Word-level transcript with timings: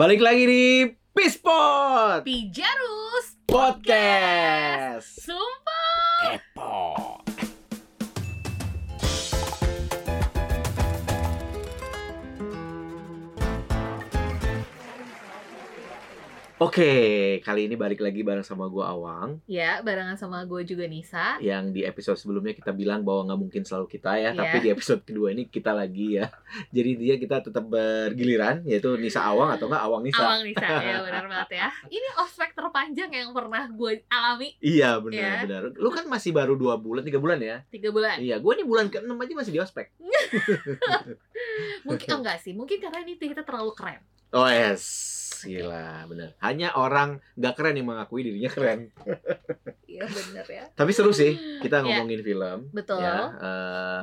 Balik 0.00 0.24
lagi 0.24 0.48
di 0.48 0.64
Pispot 1.12 2.24
Pijarus 2.24 3.36
Podcast. 3.44 5.28
Sumpah 5.28 5.69
Oke, 16.60 16.92
kali 17.40 17.64
ini 17.64 17.72
balik 17.72 18.04
lagi 18.04 18.20
bareng 18.20 18.44
sama 18.44 18.68
gua 18.68 18.92
Awang 18.92 19.40
Ya, 19.48 19.80
barengan 19.80 20.12
sama 20.12 20.44
gue 20.44 20.60
juga 20.62 20.84
Nisa 20.84 21.40
yang 21.40 21.72
di 21.72 21.88
episode 21.88 22.20
sebelumnya 22.20 22.52
kita 22.52 22.68
bilang 22.70 23.00
bahwa 23.00 23.32
nggak 23.32 23.40
mungkin 23.40 23.62
selalu 23.64 23.88
kita 23.88 24.20
ya, 24.20 24.36
Iya. 24.36 24.36
tapi 24.36 24.56
di 24.60 24.68
episode 24.68 25.00
kedua 25.00 25.32
ini 25.32 25.48
kita 25.48 25.72
lagi 25.72 26.20
ya. 26.20 26.28
Jadi 26.76 26.90
dia 27.00 27.16
kita 27.16 27.40
tetap 27.40 27.64
bergiliran 27.64 28.60
yaitu 28.68 28.92
Nisa 29.00 29.24
Awang 29.24 29.56
atau 29.56 29.72
enggak 29.72 29.82
Awang 29.88 30.02
Nisa. 30.04 30.20
Awang 30.20 30.42
Nisa, 30.44 30.68
ya 30.68 30.96
benar 31.08 31.24
banget 31.24 31.50
ya 31.56 31.68
Ini 31.88 32.08
ospek 32.20 32.52
terpanjang 32.52 33.08
yang 33.08 33.32
pernah 33.32 33.64
gue 33.64 34.04
alami 34.12 34.52
Iya 34.60 35.00
benar 35.00 35.16
Iya. 35.16 35.32
benar. 35.48 35.62
Lu 35.80 35.88
kan 35.88 36.04
masih 36.12 36.36
baru 36.36 36.60
dua 36.60 36.76
bulan 36.76 37.00
tiga 37.00 37.16
bulan 37.16 37.40
ya? 37.40 37.64
tiga 37.72 37.88
bulan 37.88 38.20
Iya, 38.20 38.36
gue 38.36 38.52
nih 38.52 38.66
bulan 38.68 38.92
ke-6 38.92 39.08
aja 39.16 39.32
masih 39.32 39.52
di 39.56 39.60
ospek. 39.64 39.96
Mungkin 41.88 42.08
oh, 42.12 42.18
enggak 42.20 42.36
sih, 42.36 42.52
mungkin 42.52 42.76
karena 42.84 43.00
ini 43.00 43.16
kita 43.16 43.48
terlalu 43.48 43.72
keren 43.72 44.04
Oh 44.30 44.44
yes, 44.44 44.84
gila 45.42 46.04
benar. 46.06 46.34
Hanya 46.38 46.72
orang 46.72 47.18
nggak 47.34 47.54
keren 47.54 47.74
yang 47.74 47.88
mengakui 47.88 48.20
dirinya 48.22 48.48
keren. 48.48 48.80
Iya 49.84 50.06
benar 50.06 50.46
ya 50.46 50.64
Tapi 50.70 50.90
seru 50.90 51.10
sih 51.10 51.34
kita 51.58 51.80
Iya. 51.80 52.00
ngomongin 52.00 52.22
film. 52.22 52.58
Betul 52.70 53.00
Ya, 53.00 53.18
eh, 53.36 54.00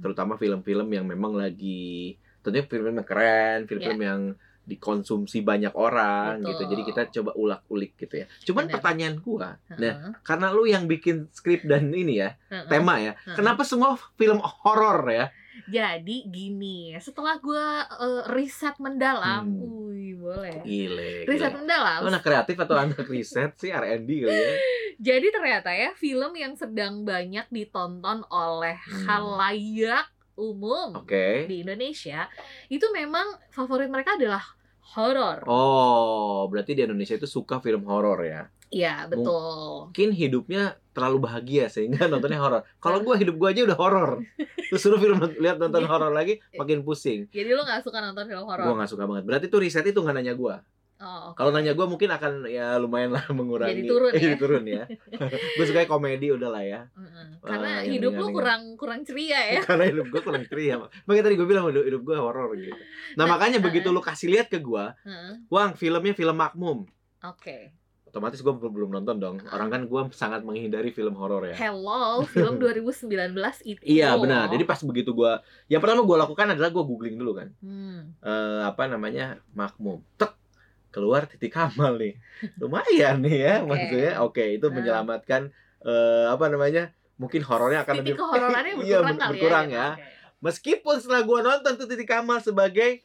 terutama 0.00 0.34
film-film 0.34 0.88
yang 0.88 1.04
memang 1.04 1.34
lagi 1.34 2.16
tentunya 2.40 2.64
film 2.64 2.94
yang 2.94 3.04
keren, 3.04 3.58
film-film 3.64 4.00
yang 4.00 4.20
dikonsumsi 4.62 5.40
banyak 5.40 5.72
orang 5.72 6.38
Iya. 6.38 6.42
Betul. 6.42 6.48
gitu. 6.48 6.62
Jadi 6.68 6.82
kita 6.84 7.00
coba 7.12 7.30
ulak-ulik 7.34 7.92
gitu 7.96 8.14
ya. 8.16 8.26
Cuman 8.42 8.64
Benar. 8.64 8.74
pertanyaan 8.74 9.16
gua, 9.18 9.48
nah 9.68 9.76
Heeh, 9.98 10.12
karena 10.20 10.46
lu 10.50 10.64
yang 10.64 10.84
bikin 10.84 11.26
skrip 11.30 11.62
dan 11.62 11.88
ini 11.88 12.18
ya, 12.18 12.36
heeh. 12.48 12.66
tema 12.66 12.96
ya. 12.96 13.12
Heeh. 13.18 13.34
Kenapa 13.34 13.62
semua 13.62 13.94
film 14.14 14.38
horor 14.38 15.04
ya? 15.06 15.26
Jadi 15.62 16.24
gini, 16.26 16.96
setelah 16.96 17.36
gue 17.36 17.66
eh, 17.84 18.22
riset 18.30 18.74
mendalam 18.78 19.44
Hmm. 19.44 19.92
Wih, 19.92 20.16
boleh 20.16 20.62
Gile. 20.62 21.12
Riset 21.24 21.52
gile. 21.52 21.58
mendalam 21.58 22.00
Lu 22.00 22.08
anak 22.08 22.22
kreatif 22.22 22.56
atau 22.56 22.74
anak 22.74 23.04
riset 23.04 23.52
sih 23.54 23.68
R&D 23.68 24.08
kali 24.20 24.32
ya? 24.32 24.54
Jadi 25.12 25.26
ternyata 25.28 25.70
ya 25.70 25.92
film 25.94 26.32
yang 26.34 26.54
sedang 26.54 27.02
banyak 27.02 27.48
ditonton 27.48 28.24
oleh 28.26 28.76
Hmm. 28.80 29.04
khalayak 29.04 30.06
umum 30.34 30.96
Oke. 30.96 31.44
di 31.46 31.60
Indonesia 31.60 32.24
itu 32.66 32.86
memang 32.90 33.24
favorit 33.50 33.86
mereka 33.86 34.16
adalah 34.16 34.40
horor. 34.92 35.46
Oh, 35.46 36.46
berarti 36.46 36.74
di 36.74 36.82
Indonesia 36.82 37.14
itu 37.14 37.26
suka 37.26 37.58
film 37.58 37.86
horor 37.86 38.18
ya? 38.22 38.42
Iya 38.70 39.10
betul. 39.10 39.90
Mungkin 39.90 40.14
hidupnya 40.14 40.78
terlalu 40.94 41.26
bahagia 41.26 41.66
sehingga 41.66 42.06
nontonnya 42.06 42.38
horor. 42.38 42.62
Kalau 42.78 43.02
gua 43.02 43.18
hidup 43.18 43.34
gua 43.34 43.50
aja 43.50 43.66
udah 43.66 43.74
horor. 43.74 44.10
Terus 44.70 44.78
suruh 44.78 44.98
film 44.98 45.18
lihat 45.38 45.58
nonton 45.58 45.82
Iya. 45.82 45.90
horor 45.90 46.12
lagi 46.14 46.38
makin 46.54 46.86
pusing. 46.86 47.26
Jadi 47.34 47.50
lu 47.50 47.62
nggak 47.62 47.82
suka 47.82 47.98
nonton 47.98 48.30
film 48.30 48.46
Gua 48.46 48.54
horor? 48.54 48.78
nggak 48.78 48.90
suka 48.90 49.04
banget. 49.10 49.24
Berarti 49.26 49.46
tuh 49.50 49.58
riset 49.58 49.82
itu 49.84 49.98
nggak 49.98 50.14
nanya 50.14 50.34
gua. 50.38 50.62
Oh, 51.00 51.32
oke. 51.32 51.40
Kalau 51.40 51.48
nanya 51.56 51.72
gua 51.72 51.88
mungkin 51.88 52.12
akan 52.12 52.44
ya 52.44 52.76
lumayan 52.76 53.16
lah 53.16 53.24
mengurangi. 53.38 53.72
Jadi 53.72 53.82
turun 53.88 54.12
ya? 54.14 54.20
Jadi 54.20 54.36
turun 54.36 54.64
ya. 54.68 54.84
gua 55.56 55.64
suka 55.64 55.88
komedi 55.88 56.28
udahlah 56.28 56.60
ya. 56.60 56.80
Mm-mm. 56.92 57.40
Wah, 57.40 57.48
Karena 57.48 57.70
yang 57.80 57.92
hidup 57.96 58.12
lu 58.20 58.26
kurang 58.36 58.62
kurang 58.76 59.00
ceria 59.08 59.40
ya. 59.56 59.60
Karena 59.64 59.88
hidup 59.88 60.12
gua 60.12 60.20
kurang 60.20 60.44
ceria. 60.44 60.76
Makanya 61.08 61.24
tadi 61.24 61.34
gua 61.40 61.48
bilang 61.48 61.64
hidup, 61.72 61.84
hidup 61.88 62.02
gua 62.04 62.16
horor 62.20 62.52
gitu. 62.52 62.76
Nah, 63.16 63.24
makanya 63.24 63.58
uh-uh. 63.58 63.66
begitu 63.72 63.88
lu 63.88 64.04
kasih 64.04 64.28
lihat 64.28 64.52
ke 64.52 64.60
gua, 64.60 64.92
Heeh. 65.08 65.40
Wang, 65.48 65.72
filmnya 65.72 66.12
film 66.12 66.36
makmum. 66.36 66.84
Oke. 67.24 67.72
Otomatis 68.10 68.42
gua 68.42 68.58
belum 68.58 68.90
nonton 68.90 69.16
dong. 69.22 69.36
Orang 69.54 69.70
kan 69.70 69.86
gua 69.86 70.10
sangat 70.10 70.42
menghindari 70.42 70.90
film 70.90 71.14
horor 71.14 71.46
ya. 71.46 71.54
Hello, 71.54 72.26
film 72.26 72.58
2019 72.58 73.06
itu. 73.62 73.80
Iya 73.86 74.18
benar. 74.18 74.50
Jadi 74.50 74.66
pas 74.66 74.82
begitu 74.82 75.14
gua, 75.14 75.40
yang 75.70 75.78
pertama 75.78 76.02
gua 76.02 76.26
lakukan 76.26 76.52
adalah 76.52 76.74
gua 76.74 76.82
googling 76.84 77.16
dulu 77.16 77.38
kan, 77.38 77.54
Hmm. 77.62 78.12
Eh 78.20 78.62
apa 78.66 78.90
namanya 78.90 79.38
makmum. 79.54 80.02
Tek 80.18 80.39
keluar 80.90 81.26
titik 81.26 81.54
kamal 81.54 81.96
nih, 81.96 82.18
lumayan 82.58 83.22
nih 83.22 83.38
ya 83.40 83.54
Oke. 83.62 83.68
maksudnya. 83.68 84.12
Oke 84.20 84.44
itu 84.58 84.66
Hmm. 84.68 84.76
menyelamatkan 84.76 85.42
eh 85.80 86.26
apa 86.28 86.44
namanya 86.52 86.92
mungkin 87.16 87.40
horornya 87.40 87.82
akan 87.82 87.94
Titik 88.00 88.04
lebih 88.04 88.20
kehororannya 88.20 88.74
Iya, 88.84 88.98
berkurang 89.00 89.06
ber- 89.06 89.20
kali 89.20 89.30
berkurang 89.32 89.66
ya. 89.66 89.76
ya. 89.76 89.88
gitu. 89.88 90.02
Oke. 90.02 90.36
Meskipun 90.40 90.94
setelah 90.98 91.22
gua 91.24 91.38
nonton 91.40 91.72
tuh 91.76 91.86
titik 91.86 92.08
kamal 92.08 92.38
sebagai 92.40 93.00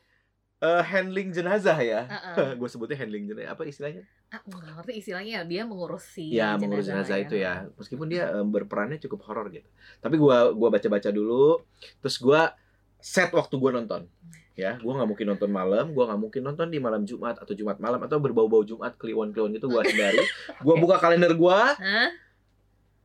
eh, 0.60 0.84
handling 0.84 1.30
jenazah 1.32 1.76
ya, 1.78 2.02
Heeh. 2.08 2.56
gue 2.60 2.70
sebutnya 2.72 2.96
handling 2.96 3.28
jenazah 3.28 3.54
apa 3.54 3.68
istilahnya? 3.68 4.04
Ah, 4.34 4.42
nggak 4.42 4.76
ngerti 4.82 4.94
istilahnya 5.00 5.46
dia 5.46 5.64
mengurusi 5.64 6.34
ya 6.34 6.58
mengurus 6.60 6.90
jenazah 6.90 7.16
itu 7.16 7.40
ya 7.40 7.70
meskipun 7.78 8.10
dia 8.10 8.28
em, 8.34 8.44
berperannya 8.50 8.98
cukup 9.00 9.22
horor 9.30 9.48
gitu 9.54 9.70
tapi 10.04 10.18
gua 10.20 10.52
gua 10.52 10.74
baca-baca 10.74 11.08
dulu 11.14 11.62
terus 12.04 12.18
gua 12.20 12.52
set 13.00 13.32
waktu 13.32 13.56
gua 13.56 13.80
nonton 13.80 14.10
ya 14.56 14.80
gua 14.80 15.04
nggak 15.04 15.10
mungkin 15.12 15.26
nonton 15.36 15.52
malam 15.52 15.86
gua 15.92 16.08
nggak 16.08 16.22
mungkin 16.24 16.42
nonton 16.48 16.68
di 16.72 16.80
malam 16.80 17.04
Jumat 17.04 17.36
atau 17.36 17.52
Jumat 17.52 17.76
malam 17.78 18.00
atau 18.02 18.24
berbau-bau 18.24 18.64
Jumat 18.64 18.96
kliwon-kliwon 18.96 19.52
gitu 19.52 19.68
gua 19.68 19.84
hindari. 19.84 20.24
Gua 20.64 20.76
buka 20.80 20.96
kalender 20.98 21.36
gua. 21.36 21.76
Hah? 21.76 22.10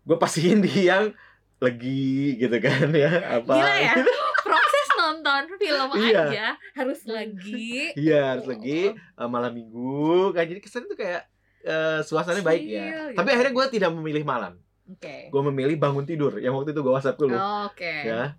gua 0.01 0.17
pastiin 0.17 0.65
di 0.65 0.89
yang 0.89 1.13
legi 1.61 2.41
gitu 2.41 2.57
kan 2.57 2.89
ya 2.89 3.37
apa 3.37 3.53
Gila 3.53 3.75
ya 3.85 3.95
Proses 4.41 4.89
nonton 4.97 5.43
film 5.61 5.89
Iya. 6.01 6.23
aja 6.25 6.47
Harus 6.73 7.05
lagi 7.05 7.93
iya 7.95 8.33
harus 8.33 8.49
lagi 8.49 8.97
eh, 8.97 9.29
malam 9.29 9.53
minggu 9.53 10.33
kan. 10.33 10.49
Jadi 10.49 10.61
kesan 10.65 10.89
itu 10.89 10.97
kayak 10.97 11.29
eh, 11.61 12.01
suasananya 12.01 12.47
baik 12.47 12.63
ya. 12.65 12.87
Chill, 12.89 13.07
tapi 13.13 13.29
gitu. 13.29 13.35
akhirnya 13.37 13.53
gua 13.53 13.67
tidak 13.69 13.91
memilih 13.93 14.25
malam. 14.25 14.57
Oke. 14.89 15.29
Gua 15.29 15.43
memilih 15.53 15.77
bangun 15.77 16.09
tidur 16.09 16.41
yang 16.41 16.57
waktu 16.57 16.73
itu 16.73 16.81
gua 16.81 16.97
whatsapp 16.97 17.19
dulu. 17.21 17.37
Oke. 17.69 17.95
Ya. 18.09 18.39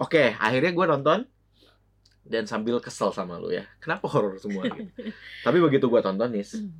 Oke 0.00 0.32
akhirnya 0.38 0.72
gue 0.72 0.86
nonton 0.88 1.18
dan 2.30 2.46
sambil 2.46 2.78
kesel 2.78 3.10
sama 3.10 3.36
lu 3.36 3.50
ya. 3.50 3.66
Kenapa 3.76 4.06
horor 4.06 4.38
semua 4.38 4.64
gitu? 4.64 4.86
Tapi 5.46 5.58
begitu 5.58 5.84
gue 5.84 6.00
tonton 6.00 6.30
nih 6.30 6.46
Hmm. 6.46 6.70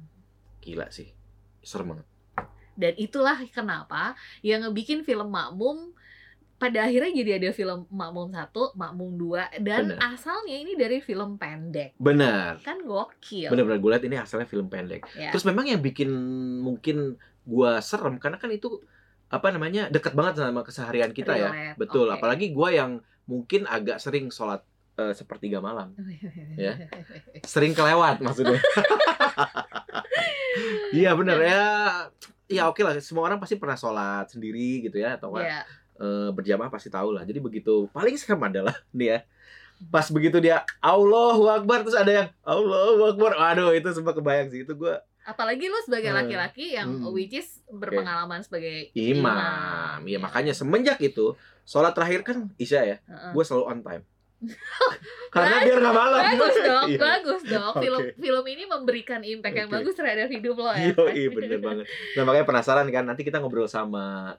gila 0.61 0.87
sih. 0.89 1.11
Serem 1.61 1.93
banget. 1.93 2.07
Dan 2.73 2.95
itulah 2.97 3.37
kenapa 3.51 4.15
Yang 4.41 4.71
ngebikin 4.71 5.03
film 5.03 5.29
Makmum 5.29 5.93
pada 6.57 6.85
akhirnya 6.85 7.09
jadi 7.17 7.31
ada 7.41 7.51
film 7.51 7.89
Makmum 7.89 8.31
1, 8.31 8.53
Makmum 8.77 9.11
2 9.17 9.59
Dan 9.59 9.97
Benar. 9.97 10.13
asalnya 10.13 10.55
ini 10.55 10.77
dari 10.77 11.01
film 11.01 11.35
pendek. 11.35 11.97
Benar 11.97 12.61
Kan 12.61 12.85
gokil. 12.85 13.49
Benar-benar 13.49 13.81
gue 13.81 13.91
liat 13.91 14.05
ini 14.05 14.17
asalnya 14.17 14.45
film 14.45 14.69
pendek. 14.69 15.03
Ya. 15.13 15.33
terus 15.33 15.43
memang 15.43 15.67
yang 15.67 15.81
bikin 15.81 16.13
mungkin 16.61 17.17
gue 17.43 17.71
serem 17.81 18.21
karena 18.21 18.37
kan 18.37 18.53
itu 18.53 18.77
apa 19.27 19.49
namanya 19.49 19.89
dekat 19.89 20.13
banget 20.13 20.39
sama 20.39 20.61
keseharian 20.61 21.11
kita 21.11 21.33
ya. 21.33 21.49
Relate, 21.49 21.77
betul 21.77 22.07
oke. 22.07 22.17
apalagi 22.17 22.53
gue 22.53 22.69
yang 22.71 23.01
mungkin 23.25 23.65
agak 23.65 23.97
sering 23.97 24.29
sholat 24.29 24.61
eh, 25.03 25.13
sepertiga 25.13 25.59
malam. 25.59 25.97
Ya. 26.55 26.77
sering 27.43 27.73
kelewat 27.73 28.21
maksudnya. 28.21 28.61
Iya 30.91 31.15
benar 31.15 31.39
ya 31.39 31.63
ya 32.47 32.63
oke 32.67 32.83
lah. 32.83 32.99
Semua 32.99 33.25
orang 33.25 33.39
pasti 33.39 33.55
pernah 33.55 33.75
sholat 33.75 34.27
sendiri 34.29 34.83
gitu 34.83 34.99
ya 34.99 35.15
atau 35.15 35.31
Iya. 35.33 35.63
eh, 35.97 36.29
berjamaah 36.31 36.67
pasti 36.69 36.89
tahu 36.89 37.13
lah. 37.13 37.23
Jadi 37.23 37.39
begitu 37.39 37.87
paling 37.91 38.17
serem 38.17 38.43
adalah 38.43 38.75
nih 38.97 39.09
ya 39.09 39.21
pas 39.89 40.05
begitu 40.07 40.37
dia 40.39 40.61
Allahu 40.79 41.49
Akbar 41.49 41.81
terus 41.81 41.95
ada 41.95 42.13
yang 42.13 42.29
Allahu 42.43 43.03
Akbar. 43.09 43.33
Waduh 43.33 43.73
itu 43.73 43.89
sempat 43.91 44.13
kebayang 44.13 44.49
sih. 44.49 44.63
Itu 44.63 44.75
gue 44.75 44.93
Apalagi 45.21 45.69
lu 45.69 45.77
sebagai 45.79 46.11
Hmm. 46.11 46.19
laki-laki 46.19 46.75
yang 46.75 46.89
Hmm. 46.99 47.13
which 47.13 47.33
is 47.33 47.61
berpengalaman 47.67 48.41
sebagai 48.41 48.89
imam. 48.93 50.01
ya 50.03 50.07
Iya. 50.07 50.19
makanya 50.19 50.53
semenjak 50.53 50.99
itu 50.99 51.37
sholat 51.63 51.93
terakhir 51.93 52.25
kan 52.25 52.49
isya 52.57 52.81
ya 52.83 52.97
Heeh. 53.01 53.31
gue 53.31 53.45
selalu 53.45 53.65
on 53.69 53.79
time 53.81 54.03
karena 55.35 55.57
biar 55.61 55.79
nggak 55.79 55.97
malam 55.97 56.21
bagus 56.27 56.57
dong, 56.67 56.87
Iya. 56.89 56.99
bagus 56.99 57.43
dong. 57.45 57.73
Film 57.77 58.01
Oke. 58.01 58.13
film 58.17 58.45
ini 58.47 58.63
memberikan 58.65 59.21
impact 59.23 59.57
yang 59.57 59.69
Oke. 59.69 59.77
bagus 59.77 59.95
terhadap 59.95 60.29
hidup 60.29 60.57
lo 60.57 60.73
ya. 60.73 60.91
Iya, 60.91 61.05
iya 61.13 61.29
bener 61.29 61.59
banget. 61.59 61.85
Nah 62.15 62.23
makanya 62.23 62.47
penasaran 62.47 62.89
kan 62.89 63.05
nanti 63.05 63.23
kita 63.23 63.39
ngobrol 63.39 63.67
sama 63.67 64.37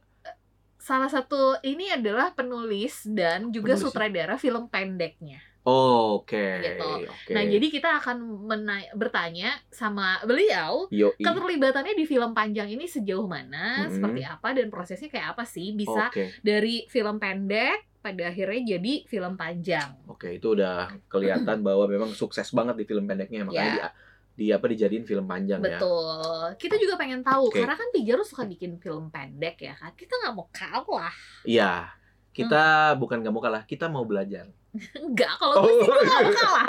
Salah 0.78 1.08
satu 1.08 1.62
ini 1.62 1.88
adalah 1.88 2.34
penulis 2.34 3.06
dan 3.06 3.54
juga 3.54 3.78
Penulis. 3.78 3.86
sutradara 3.86 4.36
film 4.36 4.66
pendeknya. 4.66 5.38
Oh, 5.62 6.18
oke. 6.18 6.34
Gitu. 6.58 6.90
Oke. 7.06 7.32
Nah, 7.32 7.46
jadi 7.46 7.62
kita 7.70 8.02
akan 8.02 8.18
mena- 8.50 8.90
bertanya 8.92 9.54
sama 9.70 10.18
beliau 10.26 10.90
Yo, 10.90 11.14
keterlibatannya 11.14 11.94
di 11.94 12.10
film 12.10 12.34
panjang 12.34 12.66
ini 12.68 12.90
sejauh 12.90 13.30
mana, 13.30 13.86
Mm-mm. 13.86 13.94
seperti 13.94 14.22
apa 14.26 14.58
dan 14.58 14.74
prosesnya 14.74 15.06
kayak 15.08 15.38
apa 15.38 15.46
sih 15.46 15.78
bisa 15.78 16.10
Oke. 16.10 16.34
dari 16.42 16.90
film 16.90 17.22
pendek 17.22 17.78
pada 18.02 18.28
akhirnya 18.28 18.76
jadi 18.76 18.94
film 19.06 19.34
panjang. 19.34 19.94
Oke, 20.06 20.36
itu 20.36 20.52
udah 20.52 20.90
kelihatan 21.08 21.62
bahwa 21.68 21.86
memang 21.86 22.12
sukses 22.12 22.50
banget 22.50 22.76
di 22.76 22.86
film 22.86 23.06
pendeknya 23.06 23.46
makanya 23.46 23.62
Ya. 23.62 23.90
di, 24.34 24.42
di 24.42 24.46
apa 24.50 24.66
dijadiin 24.66 25.06
film 25.06 25.26
panjang 25.26 25.62
ya. 25.62 25.78
Betul. 25.78 26.58
Kita 26.58 26.76
juga 26.76 26.98
pengen 26.98 27.22
tahu 27.22 27.48
Oke. 27.48 27.62
karena 27.62 27.78
kan 27.78 27.88
Pijaro 27.94 28.26
suka 28.26 28.44
bikin 28.44 28.76
film 28.78 29.08
pendek 29.08 29.62
ya 29.62 29.78
kan. 29.78 29.94
Kita 29.94 30.18
nggak 30.18 30.34
mau 30.34 30.50
kalah. 30.50 31.14
Iya. 31.44 31.94
kita 32.32 32.96
bukan 32.96 33.20
nggak 33.20 33.30
mau 33.30 33.44
kalah, 33.44 33.68
kita 33.68 33.86
mau 33.86 34.08
belajar. 34.08 34.48
Enggak, 35.04 35.36
kalau 35.36 35.68
gue 35.68 35.74
sih 35.76 35.84
gue 35.84 36.00
gak 36.00 36.24
mau 36.24 36.32
kalah. 36.32 36.66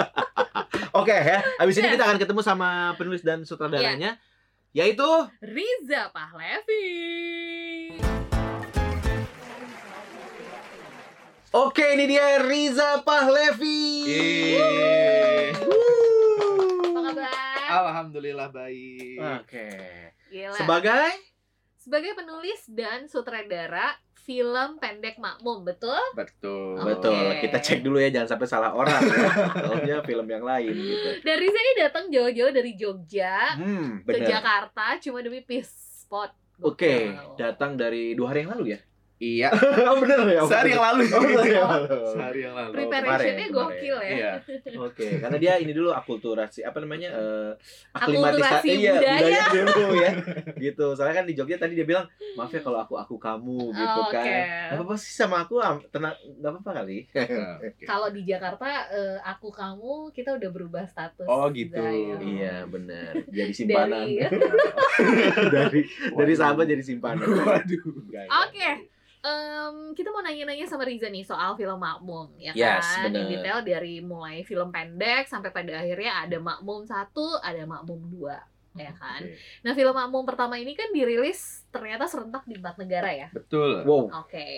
Oke 1.01 1.15
ya, 1.15 1.39
habis 1.55 1.79
ini 1.79 1.87
Yes. 1.87 1.95
kita 1.95 2.05
akan 2.05 2.19
ketemu 2.19 2.41
sama 2.43 2.69
penulis 2.99 3.23
dan 3.23 3.47
sutradaranya, 3.47 4.19
yaitu 4.75 5.07
Riza 5.39 6.11
Pahlevi. 6.11 6.91
Oke, 11.53 11.85
ini 11.93 12.09
dia 12.09 12.41
Riza 12.41 13.05
Pahlevi. 13.05 14.09
Yeay. 14.09 15.53
Apa 15.53 17.01
kabar? 17.05 17.69
Alhamdulillah 17.69 18.49
baik. 18.49 19.21
Oke. 19.21 19.69
Gila. 20.29 20.57
Sebagai 20.57 21.13
Sebagai 21.77 22.15
penulis 22.15 22.63
dan 22.71 23.05
sutradara 23.05 23.93
film 24.15 24.79
pendek 24.79 25.19
makmum, 25.19 25.61
betul? 25.61 25.99
Betul. 26.15 26.79
Oke. 26.79 26.89
betul, 26.89 27.21
kita 27.43 27.59
cek 27.59 27.83
dulu 27.83 27.99
ya 27.99 28.09
jangan 28.09 28.29
sampai 28.33 28.47
salah 28.47 28.71
orang 28.71 29.03
ya. 29.03 29.29
Soalnya 29.61 29.97
film 30.01 30.25
yang 30.25 30.47
lain 30.47 30.73
gitu. 30.73 31.09
Dan 31.21 31.37
Riza 31.37 31.59
ini 31.59 31.73
datang 31.77 32.05
jauh-jauh 32.07 32.55
dari 32.55 32.73
Jogja 32.73 33.59
Hmm, 33.59 34.07
ke. 34.07 34.23
Jakarta 34.23 34.97
cuma 35.03 35.21
demi 35.21 35.43
peace 35.43 35.75
spot. 36.01 36.31
Oke, 36.61 37.11
Gokil. 37.11 37.35
datang 37.35 37.75
dari 37.75 38.15
dua 38.15 38.31
hari 38.31 38.47
yang 38.47 38.55
lalu 38.55 38.67
ya? 38.73 38.81
Iya. 39.23 39.55
oh 39.87 39.97
bener 40.03 40.19
ya? 40.27 40.43
Sehari 40.51 40.75
yang 40.75 40.83
lalu. 40.83 41.03
Oh, 41.15 41.23
sehari 41.23 41.55
yang 41.55 41.71
lalu. 41.71 41.87
Sehari 42.19 42.41
yang 42.43 42.55
lalu. 42.59 42.73
Preparationnya 42.75 43.47
gokil 43.55 43.97
ya. 44.03 44.11
Iya. 44.11 44.33
Oke, 44.83 45.07
karena 45.23 45.39
dia 45.39 45.53
ini 45.63 45.71
dulu 45.71 45.95
akulturasi 45.95 46.67
apa 46.67 46.83
namanya? 46.83 47.15
eh 47.15 47.51
Akulturasi 47.95 48.69
iya, 48.83 48.99
budaya. 48.99 49.45
dulu 49.55 49.87
ya. 49.95 50.13
Gitu. 50.59 50.87
Soalnya 50.99 51.23
kan 51.23 51.27
di 51.31 51.39
Jogja 51.39 51.55
tadi 51.55 51.79
dia 51.79 51.87
bilang, 51.87 52.11
"Maaf 52.35 52.51
ya 52.51 52.67
kalau 52.67 52.83
aku 52.83 52.99
aku 52.99 53.15
kamu" 53.15 53.71
gitu 53.71 54.01
Oh, 54.03 54.11
kan. 54.11 54.27
oke. 54.27 54.39
Apa-apa 54.75 54.95
sih 54.99 55.15
sama 55.15 55.47
aku, 55.47 55.63
tenang, 55.95 56.19
gak 56.43 56.51
apa-apa 56.51 56.71
kali. 56.83 57.07
Oke. 57.63 57.87
Kalau 57.87 58.11
di 58.11 58.27
Jakarta 58.27 58.91
eh, 58.91 59.23
aku 59.23 59.55
kamu 59.55 60.11
kita 60.11 60.35
udah 60.35 60.51
berubah 60.51 60.83
status. 60.91 61.31
Oh, 61.31 61.47
gitu. 61.55 61.79
Zayo. 61.79 62.19
iya, 62.27 62.67
bener. 62.67 63.23
Jadi 63.31 63.53
simpanan. 63.55 64.03
Dari 64.11 64.27
dari 65.47 65.81
dari 66.11 66.35
sahabat 66.35 66.67
jadi 66.67 66.83
simpanan. 66.83 67.23
Waduh. 67.23 67.83
Enggak, 68.11 68.27
enggak. 68.27 68.77
Em, 69.23 69.95
kita 69.95 70.11
mau 70.11 70.19
nanya-nanya 70.19 70.67
sama 70.67 70.83
Riza 70.83 71.07
nih 71.07 71.23
soal 71.23 71.55
film 71.55 71.79
Makmum 71.79 72.35
ya 72.37 72.51
Yes, 72.53 72.83
kan 72.83 73.07
bener. 73.07 73.23
in 73.23 73.27
detail 73.31 73.63
dari 73.63 74.03
mulai 74.03 74.43
film 74.43 74.69
pendek 74.69 75.31
sampai 75.31 75.55
pada 75.55 75.79
akhirnya 75.79 76.27
ada 76.27 76.43
Makmum 76.43 76.83
satu 76.83 77.39
ada 77.39 77.63
Makmum 77.63 78.03
dua 78.11 78.43
ya 78.75 78.91
kan 78.91 79.23
Oke. 79.23 79.39
nah 79.63 79.73
film 79.73 79.95
Makmum 79.95 80.27
pertama 80.27 80.59
ini 80.59 80.75
kan 80.75 80.91
dirilis 80.91 81.63
ternyata 81.71 82.11
serentak 82.11 82.43
di 82.45 82.59
empat 82.59 82.83
negara 82.83 83.15
ya 83.15 83.29
Betul. 83.31 83.87
Wow. 83.87 84.11
oke 84.27 84.49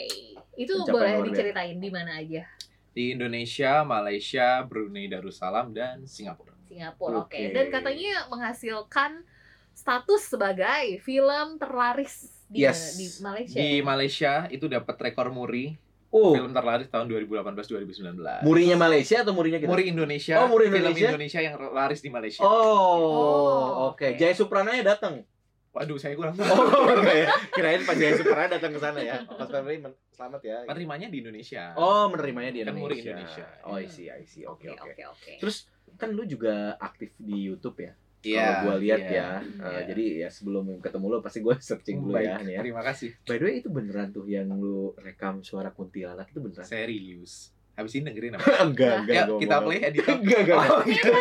itu 0.56 0.72
Pencapaian 0.72 1.20
boleh 1.20 1.28
diceritain 1.28 1.76
di 1.76 1.90
mana 1.92 2.16
aja 2.16 2.48
Di 2.88 3.12
Indonesia, 3.12 3.82
Malaysia, 3.82 4.62
Brunei 4.62 5.10
Darussalam 5.10 5.74
dan 5.74 6.06
Singapura. 6.06 6.56
Singapura 6.64 7.20
oke 7.20 7.36
Oke. 7.36 7.52
dan 7.52 7.68
katanya 7.68 8.32
menghasilkan 8.32 9.28
status 9.76 10.30
sebagai 10.30 11.02
film 11.02 11.58
terlaris 11.58 12.33
di, 12.46 12.60
Yes. 12.60 12.94
di 12.94 13.06
Malaysia 13.20 13.56
Di 13.56 13.70
Malaysia 13.80 14.32
itu 14.48 14.66
dapat 14.66 14.96
rekor 15.00 15.28
muri 15.28 15.74
Oh, 16.08 16.30
film 16.30 16.54
terlaris 16.54 16.86
tahun 16.86 17.10
2018-2019. 17.10 18.46
murinya 18.46 18.76
Malaysia 18.78 19.20
atau 19.20 19.34
murinya 19.34 19.58
kita? 19.58 19.66
Muri 19.66 19.90
Indonesia. 19.90 20.38
Oh, 20.38 20.46
muri 20.46 20.66
Film 20.66 20.78
Indonesia? 20.78 21.08
Indonesia 21.10 21.40
yang 21.40 21.54
laris 21.68 22.00
di 22.00 22.08
Malaysia. 22.08 22.40
Oh, 22.40 22.54
Oh, 22.54 23.58
oke. 23.90 24.06
oke. 24.06 24.14
Jaya 24.14 24.30
Suprananya 24.30 24.94
datang. 24.94 25.26
Waduh, 25.74 25.98
saya 25.98 26.14
kurang 26.14 26.38
tahu. 26.38 26.46
Oh, 26.46 26.86
oke 26.94 27.10
ya. 27.10 27.26
Kirain 27.50 27.82
Pak 27.82 27.98
Jaya 27.98 28.14
Suprana 28.14 28.46
datang 28.46 28.70
ke 28.70 28.78
sana 28.78 29.02
ya. 29.02 29.26
Mas 29.26 29.50
men- 29.66 29.98
selamat 30.08 30.40
ya. 30.40 30.56
Penerimanya 30.64 31.10
di 31.10 31.18
Indonesia. 31.18 31.74
Oh, 31.74 32.06
menerimanya 32.06 32.54
di 32.54 32.62
Kan 32.62 32.70
Indonesia. 32.70 32.86
muri 32.86 32.96
Indonesia. 33.02 33.46
Oh, 33.66 33.74
I 33.74 33.86
see, 33.90 34.06
I 34.06 34.22
see. 34.22 34.46
Oke, 34.46 34.70
oke 34.70 34.78
oke. 34.78 34.94
oke 34.94 35.02
oke 35.10 35.32
Terus 35.42 35.66
kan 35.94 36.14
lu 36.14 36.22
juga 36.22 36.78
aktif 36.78 37.10
di 37.16 37.42
YouTube 37.44 37.74
ya? 37.80 37.90
Iya. 38.24 38.44
Kalau 38.44 38.60
gua 38.64 38.74
lihat 38.80 39.00
iya, 39.04 39.12
ya. 39.12 39.28
Eh, 39.40 39.68
iya. 39.68 39.80
Jadi 39.92 40.04
ya 40.24 40.28
sebelum 40.32 40.64
ketemu 40.80 41.04
lu 41.12 41.16
pasti 41.20 41.38
gua 41.44 41.54
searching 41.60 41.96
dulu 42.00 42.16
Baik, 42.16 42.26
ya 42.26 42.34
nih 42.40 42.52
ya. 42.56 42.60
Terima 42.64 42.82
kasih. 42.82 43.10
By 43.28 43.36
the 43.36 43.44
way 43.44 43.54
itu 43.60 43.68
beneran 43.68 44.08
tuh 44.10 44.24
yang 44.26 44.48
lu 44.56 44.96
rekam 44.96 45.44
suara 45.44 45.70
kuntilanak 45.70 46.32
itu 46.32 46.40
beneran? 46.40 46.66
Serius. 46.66 47.52
Habis 47.74 47.92
ini 47.98 48.02
dengerin 48.08 48.38
apa? 48.38 48.46
enggak, 48.64 48.94
enggak. 49.04 49.14
Ya, 49.14 49.22
gua 49.28 49.38
kita 49.38 49.56
play 49.60 49.78
editor. 49.82 50.16
Enggak, 50.22 50.38
enggak. 50.46 50.58
Oh, 50.70 50.82
itu 50.86 51.12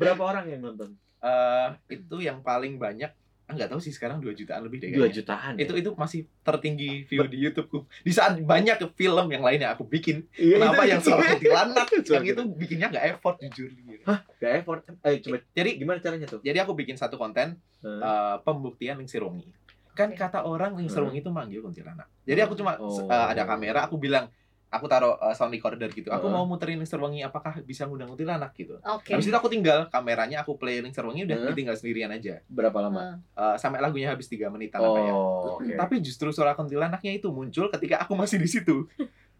berapa 0.00 0.22
orang 0.22 0.44
yang 0.48 0.60
nonton? 0.64 0.90
Eh, 1.24 1.68
itu 1.96 2.16
yang 2.20 2.40
paling 2.44 2.76
banyak 2.76 3.12
enggak 3.46 3.68
tahu 3.68 3.76
sih 3.76 3.90
sekarang 3.90 4.18
2 4.18 4.32
jutaan 4.32 4.60
lebih 4.60 4.78
deh 4.78 4.88
Dua 4.90 5.04
kayaknya. 5.04 5.16
jutaan. 5.16 5.52
Itu 5.56 5.72
itu 5.74 5.90
masih 5.92 6.20
tertinggi 6.40 7.04
view 7.04 7.24
di 7.24 7.38
YouTubeku. 7.38 7.84
Di 8.00 8.10
saat 8.10 8.36
banyak 8.36 8.80
film 8.90 9.26
yang 9.28 9.40
lain 9.40 9.60
yang 9.60 9.72
aku 9.72 9.84
bikin, 9.84 10.24
Iya, 10.32 10.56
kenapa 10.58 10.80
itu- 10.80 10.90
yang 10.90 11.00
soal 11.00 11.20
kuntilanak 11.20 11.86
Suara 11.90 12.08
yang 12.14 12.26
itu 12.26 12.42
bikinnya 12.50 12.86
nggak 12.88 13.04
effort 13.10 13.36
jujur 13.42 13.68
gitu. 13.70 14.02
Gak 14.38 14.52
effort. 14.56 14.80
Eh, 15.02 15.20
coba 15.20 15.36
Jadi 15.50 15.70
gimana 15.76 15.98
caranya 15.98 16.26
tuh? 16.26 16.40
jadi 16.40 16.58
aku 16.58 16.72
bikin 16.72 16.94
satu 16.94 17.14
konten 17.14 17.60
Eh, 17.78 17.88
eh, 17.88 18.36
pembuktian 18.40 18.96
Ling 18.96 19.06
Sirungi. 19.06 19.44
Kan 19.92 20.10
kata 20.10 20.42
orang 20.42 20.72
Ling 20.72 20.88
Sirungi 20.88 21.20
itu 21.20 21.28
manggil 21.28 21.60
kuntilanak. 21.60 22.08
Jadi 22.22 22.40
aku 22.40 22.54
cuma 22.54 22.74
Oh. 22.76 23.04
eh, 23.04 23.26
ada 23.28 23.44
kamera, 23.44 23.84
aku 23.84 23.96
bilang 23.96 24.32
aku 24.74 24.86
taruh 24.86 25.14
eh, 25.16 25.32
sound 25.32 25.50
recorder 25.50 25.86
gitu. 25.88 26.08
Aku 26.08 26.26
Heeh. 26.26 26.34
mau 26.34 26.44
muterin 26.44 26.74
Ling 26.74 26.84
Sirungi 26.84 27.20
apakah 27.20 27.62
bisa 27.62 27.84
ngundang 27.84 28.10
kuntilanak 28.10 28.50
gitu. 28.52 28.76
oke 28.76 29.06
Habis 29.06 29.24
itu 29.24 29.32
aku 29.32 29.46
tinggal 29.46 29.86
kameranya 29.88 30.42
aku 30.42 30.54
play 30.54 30.78
Ling 30.78 30.90
Sirungi 30.90 31.22
udah 31.22 31.36
Heeh. 31.36 31.48
ditinggal 31.50 31.74
sendirian 31.74 32.10
aja. 32.10 32.42
berapa 32.46 32.74
lama? 32.78 33.22
Hmm. 33.22 33.22
Eh, 33.34 33.56
sampai 33.56 33.78
lagunya 33.78 34.10
habis 34.10 34.26
3 34.26 34.48
menitan 34.48 34.78
apa 34.78 35.00
ya. 35.00 35.12
Oh, 35.12 35.56
oke. 35.56 35.70
Tapi 35.70 35.94
justru 36.00 36.28
suara 36.28 36.52
kuntilanaknya 36.52 37.14
itu 37.14 37.30
muncul 37.30 37.70
ketika 37.70 38.02
aku 38.02 38.12
masih 38.14 38.36
di 38.36 38.46
situ. 38.46 38.90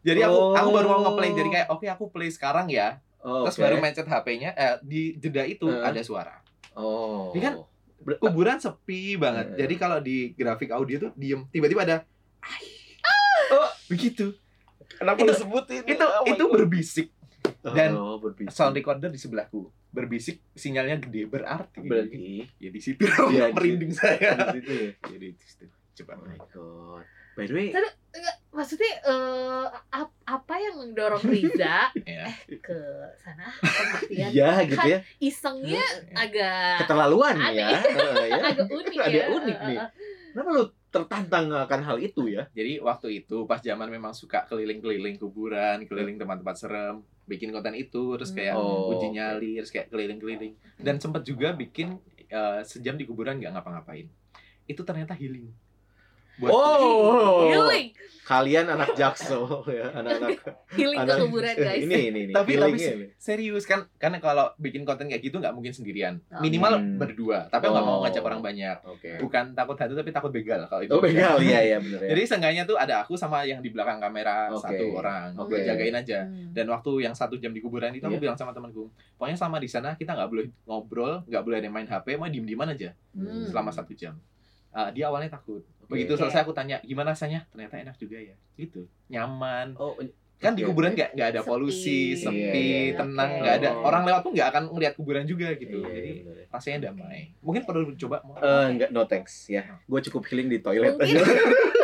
Jadi 0.01 0.21
aku 0.21 0.53
aku 0.53 0.69
baru 0.71 0.87
mau 0.89 1.01
ngeplay 1.03 1.31
jadi 1.33 1.49
kayak 1.51 1.69
oke 1.71 1.87
aku 1.87 2.05
play 2.09 2.29
sekarang 2.29 2.69
ya. 2.69 3.01
Oh, 3.19 3.49
Terus 3.49 3.57
oke. 3.57 3.65
baru 3.65 3.77
mencet 3.79 4.05
HP-nya 4.05 4.51
eh, 4.53 4.77
di 4.81 5.03
jeda 5.17 5.43
itu 5.43 5.65
Heeh. 5.65 5.81
ada 5.83 6.01
suara. 6.01 6.45
Oh. 6.73 7.33
Ini 7.33 7.41
kan 7.43 7.55
Ber- 7.97 8.21
Kuburan 8.21 8.61
sepi 8.61 9.17
banget. 9.17 9.47
Heeh. 9.51 9.59
Jadi 9.59 9.75
kalau 9.75 9.97
di 9.99 10.17
grafik 10.31 10.69
audio 10.71 11.09
tuh 11.09 11.11
diem 11.15 11.49
tiba-tiba 11.49 11.83
ada 11.83 11.97
Oh. 13.47 13.71
begitu. 13.87 14.37
Kenapa 14.97 15.19
Itu- 15.19 15.27
lu 15.27 15.35
sebutin? 15.35 15.83
Itu 15.85 16.05
Oh 16.05 16.25
itu 16.25 16.41
God. 16.41 16.53
berbisik 16.55 17.09
dan 17.67 17.91
oh, 17.93 18.17
berbisik. 18.17 18.51
sound 18.51 18.73
recorder 18.73 19.09
di 19.09 19.17
sebelahku. 19.17 19.61
Berbisik 19.89 20.43
sinyalnya 20.53 20.99
gede 20.99 21.25
berarti 21.25 21.81
berarti 21.81 22.43
ya 22.57 22.69
di 22.69 22.81
situ 22.81 23.05
Iya, 23.31 23.49
di- 23.49 23.55
merinding 23.55 23.93
saya. 23.93 24.51
di 24.51 24.59
situ 24.59 24.73
ya. 24.73 24.91
Jadi 25.07 25.27
di 25.35 25.45
situ. 25.45 25.65
Coba. 25.97 26.13
Oh 26.17 26.25
my 26.25 26.39
god. 26.49 27.05
By 27.35 27.45
the 27.45 27.53
way, 27.53 27.67
Tapi, 27.69 27.91
enggak, 28.15 28.37
maksudnya 28.49 28.93
eh, 29.03 29.67
ap- 29.93 30.23
apa 30.23 30.55
yang 30.55 30.79
mendorong 30.79 31.19
Riza 31.21 31.91
Ya. 32.07 32.31
ke 32.55 32.79
sana 33.17 33.51
pembuktian 33.59 34.31
iya 34.31 34.63
gitu 34.63 34.79
ya. 34.85 34.99
isengnya 35.19 35.83
agak 36.15 36.87
Keterlaluan 36.87 37.35
ya. 37.51 37.75
Heeh, 37.75 38.31
ya. 38.31 38.39
agak 38.41 38.71
unik 38.71 38.95
Agak 38.97 39.11
ya 39.11 39.25
unik 39.29 39.59
nih. 39.67 39.79
Kenapa 40.35 40.51
lu 40.51 40.65
tertantang 40.91 41.47
akan 41.55 41.81
hal 41.87 41.97
itu 42.03 42.27
ya? 42.27 42.51
Jadi 42.51 42.83
waktu 42.83 43.23
itu 43.23 43.47
pas 43.47 43.63
zaman 43.63 43.87
memang 43.87 44.11
suka 44.11 44.43
keliling-keliling 44.51 45.15
kuburan, 45.15 45.87
keliling 45.87 46.19
tempat-tempat 46.19 46.57
serem, 46.59 47.07
bikin 47.31 47.55
konten 47.55 47.79
itu, 47.79 48.19
terus 48.19 48.35
kayak 48.35 48.59
Oh, 48.59 48.91
uji 48.99 49.15
nyali, 49.15 49.63
terus 49.63 49.71
kayak 49.71 49.95
keliling-keliling. 49.95 50.59
Dan 50.75 50.99
sempat 50.99 51.23
juga 51.23 51.55
bikin 51.55 52.03
eh, 52.27 52.61
sejam 52.67 52.99
di 52.99 53.07
kuburan 53.07 53.39
nggak 53.39 53.55
ngapa-ngapain. 53.55 54.11
Itu 54.67 54.83
ternyata 54.83 55.15
healing. 55.15 55.55
Buat 56.37 56.51
Oh. 56.51 57.47
healing 57.47 57.89
Kalian 58.25 58.65
anak 58.67 58.97
jakso 58.97 59.61
ya, 59.69 59.85
anak-anak. 59.93 60.41
healing 60.81 60.97
ke 60.97 61.05
anak- 61.05 61.21
kuburan 61.21 61.53
guys 61.53 61.85
Ini 61.85 61.97
ini 62.09 62.21
ini. 62.25 62.33
Tapi- 62.33 62.57
tapi 62.57 62.81
ini. 62.81 63.05
serius 63.15 63.63
kan 63.63 63.85
karena 63.95 64.17
kalau 64.17 64.49
bikin 64.57 64.81
konten 64.83 65.07
kayak 65.07 65.21
gitu 65.21 65.37
nggak 65.37 65.53
mungkin 65.53 65.71
sendirian 65.71 66.17
Oh. 66.33 66.41
minimal 66.41 66.73
Hmm. 66.75 66.97
berdua 66.97 67.45
tapi 67.47 67.69
nggak 67.69 67.85
Oh. 67.85 67.89
mau 67.91 67.99
ngajak 68.01 68.25
orang 68.25 68.41
banyak 68.41 68.81
Oke. 68.83 69.21
bukan 69.21 69.53
takut 69.53 69.77
hantu 69.77 69.93
tapi 69.95 70.09
takut 70.09 70.33
begal 70.33 70.65
kalau 70.65 70.81
itu 70.81 70.89
Oh 70.91 70.99
begal, 70.99 71.37
iya 71.39 71.61
iya 71.63 71.77
bener 71.77 72.01
ya. 72.01 72.09
jadi 72.11 72.23
seenggaknya 72.25 72.63
tuh 72.65 72.81
ada 72.81 73.05
aku 73.05 73.13
sama 73.13 73.45
yang 73.45 73.61
di 73.61 73.69
belakang 73.69 74.01
kamera 74.01 74.49
Oke. 74.49 74.73
satu 74.73 74.85
orang 74.97 75.37
Oke. 75.37 75.49
gue 75.53 75.69
jagain 75.69 75.93
aja 75.95 76.25
Hmm. 76.25 76.49
dan 76.51 76.65
waktu 76.67 76.91
yang 77.03 77.13
satu 77.13 77.37
jam 77.37 77.53
di 77.53 77.61
kuburan 77.61 77.93
itu 77.93 78.03
aku 78.03 78.17
Iya. 78.17 78.25
bilang 78.25 78.39
sama 78.41 78.51
temanku 78.51 78.89
pokoknya 79.15 79.37
selama 79.37 79.61
di 79.61 79.69
sana 79.69 79.93
kita 79.93 80.17
nggak 80.17 80.31
boleh 80.31 80.49
ngobrol 80.65 81.21
nggak 81.23 81.43
boleh 81.45 81.61
ada 81.61 81.69
main 81.69 81.85
hp 81.85 82.17
mau 82.17 82.25
diem 82.27 82.49
dieman 82.49 82.73
aja 82.73 82.97
Hmm. 83.13 83.45
selama 83.45 83.69
satu 83.69 83.93
jam 83.93 84.17
Ah, 84.73 84.91
dia 84.91 85.07
awalnya 85.07 85.31
takut. 85.31 85.63
Begitu 85.87 86.13
Oke. 86.13 86.21
selesai 86.21 86.41
aku 86.41 86.53
tanya 86.53 86.79
gimana 86.81 87.11
rasanya 87.11 87.47
ternyata 87.49 87.75
enak 87.79 87.97
juga 87.97 88.17
ya 88.17 88.35
gitu 88.55 88.85
nyaman 89.07 89.75
Oh, 89.75 89.97
kan 90.37 90.53
di 90.53 90.61
kuburan 90.61 90.93
nggak 90.93 91.15
nggak 91.15 91.29
ada 91.31 91.41
Sepi. 91.41 91.49
polusi 91.49 92.01
Iya, 92.11 92.21
sepi 92.21 92.65
iya. 92.85 92.95
tenang 92.95 93.31
Oke. 93.31 93.41
nggak 93.41 93.55
ada 93.57 93.69
Oh. 93.71 93.87
orang 93.87 94.03
lewat 94.05 94.21
pun 94.21 94.33
nggak 94.33 94.49
akan 94.51 94.63
ngeliat 94.71 94.95
kuburan 94.95 95.25
juga 95.25 95.49
gitu 95.55 95.79
Iya, 95.79 95.87
iya, 95.87 95.95
jadi 95.95 96.11
bener 96.21 96.37
ya. 96.37 96.47
rasanya 96.51 96.79
damai 96.85 97.21
mungkin 97.41 97.63
perlu 97.63 97.83
coba 97.95 98.17
mau 98.21 98.37
Eh, 98.37 98.67
enggak 98.71 98.89
no 98.91 99.03
thanks 99.05 99.47
ya. 99.47 99.63
Gue 99.83 100.01
cukup 100.01 100.23
healing 100.27 100.49
di 100.49 100.59
toilet. 100.59 100.97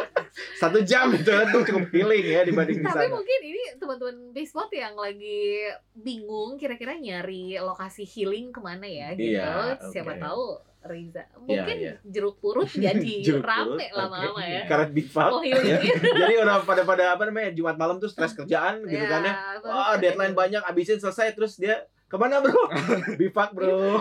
satu 0.61 0.79
jam 0.85 1.09
itu 1.17 1.25
tuh 1.25 1.63
cukup 1.65 1.89
healing 1.89 2.27
ya 2.29 2.41
dibanding 2.45 2.79
di 2.79 2.85
Tapi 2.85 3.09
sana. 3.09 3.17
mungkin 3.17 3.39
ini 3.41 3.63
teman-teman 3.81 4.17
Bispot 4.37 4.69
yang 4.77 4.93
lagi 4.93 5.73
bingung 5.97 6.61
kira-kira 6.61 7.01
nyari 7.01 7.57
lokasi 7.57 8.05
healing 8.05 8.53
ke 8.53 8.61
mana 8.61 8.85
ya 8.85 9.17
gitu. 9.17 9.41
Iya, 9.41 9.81
Siapa 9.89 10.13
oke. 10.13 10.21
tahu 10.21 10.45
Riza. 10.81 11.25
Mungkin 11.45 11.77
iya. 11.77 11.95
jeruk 12.05 12.41
purut 12.41 12.69
jadi 12.89 13.15
Jeruk 13.25 13.45
rame 13.45 13.89
lama-lama 13.93 14.37
oke. 14.37 14.49
ya. 14.49 14.63
Karet 14.69 14.91
bifak. 14.93 15.29
Oh 15.33 15.41
healingnya. 15.41 15.97
Jadi 15.97 16.35
udah 16.41 16.61
pada 16.65 16.83
pada 16.85 17.05
apa 17.17 17.23
namanya 17.29 17.53
Jumat 17.57 17.77
malam 17.81 17.97
tuh 17.97 18.13
stres 18.13 18.37
kerjaan 18.37 18.85
gitu 18.85 19.05
kan 19.09 19.25
ya. 19.25 19.35
Wah 19.65 19.97
deadline 19.97 20.37
banyak 20.37 20.61
abisin 20.65 21.01
selesai 21.01 21.33
terus 21.33 21.57
dia 21.57 21.89
ke 22.05 22.17
mana 22.21 22.41
bro? 22.45 22.53
Bifak 23.21 23.53
bro. 23.57 24.01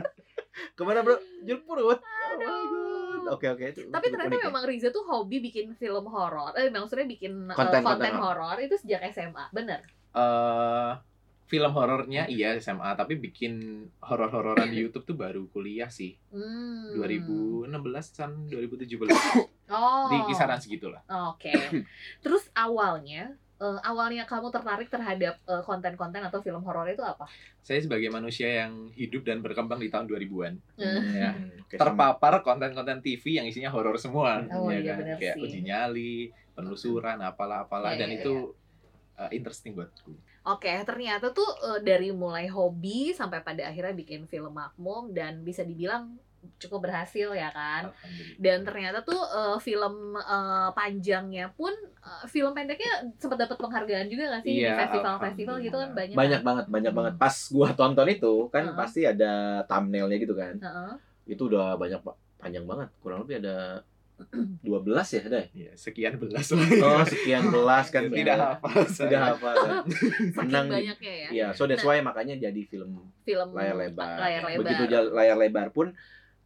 ke 0.76 0.82
mana 0.84 1.00
bro? 1.00 1.16
Jeruk 1.44 1.64
purut. 1.64 2.00
Oh 2.00 2.34
God. 2.36 2.75
Oke 3.28 3.46
oke 3.48 3.64
itu. 3.66 3.80
Tapi 3.86 4.06
ternyata 4.06 4.34
ya. 4.34 4.46
memang 4.46 4.62
Riza 4.62 4.88
tuh 4.88 5.02
hobi 5.02 5.38
bikin 5.40 5.72
film 5.72 6.06
horor. 6.06 6.54
Eh 6.54 6.68
maksudnya 6.68 7.04
bikin 7.04 7.46
eh, 7.46 7.54
Konten- 7.54 7.80
konten, 7.80 8.06
konten 8.06 8.14
horor 8.16 8.56
itu 8.58 8.74
sejak 8.76 9.02
SMA, 9.08 9.50
bener? 9.50 9.82
eh 10.12 10.92
film 11.46 11.70
horornya 11.70 12.26
iya 12.26 12.56
SMA 12.56 12.90
tapi 12.94 13.14
bikin 13.14 13.62
horor-hororan 14.00 14.66
di 14.66 14.80
YouTube 14.82 15.04
tuh 15.04 15.14
baru 15.14 15.46
kuliah 15.46 15.86
sih 15.86 16.18
Hmm. 16.28 16.90
2016an 16.96 18.50
2017 18.50 19.06
Oh. 19.66 20.06
di 20.08 20.18
kisaran 20.24 20.58
segitulah 20.58 21.02
Oke. 21.06 21.54
Terus 22.18 22.50
awalnya 22.52 23.34
eh, 23.56 23.78
awalnya 23.84 24.24
kamu 24.28 24.48
tertarik 24.52 24.88
terhadap 24.88 25.40
eh, 25.44 25.62
konten-konten 25.64 26.22
atau 26.24 26.40
film 26.44 26.62
horor 26.64 26.88
itu 26.88 27.02
apa? 27.04 27.24
saya 27.66 27.82
sebagai 27.82 28.06
manusia 28.14 28.62
yang 28.62 28.94
hidup 28.94 29.26
dan 29.26 29.42
berkembang 29.42 29.82
di 29.82 29.90
tahun 29.90 30.06
2000-an 30.06 30.54
Eh, 30.78 31.02
ya. 31.18 31.32
Hmm, 31.66 31.82
terpapar 31.82 32.46
konten-konten 32.46 33.02
TV 33.02 33.42
yang 33.42 33.46
isinya 33.50 33.74
horor 33.74 33.98
semua. 33.98 34.38
Oh, 34.54 34.70
ya 34.70 34.78
iya, 34.78 34.94
kan? 34.94 35.18
kayak 35.18 35.34
sih. 35.34 35.42
uji 35.42 35.60
nyali 35.66 36.30
penelusuran 36.54 37.18
apalah 37.26 37.66
apalah. 37.66 37.98
Iya, 37.98 38.06
dan 38.06 38.08
iya, 38.14 38.22
itu 38.22 38.34
uh, 39.18 39.30
interesting 39.34 39.74
buatku. 39.74 40.14
Oke, 40.46 40.70
ternyata 40.86 41.34
tuh 41.34 41.50
eh, 41.74 41.80
dari 41.82 42.14
mulai 42.14 42.46
hobi 42.46 43.10
sampai 43.10 43.42
pada 43.42 43.66
akhirnya 43.66 43.90
bikin 43.98 44.30
film 44.30 44.54
makmum 44.54 45.10
dan 45.10 45.42
bisa 45.42 45.66
dibilang 45.66 46.14
cukup 46.56 46.84
berhasil 46.84 47.28
ya 47.30 47.50
kan. 47.50 47.90
Dan 48.36 48.62
ternyata 48.62 49.00
tuh 49.00 49.18
eh, 49.18 49.58
film 49.58 49.94
eh, 50.14 50.68
panjangnya 50.72 51.50
pun 51.52 51.72
eh, 51.98 52.24
film 52.26 52.50
pendeknya 52.50 53.12
sempat 53.16 53.38
dapat 53.38 53.56
penghargaan 53.56 54.06
juga 54.06 54.30
nggak 54.30 54.42
sih 54.42 54.50
di 54.50 54.60
Iya, 54.60 54.76
festival-festival 54.80 55.56
gitu 55.60 55.76
kan 55.76 55.90
banyak. 55.92 56.14
banyak 56.14 56.40
kan? 56.40 56.46
banget 56.46 56.64
banyak 56.66 56.90
Hmm. 56.90 56.98
banget 57.02 57.14
pas 57.16 57.34
gua 57.50 57.68
tonton 57.70 58.08
itu 58.08 58.34
kan 58.48 58.64
Heeh. 58.64 58.74
pasti 58.74 59.00
ada 59.02 59.32
thumbnailnya 59.64 60.16
gitu 60.16 60.32
kan 60.32 60.54
Heeh. 60.56 60.92
itu 61.26 61.42
udah 61.44 61.74
banyak 61.74 61.98
panjang 62.36 62.64
banget 62.64 62.88
kurang 63.00 63.22
lebih 63.22 63.40
ada 63.40 63.80
12 64.62 65.12
ya 65.12 65.22
ada 65.22 65.38
ya? 65.44 65.48
Ya, 65.52 65.72
sekian 65.76 66.16
belas 66.16 66.48
lah 66.48 66.64
oh 66.80 67.04
sekian 67.04 67.44
belas 67.54 67.86
kan 67.88 68.08
tidak 68.08 68.32
bener. 68.34 68.48
hafal 68.56 68.80
tidak 68.88 69.20
hafal 69.28 69.56
Menang. 70.38 70.66
banyaknya 70.66 71.12
ya. 71.12 71.28
Iya, 71.28 71.46
so 71.52 71.64
that's 71.64 71.84
why 71.84 72.00
makanya 72.00 72.40
jadi 72.40 72.62
film 72.64 73.12
Film 73.22 73.48
layar 73.52 73.76
lebar. 73.76 74.16
Layar 74.16 74.42
lebar. 74.46 74.60
Begitu 74.64 74.82
layar 75.10 75.36
lebar 75.36 75.68
pun 75.68 75.92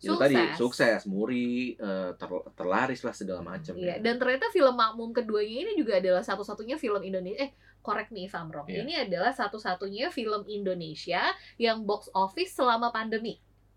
itu 0.00 0.08
Sukses. 0.08 0.22
tadi 0.22 0.36
sukses, 0.56 1.00
muri, 1.04 1.48
eh, 1.76 2.10
ter- 2.14 2.46
terlaris 2.54 3.04
lah 3.04 3.12
segala 3.12 3.44
macam. 3.44 3.76
Iya, 3.76 3.94
ya. 3.94 3.94
dan 4.00 4.16
ternyata 4.16 4.48
film 4.48 4.72
Makmum 4.72 5.12
keduanya 5.12 5.68
ini 5.68 5.76
juga 5.76 6.00
adalah 6.00 6.24
satu-satunya 6.24 6.74
film 6.74 7.04
Indonesia 7.04 7.36
eh 7.38 7.50
correct 7.80 8.08
me 8.08 8.24
if 8.24 8.32
I'm 8.32 8.48
wrong. 8.48 8.64
Iya. 8.64 8.80
Ini 8.80 8.92
adalah 9.04 9.28
satu-satunya 9.30 10.08
film 10.08 10.44
Indonesia 10.46 11.20
yang 11.56 11.84
box 11.84 12.08
office 12.10 12.52
selama 12.54 12.88
pandemi. 12.88 13.36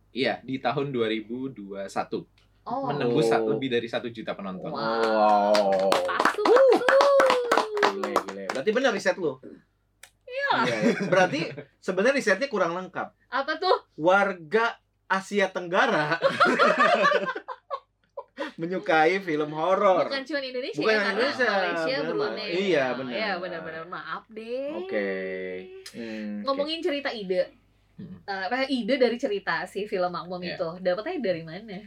Iya, 0.09 0.39
di 0.39 0.57
tahun 0.57 0.91
2021 0.91 2.23
Oh. 2.63 2.87
menembus 2.87 3.27
Oh. 3.27 3.43
lebih 3.49 3.67
dari 3.67 3.91
satu 3.91 4.07
juta 4.07 4.31
penonton. 4.31 4.71
Wow. 4.71 4.79
Wow. 4.79 5.91
Pasu, 6.07 6.43
pasu. 6.47 6.95
Gile, 7.91 8.11
gile. 8.23 8.43
Berarti 8.47 8.69
benar 8.71 8.91
riset 8.91 9.19
lu. 9.19 9.35
Iya. 10.23 10.49
Iya, 10.63 10.75
iya. 10.79 10.95
Berarti 11.03 11.39
sebenarnya 11.77 12.15
risetnya 12.15 12.47
kurang 12.47 12.71
lengkap. 12.73 13.11
Apa 13.27 13.59
tuh? 13.59 13.75
Warga 13.95 14.79
Asia 15.07 15.47
Tenggara 15.47 16.17
menyukai 18.57 19.21
film 19.21 19.49
horor. 19.53 20.09
Bukan 20.09 20.23
cuma 20.25 20.39
Indonesia, 20.41 20.77
Bukan 20.77 20.93
ya, 20.93 21.01
Indonesia, 21.09 21.47
Malaysia, 21.49 21.95
benar. 21.97 22.13
Brunei. 22.13 22.49
Iya, 22.53 22.85
benar. 22.93 23.13
Iya, 23.13 23.31
benar-benar. 23.41 23.83
Maaf 23.89 24.23
deh. 24.29 24.69
Oke. 24.77 25.09
Hmm, 25.93 26.41
oke. 26.41 26.45
Ngomongin 26.45 26.79
cerita 26.81 27.09
ide. 27.09 27.49
Hmm. 27.93 28.17
Eh, 28.25 28.43
apa 28.49 28.65
ide 28.65 28.97
dari 28.97 29.17
cerita 29.17 29.65
si 29.69 29.85
film 29.85 30.09
Makmum 30.09 30.41
Iya. 30.41 30.57
itu. 30.57 30.69
Dapatnya 30.81 31.21
dari 31.21 31.43
mana? 31.45 31.77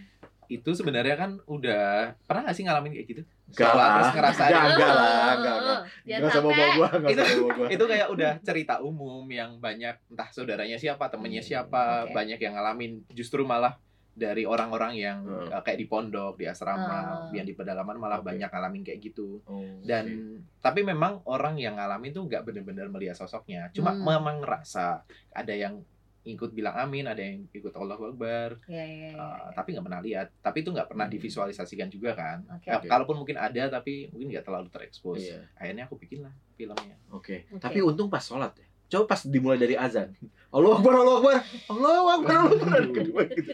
Itu 0.49 0.71
sebenarnya 0.73 1.15
kan 1.15 1.31
udah 1.45 2.15
pernah 2.23 2.43
gak 2.45 2.55
sih 2.55 2.63
ngalamin 2.63 2.93
kayak 2.93 3.07
gitu? 3.07 3.23
Sekolah 3.47 3.73
lah. 3.73 3.91
terus 3.97 4.11
ngerasain 4.13 4.51
Enggak, 4.51 4.67
enggak 4.69 4.91
lah, 4.91 5.31
enggak. 5.33 5.57
Jangan 6.03 6.19
Nggak 6.19 6.27
usah 6.29 6.43
bawa 6.43 6.55
gua, 6.55 6.89
nggak 6.89 7.09
usah 7.09 7.25
Itu- 7.25 7.39
bawa 7.39 7.53
gua. 7.53 7.67
itu 7.69 7.85
kayak 7.87 8.09
udah 8.11 8.33
cerita 8.43 8.75
umum 8.81 9.25
yang 9.29 9.51
banyak 9.57 9.95
entah 10.09 10.29
saudaranya 10.29 10.77
siapa 10.77 11.05
temennya 11.07 11.41
siapa 11.41 11.83
Oke. 12.05 12.13
banyak 12.13 12.39
yang 12.39 12.55
ngalamin 12.55 12.93
justru 13.11 13.43
malah 13.43 13.79
dari 14.13 14.43
orang-orang 14.43 14.97
yang 14.97 15.19
Hmm. 15.23 15.47
uh, 15.49 15.61
kayak 15.61 15.77
di 15.77 15.87
pondok 15.87 16.35
di 16.35 16.45
asrama 16.45 17.29
Oh. 17.29 17.31
yang 17.31 17.45
di 17.45 17.53
pedalaman 17.53 17.95
malah 17.95 18.19
Oke. 18.19 18.33
banyak 18.33 18.49
ngalamin 18.49 18.83
kayak 18.83 18.99
gitu 19.05 19.45
Oh, 19.45 19.61
dan 19.83 20.09
oke. 20.09 20.59
tapi 20.59 20.81
memang 20.83 21.21
orang 21.23 21.55
yang 21.55 21.77
ngalamin 21.77 22.11
tuh 22.11 22.25
nggak 22.25 22.43
benar-benar 22.43 22.89
melihat 22.89 23.15
sosoknya 23.15 23.69
cuma 23.71 23.93
Hmm. 23.93 24.03
memang 24.03 24.41
ngerasa 24.41 25.05
ada 25.31 25.53
yang 25.53 25.85
ikut 26.29 26.51
bilang 26.51 26.75
amin 26.75 27.07
ada 27.07 27.19
yang 27.19 27.47
ikut 27.49 27.71
Allahu 27.71 28.11
Akbar 28.11 28.59
Iya, 28.67 28.83
iya, 28.83 29.09
iya. 29.09 29.11
uh, 29.15 29.49
tapi 29.53 29.73
nggak 29.73 29.85
pernah 29.85 30.01
lihat 30.01 30.27
tapi 30.41 30.59
itu 30.61 30.71
nggak 30.71 30.87
pernah 30.87 31.07
Hmm. 31.07 31.15
divisualisasikan 31.15 31.87
juga 31.87 32.11
kan 32.13 32.43
Oke. 32.51 32.67
Eh, 32.67 32.83
kalaupun 32.85 33.17
mungkin 33.17 33.37
ada 33.37 33.63
tapi 33.71 34.11
mungkin 34.11 34.31
nggak 34.31 34.43
terlalu 34.43 34.67
terekspos 34.69 35.23
Iya. 35.23 35.39
akhirnya 35.55 35.87
aku 35.87 35.95
bikin 35.97 36.21
lah 36.21 36.35
filmnya 36.53 36.99
Oke. 37.09 37.47
Oke. 37.49 37.63
Tapi 37.63 37.79
untung 37.81 38.07
pas 38.07 38.21
sholat 38.21 38.51
ya. 38.53 38.67
Coba 38.89 39.05
pas 39.09 39.23
dimulai 39.25 39.55
dari 39.57 39.75
azan. 39.75 40.15
Allah 40.49 40.73
Akbar, 40.73 40.95
Allah 40.95 41.17
Akbar. 41.19 41.37
Allah 41.69 41.91
Akbar, 41.91 42.37
Allah 42.39 42.55
Akbar. 42.55 42.83
Kedua 42.89 43.23
gitu. 43.27 43.51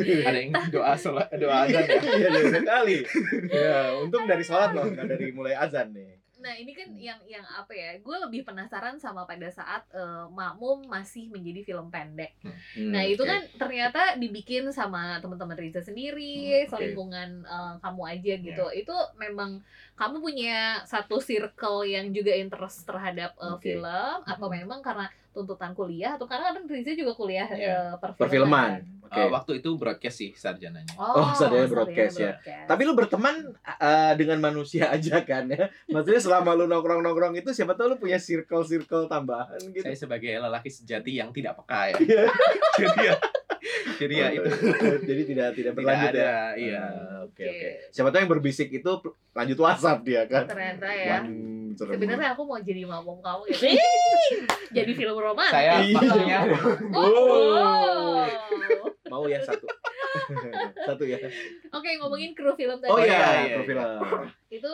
Gitu. 0.00 0.24
ada 0.24 0.36
yang 0.36 0.52
doa 0.68 0.92
sholat 0.94 1.28
doa 1.32 1.56
azan 1.62 1.84
ya 1.84 2.00
Iya, 2.00 2.28
dari 2.28 2.48
sekali. 2.50 2.96
Ya, 3.46 3.78
untung 3.94 4.24
dari 4.24 4.40
sholat 4.40 4.72
loh, 4.72 4.88
nggak 4.88 5.04
dari 5.06 5.30
mulai 5.30 5.52
azan 5.52 5.92
nih. 5.92 6.17
Nah 6.38 6.54
ini 6.54 6.70
kan 6.70 6.88
yang 6.94 7.18
yang 7.26 7.42
apa 7.42 7.74
ya? 7.74 7.90
Gue 7.98 8.16
lebih 8.22 8.46
penasaran 8.46 8.96
sama 9.02 9.26
pada 9.26 9.50
saat 9.50 9.82
eh, 9.90 10.26
Makmum 10.30 10.86
masih 10.86 11.26
menjadi 11.34 11.60
film 11.74 11.90
pendek. 11.90 12.38
Hmm, 12.42 12.54
Nah 12.94 13.02
itu 13.02 13.22
oke. 13.22 13.30
kan 13.30 13.42
ternyata 13.58 14.14
dibikin 14.22 14.70
sama 14.70 15.18
teman-teman 15.18 15.58
Riza 15.58 15.82
sendiri, 15.82 16.62
Hmm, 16.64 16.70
oke. 16.70 16.70
selingkungan 16.70 17.28
eh, 17.42 17.74
kamu 17.82 18.02
aja 18.06 18.32
gitu. 18.38 18.66
Itu 18.70 18.94
memang 19.18 19.62
kamu 19.98 20.16
punya 20.18 20.58
satu 20.82 21.18
circle 21.18 21.82
yang 21.84 22.08
juga 22.08 22.30
interest 22.32 22.86
terhadap 22.86 23.34
eh, 23.34 23.50
Oke. 23.50 23.74
film 23.74 24.16
atau 24.22 24.46
Hmm. 24.46 24.56
memang 24.56 24.78
karena 24.78 25.04
tuntutan 25.28 25.70
kuliah 25.70 26.14
atau 26.14 26.26
karena 26.26 26.50
kan 26.50 26.64
Riza 26.64 26.94
juga 26.94 27.14
kuliah 27.14 27.46
Iya. 27.46 27.94
eh, 27.94 27.94
perfilman. 27.98 28.18
Perfilman. 28.18 28.72
Oke. 29.08 29.16
Uh, 29.16 29.28
waktu 29.32 29.52
itu 29.58 29.70
broadcast 29.72 30.16
sih 30.16 30.30
sarjananya. 30.34 30.92
Oh, 30.94 31.32
sadar 31.32 31.64
sarjana 31.64 31.72
broadcast 31.72 32.16
ya. 32.18 32.32
Tapi 32.66 32.84
lu 32.84 32.92
berteman 32.92 33.40
uh, 33.56 34.12
dengan 34.14 34.36
manusia 34.38 34.84
aja 34.94 35.24
kan 35.24 35.48
ya. 35.48 35.72
Maksudnya 35.86 36.20
selama 36.20 36.52
lu 36.52 36.66
nongkrong-nongkrong 36.66 37.32
itu 37.34 37.50
siapa 37.50 37.72
tahu 37.72 37.94
lu 37.94 37.96
punya 37.96 38.20
circle-circle 38.20 39.08
tambahan 39.08 39.56
gitu. 39.72 39.80
Saya 39.80 39.96
sebagai 39.96 40.28
lelaki 40.36 40.68
sejati 40.68 41.16
yang 41.16 41.32
tidak 41.32 41.56
peka 41.56 41.88
ya. 41.88 41.96
Iya. 41.98 42.22
jadi 42.84 42.98
ya, 43.00 43.14
jadi 43.96 44.14
ya 44.14 44.26
itu 44.32 44.48
Jadi 45.08 45.22
tidak 45.26 45.48
tidak 45.50 45.54
tidak 45.54 45.72
berlanjut 45.74 46.10
ada. 46.10 46.20
ya. 46.20 46.36
Iya. 46.54 46.84
Oke 47.24 47.44
Oke. 47.44 47.68
Siapa 47.90 48.08
tahu 48.08 48.20
yang 48.20 48.32
berbisik 48.32 48.68
itu 48.70 48.90
lanjut 49.32 49.58
WhatsApp 49.58 50.00
dia 50.02 50.22
kan. 50.24 50.44
ternyata 50.44 50.88
ya. 50.88 51.18
Sebenarnya 51.74 52.34
aku 52.34 52.42
mau 52.42 52.58
jadi 52.58 52.82
makmum 52.82 53.18
kamu 53.18 53.42
gitu. 53.50 53.70
jadi 54.70 54.90
film 54.92 55.16
romantis. 55.16 55.52
Saya 55.52 55.78
Iya. 55.78 55.94
maksudnya 55.94 56.38
Oh. 56.98 58.26
mau 59.08 59.24
ya 59.24 59.40
satu. 59.40 59.64
satu 60.82 61.02
ya. 61.02 61.16
Oke, 61.70 61.90
ngomongin 61.96 62.32
kru 62.32 62.52
film 62.52 62.76
tadi. 62.76 62.90
Oh 62.90 62.98
iya, 62.98 63.06
iya, 63.06 63.28
iya, 63.44 63.54
profil. 63.56 63.78
Itu 64.50 64.72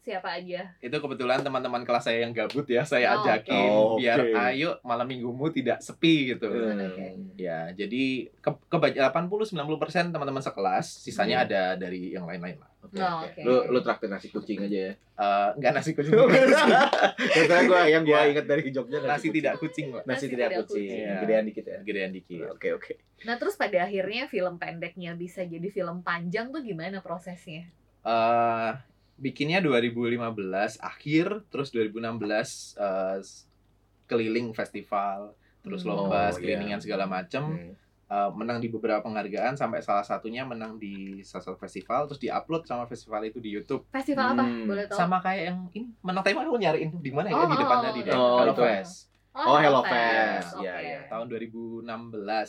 siapa 0.00 0.32
aja? 0.32 0.72
itu 0.76 0.92
kebetulan 0.92 1.38
teman-teman 1.38 1.82
kelas 1.82 2.02
saya 2.02 2.24
yang 2.24 2.32
gabut 2.32 2.64
ya 2.64 2.82
saya 2.82 3.12
Oh, 3.12 3.20
ajakin 3.20 3.68
oke. 3.70 3.96
biar 3.96 4.18
Oke. 4.18 4.32
ayo 4.48 4.70
malam 4.80 5.04
minggumu 5.04 5.48
tidak 5.48 5.78
sepi 5.78 6.32
gitu. 6.32 6.48
Oke. 6.48 7.06
Ya, 7.36 7.68
jadi 7.70 8.04
ke, 8.34 8.50
ke 8.50 8.76
80 8.76 9.04
90% 9.46 10.10
teman-teman 10.10 10.40
sekelas, 10.40 10.84
sisanya 10.98 11.38
Hmm. 11.38 11.46
ada 11.46 11.62
dari 11.76 12.10
yang 12.10 12.24
lain-lain 12.24 12.56
lah. 12.56 12.68
Oke, 12.80 12.96
Oh, 12.96 13.20
oke. 13.20 13.28
oke. 13.30 13.40
Lu 13.42 13.54
lu 13.68 13.78
traktir 13.80 14.08
nasi 14.08 14.28
kucing 14.28 14.56
aja 14.62 14.78
ya. 14.82 14.92
Eh, 14.96 15.48
enggak 15.54 15.72
nasi 15.74 15.92
kucing. 15.92 16.16
Biasanya 17.30 17.62
gua 17.64 17.80
yang 17.86 18.02
gua 18.02 18.20
Ya. 18.20 18.30
ingat 18.30 18.46
dari 18.46 18.62
Jogja 18.66 18.98
nasi 18.98 19.28
kucing. 19.28 19.34
tidak 19.34 19.54
kucing, 19.58 19.86
Pak. 19.90 20.02
Nasi, 20.02 20.10
Nasi 20.10 20.26
tidak 20.28 20.48
tidak 20.48 20.58
kucing. 20.62 20.80
kucing. 20.82 20.98
Iya. 20.98 21.14
Gedean 21.18 21.44
dikit 21.44 21.64
ya. 21.66 21.78
Gedean 21.82 22.10
dikit. 22.10 22.46
Oke 22.50 22.68
oke. 22.72 22.92
Nah, 23.22 23.36
terus 23.36 23.54
pada 23.54 23.78
akhirnya 23.82 24.24
film 24.26 24.56
pendeknya 24.56 25.12
bisa 25.14 25.44
jadi 25.44 25.68
film 25.68 26.00
panjang 26.00 26.48
tuh 26.48 26.60
gimana 26.60 27.00
prosesnya? 27.00 27.68
eh 28.00 28.72
bikinnya 29.20 29.60
2015 29.60 30.16
akhir 30.80 31.26
terus 31.46 31.68
2016 31.70 32.16
eh, 32.74 33.18
s- 33.20 33.44
keliling 34.04 34.50
festival 34.50 35.36
terus 35.60 35.84
Hmm. 35.84 35.92
lomba 35.92 36.26
Oh, 36.26 36.32
screeningan 36.32 36.76
iya. 36.76 36.82
segala 36.82 37.04
macem 37.04 37.44
Hmm. 37.44 37.72
uh, 38.08 38.30
menang 38.32 38.58
di 38.58 38.66
beberapa 38.66 38.98
penghargaan 39.00 39.54
sampai 39.54 39.78
salah 39.78 40.02
satunya 40.02 40.42
menang 40.42 40.74
di 40.74 41.20
salah 41.20 41.44
satu 41.44 41.58
festival 41.58 42.04
terus 42.04 42.18
diupload 42.18 42.64
sama 42.64 42.84
festival 42.84 43.22
itu 43.22 43.38
di 43.38 43.52
YouTube 43.52 43.84
Festival 43.86 44.32
apa? 44.32 44.42
Hmm. 44.42 44.64
Boleh 44.64 44.84
tahu? 44.84 44.96
sama 44.96 45.20
kayak 45.20 45.42
yang 45.46 45.58
ini 45.70 45.92
menang 46.00 46.24
tema 46.24 46.42
aku 46.42 46.56
nyariin 46.56 46.90
di 46.96 47.10
mana 47.10 47.28
ya 47.28 47.36
Oh, 47.36 47.46
di 47.46 47.56
depannya 47.56 47.86
oh, 47.86 47.94
di 47.94 48.00
oh, 48.00 48.06
depan 48.08 48.18
oh. 48.18 48.36
Hello 48.40 48.50
itu. 48.50 48.64
Fest 48.64 48.96
Oh, 49.30 49.56
Hello 49.56 49.80
Fest. 49.80 49.94
Fest. 49.94 50.50
Oke. 50.58 50.64
Iya, 50.66 50.74
iya. 50.80 51.00
tahun 51.06 51.26
2016 51.30 51.86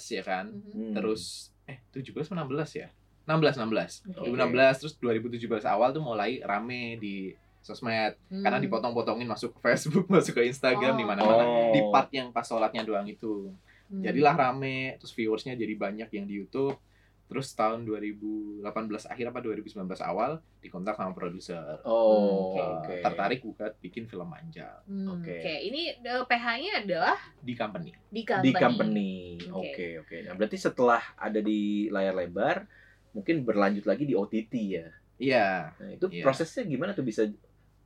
ya 0.10 0.24
kan 0.24 0.46
Mhm. 0.50 0.72
Hmm. 0.72 0.94
terus 0.94 1.22
eh 1.64 1.78
17 1.92 2.26
atau 2.26 2.42
16 2.42 2.72
ya 2.74 2.88
16 3.32 3.56
16 3.56 4.12
Oke. 4.12 4.28
2016 4.28 4.80
terus 4.80 4.94
2017 4.98 5.48
awal 5.66 5.90
tuh 5.90 6.02
mulai 6.02 6.40
rame 6.42 6.98
di 6.98 7.32
sosmed 7.62 8.18
karena 8.28 8.58
Hmm. 8.58 8.66
dipotong-potongin 8.66 9.26
masuk 9.26 9.54
ke 9.54 9.60
Facebook 9.64 10.10
masuk 10.14 10.34
ke 10.36 10.44
Instagram 10.46 10.94
Oh. 10.94 11.00
di 11.00 11.06
mana-mana 11.06 11.44
Oh. 11.44 11.72
di 11.72 11.82
part 11.88 12.10
yang 12.10 12.30
pas 12.30 12.44
sholatnya 12.44 12.82
doang 12.82 13.06
itu 13.06 13.54
Hmm. 13.88 14.02
jadilah 14.02 14.34
rame 14.34 14.96
terus 14.98 15.12
viewersnya 15.12 15.54
jadi 15.54 15.76
banyak 15.76 16.10
yang 16.10 16.26
di 16.26 16.36
YouTube 16.38 16.80
terus 17.28 17.52
tahun 17.52 17.84
2018 17.84 18.60
akhir 19.06 19.26
apa 19.28 19.40
2019 19.42 19.78
awal 20.02 20.32
dikontak 20.58 20.96
sama 20.96 21.12
produser 21.12 21.80
Oh, 21.82 22.52
Hmm, 22.52 22.58
Eh, 22.58 22.68
oke. 22.74 22.96
tertarik 23.04 23.40
buat 23.42 23.76
bikin 23.78 24.04
film 24.06 24.28
panjang 24.28 24.80
Hmm, 24.84 25.08
Oke. 25.14 25.32
Oke, 25.38 25.54
ini 25.62 25.92
eh, 25.94 26.24
PH-nya 26.26 26.72
adalah 26.82 27.16
di 27.38 27.54
company 27.54 27.92
di 28.06 28.22
company. 28.22 28.46
Di 28.46 28.52
company. 28.54 29.12
Oke. 29.46 29.54
Oke, 29.54 29.88
oke. 30.02 30.18
Nah, 30.24 30.34
berarti 30.34 30.58
setelah 30.58 31.00
ada 31.16 31.40
di 31.40 31.62
layar 31.88 32.12
lebar, 32.14 32.68
mungkin 33.12 33.44
berlanjut 33.44 33.84
lagi 33.84 34.04
di 34.04 34.14
OTT 34.14 34.54
ya. 34.70 34.88
iya 35.18 35.70
Nah, 35.78 35.90
itu 35.92 36.06
Iya. 36.10 36.24
prosesnya 36.24 36.64
gimana 36.64 36.92
tuh 36.92 37.04
bisa 37.04 37.28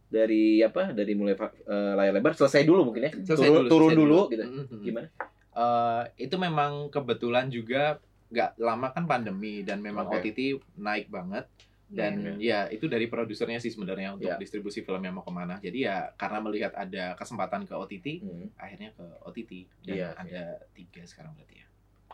dari 0.06 0.62
apa? 0.62 0.92
Dari 0.92 1.14
mulai 1.14 1.36
eh, 1.36 1.94
layar 1.94 2.14
lebar 2.14 2.32
selesai 2.32 2.64
dulu 2.64 2.88
mungkin 2.88 3.10
ya. 3.10 3.12
Selesai 3.12 3.44
turun 3.44 3.58
dulu, 3.58 3.68
turun 3.68 3.90
selesai 3.90 3.98
dulu, 3.98 4.16
dulu. 4.16 4.32
gitu. 4.32 4.44
Mhm. 4.46 4.84
Gimana? 4.84 5.08
Eh, 5.56 6.04
itu 6.22 6.36
memang 6.38 6.72
kebetulan 6.90 7.46
juga 7.48 7.98
nggak 8.26 8.52
lama 8.58 8.88
kan 8.90 9.06
pandemi 9.06 9.62
dan 9.62 9.80
memang 9.80 10.08
Oke. 10.08 10.20
OTT 10.22 10.40
naik 10.76 11.08
banget 11.08 11.46
dan 11.86 12.42
ya 12.42 12.66
itu 12.68 12.90
dari 12.90 13.06
produsernya 13.06 13.62
sih 13.62 13.70
sebenarnya 13.70 14.18
untuk 14.18 14.26
Ya. 14.28 14.36
distribusi 14.36 14.82
filmnya 14.82 15.14
mau 15.14 15.22
ke 15.22 15.30
mana 15.30 15.62
jadi 15.62 15.78
ya 15.80 15.98
karena 16.12 16.42
melihat 16.42 16.74
ada 16.74 17.14
kesempatan 17.14 17.64
ke 17.64 17.72
OTT 17.72 18.08
Hmm. 18.20 18.50
akhirnya 18.58 18.90
ke 18.92 19.06
OTT 19.22 19.52
dan 19.86 19.96
Iya, 19.96 20.08
ada 20.18 20.44
tiga 20.74 21.06
sekarang 21.06 21.38
berarti 21.38 21.62
ya 21.62 21.65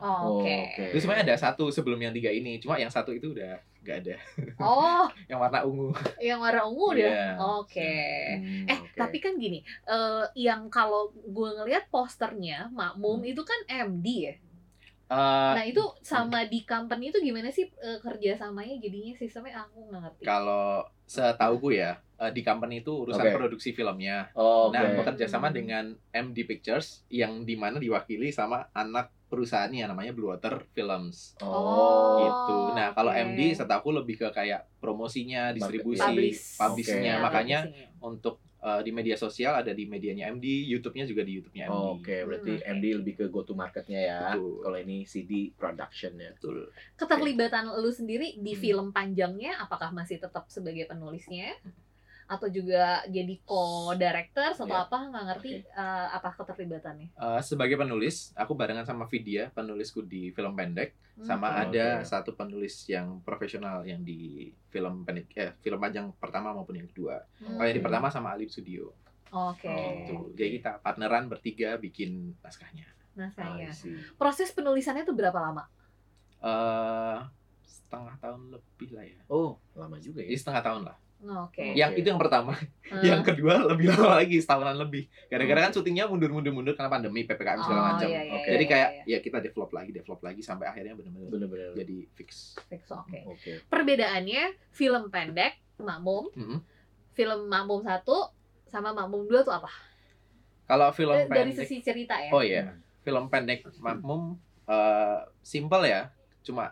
Oh, 0.01 0.41
Oke. 0.41 0.49
Oke. 0.67 0.83
itu 0.89 0.97
sebenarnya 0.99 1.29
ada 1.29 1.37
satu 1.39 1.69
sebelum 1.69 1.95
yang 1.95 2.09
tiga 2.09 2.27
ini 2.27 2.57
cuma 2.57 2.75
yang 2.75 2.89
satu 2.89 3.13
itu 3.13 3.31
udah 3.31 3.53
nggak 3.79 3.97
ada 4.01 4.15
Oh, 4.57 5.05
yang 5.29 5.37
warna 5.37 5.61
ungu 5.61 5.93
yang 6.17 6.37
warna 6.37 6.65
ungu 6.65 6.97
deh. 6.97 7.05
Iya. 7.05 7.37
Oke. 7.37 7.93
Hmm, 8.35 8.65
Eh, 8.65 8.77
oke. 8.77 8.93
tapi 8.95 9.17
kan 9.17 9.37
gini, 9.37 9.61
eh 9.83 10.25
yang 10.35 10.67
kalau 10.67 11.09
gue 11.13 11.49
ngelihat 11.55 11.85
posternya 11.87 12.69
Makmum 12.71 13.21
Hmm. 13.21 13.29
itu 13.29 13.41
kan 13.41 13.59
MD 13.67 14.07
ya. 14.23 14.33
Eh, 15.11 15.51
Nah, 15.51 15.63
itu 15.63 15.83
sama 16.01 16.45
di 16.45 16.63
company 16.63 17.09
itu 17.09 17.19
gimana 17.19 17.49
sih 17.49 17.67
eh, 17.67 17.99
kerjasamanya 17.99 18.79
jadinya 18.79 19.13
sistemnya 19.13 19.61
aku 19.61 19.85
nggak 19.85 20.01
ngerti. 20.01 20.21
kalau 20.23 20.81
setauku 21.03 21.75
ya 21.75 21.99
eh, 22.21 22.29
di 22.29 22.41
company 22.41 22.79
itu 22.79 22.93
urusan 23.01 23.17
Oke. 23.19 23.33
produksi 23.33 23.69
filmnya 23.71 24.29
Oh, 24.33 24.69
oke. 24.69 24.77
Nah, 24.77 24.93
bekerja 24.95 25.25
sama 25.25 25.49
Hmm. 25.49 25.55
dengan 25.55 25.83
MD 26.11 26.45
Pictures 26.45 27.01
yang 27.09 27.41
di 27.41 27.55
mana 27.55 27.75
diwakili 27.75 28.29
sama 28.29 28.69
anak 28.71 29.09
perusahaannya 29.25 29.87
namanya 29.87 30.11
Blue 30.11 30.27
Water 30.27 30.61
Films 30.69 31.33
Oh. 31.41 32.19
gitu. 32.19 32.55
Nah, 32.73 32.91
kalau 32.91 33.09
oke. 33.09 33.23
MD 33.25 33.55
setahu 33.55 33.89
lebih 33.93 34.15
ke 34.17 34.27
kayak 34.29 34.67
promosinya, 34.77 35.49
distribusi, 35.49 36.03
Publish. 36.03 36.41
publishnya. 36.55 37.13
Oke. 37.15 37.23
Makanya 37.23 37.59
publishingnya. 37.63 37.87
untuk 38.01 38.35
uh, 38.59 38.77
di 38.79 38.91
media 38.91 39.15
sosial 39.15 39.55
ada 39.55 39.71
di 39.71 39.87
medianya 39.87 40.29
MD, 40.29 40.45
YouTube-nya 40.67 41.07
juga 41.07 41.23
di 41.23 41.33
YouTube-nya 41.33 41.65
MD. 41.65 41.73
Oh, 41.73 41.97
Oke, 41.97 42.21
berarti 42.21 42.59
Hmm. 42.59 42.75
MD 42.75 42.85
lebih 42.93 43.13
ke 43.15 43.25
go 43.25 43.41
to 43.41 43.55
marketnya 43.55 43.97
ya. 43.99 44.19
Kalau 44.35 44.77
ini 44.77 45.01
CD 45.03 45.49
production 45.51 46.13
ya. 46.15 46.29
Betul. 46.31 46.69
keterlibatan 46.93 47.71
lu 47.71 47.89
sendiri 47.89 48.37
di 48.37 48.53
Hmm. 48.53 48.61
film 48.61 48.87
panjangnya 48.91 49.57
apakah 49.57 49.89
masih 49.89 50.19
tetap 50.19 50.45
sebagai 50.47 50.85
penulisnya 50.85 51.55
atau 52.31 52.47
juga 52.47 53.03
jadi 53.11 53.35
co-director 53.43 54.55
atau 54.55 54.63
Iya. 54.63 54.87
apa 54.87 54.97
nggak 55.11 55.25
ngerti 55.27 55.51
eh, 55.67 56.07
apa 56.09 56.29
keterlibatannya 56.31 57.11
Uh, 57.13 57.43
sebagai 57.43 57.75
penulis, 57.75 58.31
aku 58.33 58.55
barengan 58.55 58.87
sama 58.87 59.03
Vidya, 59.05 59.51
penulisku 59.51 59.99
di 60.01 60.31
film 60.31 60.55
pendek, 60.55 60.95
Hmm, 61.11 61.27
sama 61.27 61.51
oke. 61.51 61.59
ada 61.67 61.99
Oke. 61.99 62.07
satu 62.07 62.31
penulis 62.33 62.87
yang 62.87 63.19
profesional 63.21 63.83
yang 63.83 63.99
di 63.99 64.47
film 64.71 65.03
pendek, 65.03 65.27
eh, 65.35 65.51
film 65.59 65.75
panjang 65.77 66.07
pertama 66.15 66.55
maupun 66.55 66.79
yang 66.79 66.87
kedua. 66.87 67.19
Hmm. 67.37 67.59
Kalau 67.59 67.67
yang 67.67 67.77
di 67.77 67.83
pertama 67.83 68.07
sama 68.07 68.31
Alif 68.31 68.49
Studio. 68.49 68.95
oke 69.29 69.67
Gitu. 69.67 70.11
Oh. 70.11 70.27
Jadi 70.31 70.49
kita 70.57 70.79
partneran 70.79 71.27
bertiga 71.27 71.75
bikin 71.75 72.31
naskahnya. 72.39 72.87
nah 73.11 73.27
saya 73.27 73.67
see. 73.75 73.91
proses 74.15 74.55
penulisannya 74.55 75.03
tuh 75.03 75.11
berapa 75.11 75.35
lama 75.35 75.67
eh 76.39 77.19
setengah 77.61 78.15
tahun 78.17 78.41
lebih 78.49 78.89
lah 78.95 79.03
ya. 79.03 79.19
Oh, 79.27 79.59
lama 79.75 79.99
juga 79.99 80.23
Jadi 80.23 80.31
ya. 80.31 80.39
setengah 80.39 80.63
tahun 80.63 80.81
lah. 80.87 80.97
Oke 81.21 81.61
Yang 81.77 81.91
itu 82.01 82.07
yang 82.09 82.17
pertama. 82.17 82.57
Eh, 82.91 83.07
Yang 83.07 83.21
kedua 83.31 83.61
lebih 83.71 83.87
lama 83.87 84.19
lagi, 84.19 84.41
setahunan 84.41 84.75
lebih. 84.75 85.07
Gara-gara 85.29 85.69
kan 85.69 85.71
syutingnya 85.71 86.05
mundur-mundur-mundur 86.05 86.73
karena 86.73 86.89
pandemi, 86.89 87.23
PPKM 87.23 87.61
segala 87.61 87.79
oh, 87.79 87.85
macam. 87.93 88.07
iya, 88.09 88.21
iya, 88.21 88.33
Oke. 88.33 88.43
iya, 88.43 88.51
Jadi 88.51 88.65
kayak 88.67 88.89
iya, 88.91 89.03
ya 89.07 89.19
kita 89.21 89.37
develop 89.39 89.71
lagi, 89.71 89.91
develop 89.91 90.19
lagi 90.19 90.41
sampai 90.41 90.65
akhirnya 90.67 90.93
benar-benar 90.97 91.71
jadi 91.73 91.97
fix. 92.11 92.57
Fix, 92.67 92.89
oke 92.89 93.19
Oke. 93.27 93.63
perbedaannya 93.65 94.43
film 94.69 95.07
pendek 95.07 95.55
Makmum 95.77 96.29
Mhm. 96.33 96.57
film 97.11 97.39
Makmum 97.47 97.81
satu 97.81 98.29
sama 98.67 98.91
Makmum 98.91 99.25
dua 99.25 99.41
tuh 99.41 99.53
apa 99.53 99.71
Kalau 100.65 100.91
film 100.91 101.15
dari 101.27 101.51
pendek, 101.51 101.63
sisi 101.63 101.79
cerita 101.79 102.15
ya 102.15 102.31
oh 102.31 102.39
iya, 102.39 102.75
film 103.01 103.27
pendek 103.27 103.67
makmum 103.79 104.35
eh 104.63 105.19
simple 105.41 105.83
ya, 105.83 106.07
cuma 106.41 106.71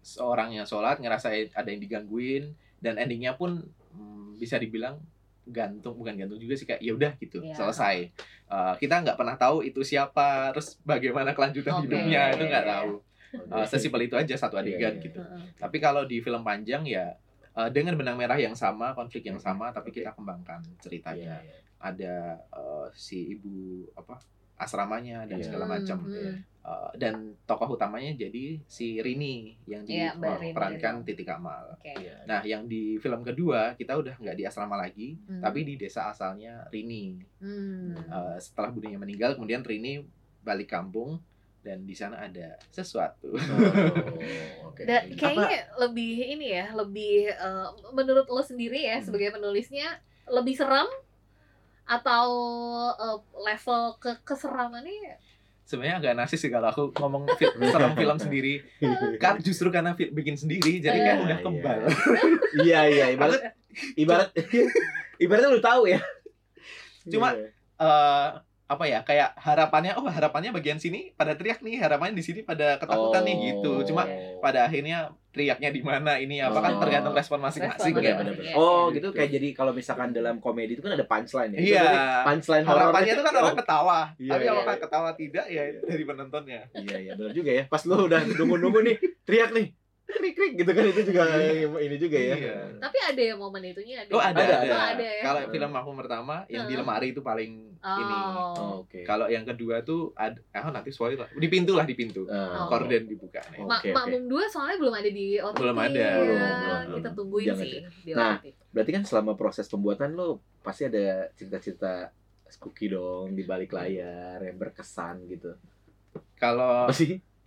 seorang 0.00 0.50
yang 0.50 0.64
sholat 0.64 0.98
ngerasa 0.98 1.30
ada 1.52 1.68
yang 1.68 1.78
digangguin 1.78 2.54
dan 2.78 2.96
endingnya 2.96 3.34
pun 3.34 3.62
mm, 3.96 4.36
bisa 4.36 4.56
dibilang 4.56 5.00
gantung 5.42 5.94
bukan 5.94 6.12
gantung 6.16 6.36
juga 6.36 6.54
sih 6.54 6.64
kayak 6.64 6.80
ya 6.80 6.92
udah 6.92 7.12
gitu 7.16 7.38
Iya. 7.40 7.54
selesai 7.54 7.96
Eh, 8.46 8.74
kita 8.78 9.00
nggak 9.00 9.16
pernah 9.16 9.34
tahu 9.34 9.58
itu 9.60 9.82
siapa 9.82 10.50
terus 10.50 10.78
bagaimana 10.80 11.32
kelanjutan 11.32 11.74
Oke. 11.76 11.82
hidupnya 11.84 12.30
itu 12.30 12.44
nggak 12.44 12.62
Iya. 12.62 12.74
tahu 12.74 12.92
Eh, 13.36 13.66
sesimpel 13.66 14.00
itu 14.02 14.14
aja 14.14 14.34
satu 14.34 14.54
Iya, 14.54 14.62
adegan 14.64 14.94
iya, 14.94 15.02
gitu 15.02 15.18
Heeh. 15.18 15.42
tapi 15.56 15.76
kalau 15.76 16.02
di 16.02 16.18
film 16.18 16.40
panjang 16.40 16.82
ya 16.84 17.10
eh, 17.52 17.68
dengan 17.68 17.94
benang 17.94 18.14
merah 18.14 18.36
yang 18.36 18.54
sama 18.54 18.92
konflik 18.92 19.24
yang 19.24 19.36
sama 19.36 19.70
tapi 19.70 19.90
kita 19.90 20.12
kembangkan 20.12 20.62
ceritanya 20.78 21.38
iya. 21.38 21.58
ada 21.76 22.14
eh, 22.48 22.86
si 22.92 23.32
ibu 23.32 23.50
apa 23.92 24.18
asramanya 24.56 25.26
dan 25.26 25.36
Iya. 25.36 25.46
segala 25.46 25.66
macam 25.68 26.06
Hmm, 26.06 26.38
Eh, 26.66 26.90
dan 26.98 27.14
tokoh 27.46 27.78
utamanya 27.78 28.10
jadi 28.18 28.58
si 28.66 28.98
Rini 28.98 29.54
yang 29.64 29.86
Iya, 29.86 30.18
diperankan 30.18 31.06
Titik 31.06 31.22
Kamal. 31.24 31.78
Oke. 31.78 31.94
Iya. 31.94 32.26
Nah, 32.26 32.42
yang 32.42 32.66
di 32.66 32.98
film 32.98 33.22
kedua 33.22 33.78
kita 33.78 33.94
udah 33.94 34.18
nggak 34.18 34.34
di 34.34 34.42
asrama 34.42 34.74
lagi, 34.74 35.14
Hmm. 35.22 35.38
tapi 35.38 35.62
di 35.62 35.78
desa 35.78 36.10
asalnya 36.10 36.66
Rini. 36.66 37.22
Hmm. 37.38 37.94
Eh, 37.94 38.36
setelah 38.36 38.74
budinya 38.74 38.98
meninggal, 38.98 39.38
kemudian 39.38 39.62
Rini 39.62 40.02
balik 40.42 40.66
kampung 40.68 41.22
dan 41.62 41.82
di 41.82 41.94
sana 41.94 42.26
ada 42.26 42.58
sesuatu. 42.68 43.30
Oh, 43.30 43.38
oke. 44.66 44.82
Dan 44.82 45.06
Apa- 45.06 45.14
kayaknya 45.16 45.60
lebih 45.78 46.14
ini 46.34 46.46
ya, 46.50 46.74
lebih 46.74 47.30
eh, 47.30 47.66
menurut 47.92 48.26
lo 48.26 48.42
sendiri 48.42 48.82
ya 48.82 48.98
Hmm. 48.98 49.06
sebagai 49.06 49.30
penulisnya 49.32 50.02
lebih 50.26 50.58
seram 50.58 50.90
atau 51.86 52.26
eh, 52.92 53.18
level 53.40 53.94
ke 53.96 54.18
keseramannya 54.24 55.22
Sebenarnya 55.66 55.98
agak 55.98 56.14
nasis 56.14 56.38
sih 56.38 56.46
kalau 56.46 56.70
aku 56.70 56.94
ngomong 56.94 57.26
fi- 57.38 57.50
serem 57.50 57.92
film 57.92 58.16
sendiri. 58.16 58.62
Kan 59.18 59.36
justru 59.40 59.68
karena 59.68 59.92
bikin 59.92 60.34
sendiri, 60.34 60.78
jadi 60.78 60.94
kan 60.96 61.16
Iya, 61.16 61.24
udah 61.24 61.36
iya. 61.36 61.44
kebal. 61.44 61.78
Iya, 62.56 62.80
iya, 62.86 63.06
ibarat 63.10 63.40
ibarat 63.94 64.28
ibaratnya 65.18 65.50
lu 65.50 65.60
tahu 65.60 65.82
ya. 65.86 66.00
Cuma- 67.04 67.34
eh 67.76 68.28
apa 68.66 68.82
ya 68.84 68.98
kayak 69.00 69.36
harapannya 69.36 69.94
oh 69.94 70.02
harapannya 70.04 70.50
bagian 70.50 70.74
sini 70.76 71.12
pada 71.12 71.38
teriak 71.38 71.62
nih 71.62 71.78
harapannya 71.78 72.14
di 72.14 72.24
sini 72.24 72.42
pada 72.42 72.78
ketakutan 72.78 73.22
nih 73.22 73.36
gitu 73.54 73.86
cuma 73.86 74.02
Oh. 74.02 74.42
pada 74.42 74.66
akhirnya 74.66 75.14
teriaknya 75.36 75.68
di 75.68 75.84
mana 75.84 76.16
ini 76.16 76.40
apa 76.40 76.56
kan 76.56 76.72
Oh. 76.72 76.80
tergantung 76.80 77.12
respon 77.12 77.38
masing-masing 77.38 77.92
ya. 77.94 78.16
Iya, 78.16 78.56
Oh, 78.56 78.88
iya. 78.88 78.96
gitu 78.96 79.12
kayak 79.12 79.30
jadi 79.30 79.48
kalau 79.52 79.70
misalkan 79.70 80.10
dalam 80.10 80.40
komedi 80.40 80.72
itu 80.72 80.80
kan 80.80 80.96
ada 80.96 81.04
punchline 81.04 81.52
ya. 81.52 81.60
Iya. 81.60 81.84
Punchline 82.24 82.64
harapannya 82.64 83.12
itu 83.12 83.20
kan 83.20 83.34
orang 83.34 83.46
Oh, 83.46 83.54
ketawa 83.54 83.98
Iya, 84.16 84.32
tapi 84.32 84.42
iya. 84.42 84.52
apakah 84.56 84.76
ketawa 84.80 85.10
tidak 85.12 85.46
ya 85.46 85.62
Iya. 85.62 85.80
dari 85.84 86.04
penontonnya 86.04 86.60
Iya, 86.72 86.96
iya, 86.98 87.12
benar 87.12 87.32
juga 87.32 87.50
ya. 87.52 87.64
Pas 87.68 87.84
lu 87.84 87.94
udah 88.00 88.20
nunggu-nunggu 88.26 88.80
nih, 88.82 88.96
teriak 89.22 89.52
nih. 89.52 89.66
Krik 90.06 90.32
krik 90.32 90.52
gitu 90.56 90.70
kan 90.70 90.84
itu 90.84 91.02
juga 91.04 91.22
ini 91.76 91.96
juga 91.96 92.14
ya. 92.16 92.34
Iya. 92.36 92.56
tapi 92.78 92.98
ada 93.00 93.22
yang 93.24 93.38
momen 93.38 93.58
itunya 93.60 94.00
ada. 94.00 94.10
oh 94.10 94.18
ada 94.18 94.38
Ada, 94.38 94.54
ada, 94.56 94.70
Oh, 94.70 94.84
ada 94.88 95.02
ya. 95.04 95.22
kalau 95.22 95.40
film 95.48 95.72
aku 95.72 95.90
pertama 95.96 96.34
yang 96.46 96.64
di 96.64 96.74
lemari 96.74 97.10
itu 97.10 97.20
paling 97.20 97.52
ini 97.76 98.16
Oh. 98.16 98.54
Oh, 98.56 98.74
Oke. 98.80 99.02
kalau 99.02 99.26
yang 99.26 99.42
kedua 99.42 99.78
tuh 99.80 100.10
ada 100.12 100.38
ah 100.50 100.70
nanti 100.70 100.90
spoiler 100.90 101.26
di 101.28 101.46
pintu 101.46 101.74
lah 101.74 101.82
di 101.82 101.92
pintu 101.92 102.22
Ah, 102.26 102.64
Oh. 102.64 102.68
korden 102.68 103.02
dibuka. 103.04 103.42
Ma- 103.58 103.76
Oke, 103.76 103.90
oke. 103.90 103.94
Makmum 103.94 104.22
2 104.26 104.46
soalnya 104.46 104.76
belum 104.76 104.94
ada 104.96 105.06
di 105.08 105.26
OTT. 105.36 105.58
Belum 105.60 105.76
ada. 105.76 105.94
Ya, 105.96 106.14
Belum, 106.16 106.38
belum, 106.38 106.96
Kita 106.96 107.10
tungguin 107.12 107.46
Jangan 107.48 107.62
sih 107.62 107.72
di 108.00 108.10
Nah. 108.12 108.34
Berarti 108.68 108.90
kan 108.92 109.02
selama 109.02 109.32
proses 109.34 109.66
pembuatan 109.66 110.14
lo 110.14 110.28
pasti 110.60 110.82
ada 110.84 111.06
cerita-cerita 111.32 112.10
spooky 112.48 112.86
dong 112.88 113.32
di 113.32 113.42
balik 113.42 113.70
layar 113.70 114.38
yang 114.40 114.54
berkesan 114.56 115.26
gitu. 115.26 115.54
kalau. 116.36 116.86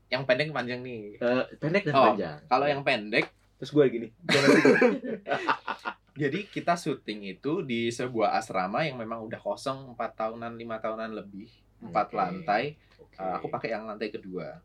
Yang 0.09 0.25
pendek 0.25 0.49
panjang 0.49 0.81
nih. 0.81 1.15
Eh, 1.15 1.43
pendek 1.57 1.85
dan 1.85 1.93
Oh, 1.93 2.05
panjang. 2.11 2.37
Kalau 2.45 2.65
yang 2.65 2.81
pendek, 2.81 3.29
terus 3.55 3.69
gue 3.69 3.85
gini. 3.87 4.07
jadi 6.19 6.39
kita 6.45 6.75
syuting 6.75 7.31
itu 7.31 7.61
di 7.61 7.87
sebuah 7.89 8.35
asrama 8.35 8.83
yang 8.83 8.97
memang 8.97 9.23
udah 9.23 9.37
kosong 9.37 9.93
4 9.93 10.19
tahunan, 10.19 10.51
lima 10.53 10.77
tahunan 10.77 11.13
lebih, 11.13 11.47
empat 11.79 12.09
Oke. 12.09 12.17
lantai. 12.17 12.63
Oke. 12.97 13.15
Uh, 13.15 13.33
aku 13.37 13.47
pakai 13.47 13.71
yang 13.71 13.85
lantai 13.85 14.09
kedua. 14.09 14.59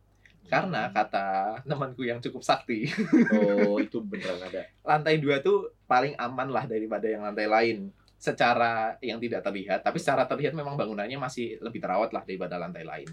Karena 0.44 0.92
kata 0.92 1.60
temanku 1.64 2.04
yang 2.04 2.20
cukup 2.20 2.44
sakti, 2.44 2.84
Oh, 3.32 3.80
itu 3.84 3.96
beneran 3.98 4.42
ada. 4.42 4.68
lantai 4.82 5.16
dua 5.16 5.40
tuh 5.40 5.72
paling 5.84 6.12
aman 6.16 6.52
lah 6.52 6.64
daripada 6.64 7.08
yang 7.08 7.24
lantai 7.24 7.48
lain. 7.48 7.88
Secara 8.14 8.96
yang 9.00 9.20
tidak 9.20 9.40
terlihat, 9.40 9.80
tapi 9.80 10.00
secara 10.00 10.24
terlihat 10.24 10.52
memang 10.52 10.76
bangunannya 10.76 11.16
masih 11.16 11.60
lebih 11.60 11.76
terawat 11.76 12.08
lah 12.08 12.24
daripada 12.24 12.56
lantai 12.56 12.80
lain. 12.80 13.08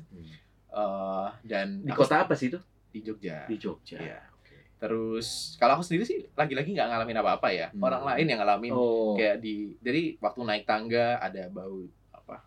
Eh, 0.71 1.27
dan 1.43 1.83
Di 1.83 1.91
aku- 1.91 2.01
kota 2.01 2.23
apa 2.23 2.33
sih 2.33 2.47
itu? 2.47 2.59
Di 2.89 2.99
Jogja. 3.01 3.43
Di 3.43 3.55
Jogja. 3.55 3.99
Iya. 3.99 4.19
Oke. 4.33 4.55
Terus 4.77 5.55
kalau 5.55 5.75
aku 5.75 5.83
sendiri 5.83 6.03
sih 6.03 6.23
lagi-lagi 6.31 6.71
nggak 6.71 6.87
ngalamin 6.87 7.19
apa-apa 7.19 7.47
ya. 7.51 7.67
Hmm. 7.69 7.83
Orang 7.83 8.03
lain 8.03 8.25
yang 8.25 8.39
ngalamin 8.39 8.71
Oh. 8.71 9.11
kayak 9.13 9.37
di 9.37 9.75
jadi 9.77 10.15
waktu 10.17 10.39
naik 10.41 10.63
tangga 10.63 11.15
ada 11.17 11.47
bau 11.47 11.83
apa 12.09 12.39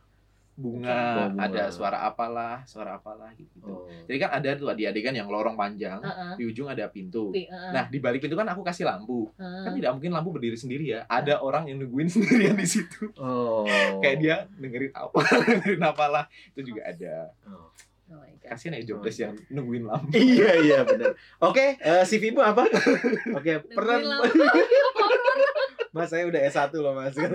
bunga, 0.55 1.35
bunga. 1.35 1.43
ada 1.43 1.63
suara 1.69 1.99
apalah, 2.01 2.63
suara 2.65 2.95
apalah 2.95 3.29
gitu. 3.35 3.59
Oh. 3.61 3.91
Jadi 4.07 4.17
kan 4.17 4.31
ada 4.33 4.55
tuh 4.55 4.71
di 4.73 4.85
adegan 4.85 5.11
yang 5.11 5.27
lorong 5.27 5.53
panjang, 5.53 5.99
Heeh. 5.99 6.33
di 6.39 6.45
ujung 6.47 6.71
ada 6.71 6.87
pintu. 6.87 7.29
Pi- 7.29 7.45
heeh. 7.45 7.73
Nah, 7.75 7.91
di 7.91 7.99
balik 7.99 8.23
pintu 8.23 8.37
kan 8.37 8.47
aku 8.47 8.63
kasih 8.63 8.87
lampu. 8.87 9.27
Heeh. 9.35 9.65
Kan 9.67 9.75
tidak 9.75 9.91
mungkin 9.93 10.15
lampu 10.15 10.31
berdiri 10.31 10.55
sendiri 10.55 10.95
ya. 10.95 11.01
Ada 11.09 11.41
orang 11.41 11.67
yang 11.67 11.83
nungguin 11.83 12.07
sendirian 12.15 12.55
di 12.55 12.65
situ. 12.65 13.11
Oh. 13.19 13.67
Kayak 13.99 14.17
dia 14.17 14.35
dengerin 14.55 14.93
apa, 14.93 15.19
dengerin 15.45 15.83
apalah. 15.83 16.25
Itu 16.55 16.71
juga 16.71 16.87
ada. 16.87 17.35
Oh. 17.45 17.69
Oh. 18.05 18.21
Kasihan 18.45 18.77
ya 18.77 18.85
jobless 18.85 19.17
Oh, 19.17 19.21
yang 19.29 19.35
nungguin 19.49 19.85
lampu. 19.89 20.13
Iya 20.21 20.51
iya 20.61 20.79
benar. 20.85 21.17
Oke, 21.41 21.81
eh, 21.81 22.05
CV-mu 22.05 22.45
apa? 22.45 22.69
Oke, 23.39 23.65
peran 23.73 24.05
Nungguin 24.05 24.29
lampu. 24.29 24.45
Mas 25.95 26.11
saya 26.11 26.27
udah 26.27 26.43
S1 26.43 26.75
loh 26.83 26.93
Mas. 26.93 27.15
Oke 27.15 27.31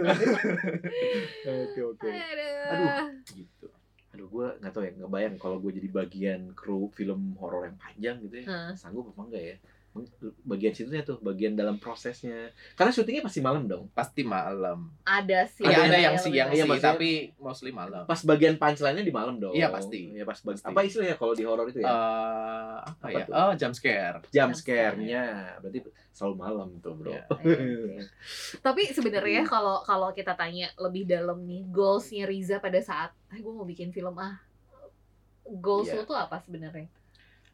oke. 1.80 2.10
Aduh. 2.12 2.72
Aduh. 2.76 3.08
gitu. 3.32 3.68
Aduh 4.12 4.28
gue 4.28 4.48
nggak 4.60 4.72
tahu 4.76 4.84
ya 4.84 4.92
ngebayang 5.00 5.36
kalau 5.40 5.64
gue 5.64 5.72
jadi 5.72 5.88
bagian 5.88 6.52
kru 6.52 6.92
film 6.92 7.40
horor 7.40 7.72
yang 7.72 7.80
panjang 7.80 8.20
gitu 8.20 8.44
ya. 8.44 8.46
Hah. 8.52 8.72
Sanggup 8.76 9.16
apa 9.16 9.22
enggak 9.32 9.44
ya? 9.44 9.56
Bagian 10.46 10.72
situnya 10.72 11.02
tuh, 11.02 11.18
bagian 11.20 11.54
dalam 11.54 11.76
prosesnya. 11.76 12.54
Karena 12.74 12.90
syutingnya 12.90 13.20
pasti 13.20 13.42
malam 13.42 13.66
dong. 13.66 13.90
Pasti 13.92 14.22
malam. 14.22 14.94
Ada 15.02 15.50
sih. 15.50 15.66
Iya, 15.66 15.78
ada 15.82 15.98
yang 15.98 16.14
yang 16.14 16.16
siang 16.16 16.50
Iya, 16.50 16.64
sih, 16.64 16.70
maksudnya- 16.70 16.94
tapi 16.94 17.10
mostly 17.36 17.72
malam. 17.72 18.06
Pas 18.06 18.22
bagian 18.22 18.56
punchline-nya 18.56 19.02
di 19.02 19.10
malam 19.10 19.38
dong. 19.38 19.52
Iya, 19.52 19.68
pasti. 19.70 20.14
Iya 20.14 20.24
pas 20.24 20.38
bagi- 20.40 20.62
Pasti. 20.62 20.70
Apa 20.70 20.80
istilahnya 20.84 21.16
kalau 21.16 21.34
di 21.34 21.44
horor 21.44 21.66
itu 21.68 21.82
ya? 21.82 21.90
Eh, 21.90 21.94
apa, 22.86 23.02
Apa 23.02 23.08
ya? 23.12 23.26
tuh? 23.26 23.34
Oh, 23.34 23.52
jump 23.56 23.74
scare. 23.74 24.18
Jump 24.30 24.54
scare-nya. 24.54 25.24
Berarti 25.58 25.80
selalu 26.12 26.36
malam 26.38 26.70
tuh, 26.80 26.94
Bro. 26.94 27.10
Iya. 27.10 27.24
Iya. 27.42 28.00
Tapi 28.66 28.82
sebenarnya 28.90 29.42
kalau 29.44 29.82
kalau 29.82 30.10
kita 30.12 30.34
tanya 30.34 30.70
lebih 30.78 31.04
dalam 31.04 31.42
nih 31.44 31.66
goalsnya 31.68 32.24
Riza 32.24 32.60
pada 32.60 32.78
saat, 32.80 33.10
eh 33.30 33.40
gue 33.40 33.50
mau 33.50 33.64
bikin 33.64 33.90
film 33.90 34.14
ah, 34.16 34.38
goals 35.46 35.90
Iya. 35.90 35.98
lo 35.98 36.04
tuh 36.06 36.14
apa 36.14 36.38
sebenarnya? 36.40 36.86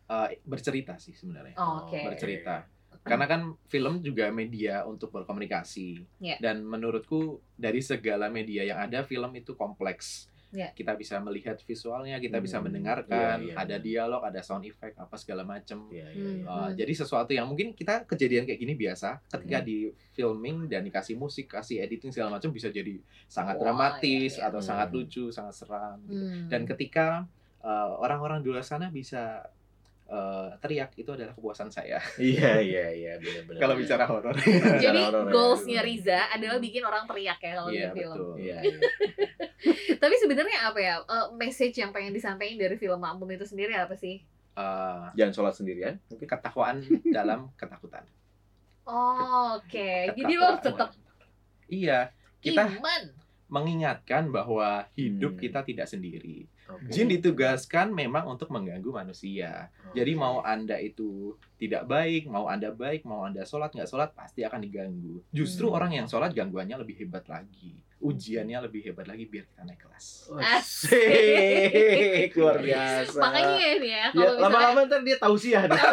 Eh, 0.06 0.38
bercerita 0.44 0.96
sih 0.96 1.12
sebenarnya. 1.12 1.58
Oh, 1.58 1.82
Oke. 1.82 1.98
Bercerita. 2.00 2.70
Karena 3.02 3.26
kan 3.26 3.42
film 3.66 4.02
juga 4.02 4.30
media 4.30 4.82
untuk 4.84 5.10
berkomunikasi. 5.10 6.06
Iya. 6.20 6.38
Dan 6.38 6.62
menurutku 6.62 7.38
dari 7.54 7.78
segala 7.80 8.30
media 8.30 8.62
yang 8.62 8.80
ada, 8.80 9.02
film 9.02 9.30
itu 9.34 9.54
kompleks. 9.54 10.26
Iya. 10.50 10.72
Kita 10.72 10.96
bisa 10.96 11.20
melihat 11.20 11.60
visualnya, 11.60 12.16
kita 12.18 12.40
bisa 12.40 12.58
Hmm, 12.58 12.70
mendengarkan, 12.70 13.44
iya, 13.44 13.52
iya, 13.52 13.56
ada 13.60 13.76
benar. 13.76 13.84
dialog, 13.84 14.22
ada 14.24 14.40
sound 14.40 14.64
effect, 14.64 14.96
apa 14.96 15.16
segala 15.18 15.44
macam. 15.44 15.90
Iya, 15.92 16.08
iya, 16.08 16.30
Hmm. 16.32 16.38
iya. 16.40 16.46
Uh, 16.48 16.70
Jadi 16.72 16.94
sesuatu 16.96 17.32
yang 17.34 17.46
mungkin 17.46 17.74
kita 17.74 18.06
kejadian 18.06 18.46
kayak 18.46 18.58
gini 18.58 18.74
biasa 18.74 19.20
ketika 19.28 19.58
Hmm. 19.60 19.68
di 19.68 19.78
filming 20.12 20.66
dan 20.66 20.82
dikasih 20.82 21.14
musik, 21.16 21.52
kasih 21.52 21.82
editing 21.82 22.10
segala 22.10 22.30
macam 22.32 22.50
bisa 22.50 22.70
jadi 22.70 22.98
sangat 23.28 23.58
Wah, 23.58 23.62
dramatis 23.68 24.32
iya, 24.34 24.40
iya. 24.40 24.48
atau 24.48 24.62
Hmm. 24.62 24.70
sangat 24.70 24.90
lucu, 24.92 25.26
sangat 25.28 25.54
seram. 25.56 25.98
gitu. 26.06 26.14
Hmm. 26.16 26.48
Dan 26.48 26.62
ketika 26.64 27.28
uh, 27.60 27.98
orang-orang 27.98 28.40
di 28.40 28.48
luar 28.48 28.62
sana 28.62 28.88
bisa 28.88 29.42
uh, 30.08 30.54
teriak 30.60 30.94
itu 30.94 31.10
adalah 31.10 31.32
kepuasan 31.32 31.68
saya. 31.68 31.98
Iya, 32.22 32.60
iya, 32.60 32.86
iya, 32.92 33.14
benar-benar. 33.18 33.60
Kalau 33.60 33.76
bicara 33.76 34.04
horor. 34.06 34.36
Jadi 34.78 35.00
horor 35.02 35.26
ya. 35.26 35.32
goalsnya 35.32 35.82
Riza 35.82 36.20
adalah 36.30 36.58
bikin 36.58 36.82
orang 36.82 37.06
teriak 37.06 37.40
ya 37.40 37.52
kalau 37.56 37.70
Iya, 37.70 37.90
bikin 37.90 37.98
film. 37.98 38.14
betul. 38.14 38.34
Iya, 38.38 38.58
iya. 38.66 38.80
Tapi 39.96 40.16
sebenarnya 40.18 40.60
apa 40.64 40.80
ya 40.80 40.96
eh, 41.00 41.28
message 41.34 41.76
yang 41.76 41.90
pengen 41.90 42.12
disampaikan 42.12 42.56
dari 42.56 42.76
film 42.76 42.98
Makmum 42.98 43.30
itu 43.32 43.46
sendiri 43.46 43.74
apa 43.74 43.94
sih? 43.94 44.22
Uh, 44.56 45.12
Jangan 45.14 45.34
sholat 45.34 45.54
sendirian. 45.54 46.00
Mungkin 46.08 46.26
ketakwaan 46.26 46.80
dalam 47.18 47.52
ketakutan. 47.54 48.06
Oh, 48.86 49.58
Oke, 49.58 50.14
jadi 50.14 50.34
lo 50.36 50.46
harus 50.48 50.62
tetap 50.62 50.94
Iya, 51.66 52.14
kita 52.38 52.70
iman. 52.72 53.04
mengingatkan 53.48 54.30
bahwa 54.30 54.86
hidup 54.94 55.34
Hmm. 55.36 55.42
kita 55.42 55.60
tidak 55.62 55.90
sendiri. 55.90 56.46
Oke. 56.66 56.90
Jin 56.90 57.06
ditugaskan 57.08 57.90
memang 57.90 58.26
untuk 58.26 58.50
mengganggu 58.50 58.90
manusia. 58.90 59.70
Jadi 59.92 60.12
Oke. 60.12 60.20
mau 60.20 60.42
anda 60.42 60.76
itu 60.76 61.34
tidak 61.56 61.86
baik, 61.86 62.26
mau 62.26 62.46
anda 62.46 62.70
baik, 62.70 63.04
mau 63.04 63.22
anda 63.22 63.42
sholat 63.42 63.70
nggak 63.70 63.86
sholat 63.86 64.10
pasti 64.12 64.42
akan 64.42 64.60
diganggu. 64.60 65.22
Justru 65.30 65.70
Hmm. 65.70 65.78
orang 65.78 65.92
yang 65.94 66.06
sholat 66.06 66.32
gangguannya 66.32 66.74
lebih 66.76 66.98
hebat 67.00 67.26
lagi, 67.26 67.78
ujiannya 67.98 68.58
lebih 68.62 68.82
hebat 68.84 69.06
lagi 69.06 69.26
biar 69.26 69.46
kita 69.46 69.62
naik 69.62 69.78
kelas. 69.80 70.34
Asik, 70.36 72.34
luar 72.40 72.58
biasa. 72.60 73.20
Makanya 73.20 73.54
ini 73.72 73.88
ya 73.88 73.98
Ya, 73.98 74.06
kalau 74.12 74.34
misalnya 74.34 74.44
lama-lama 74.44 74.80
ntar 74.86 75.02
dia 75.02 75.18
tausiah 75.18 75.64
nih. 75.66 75.78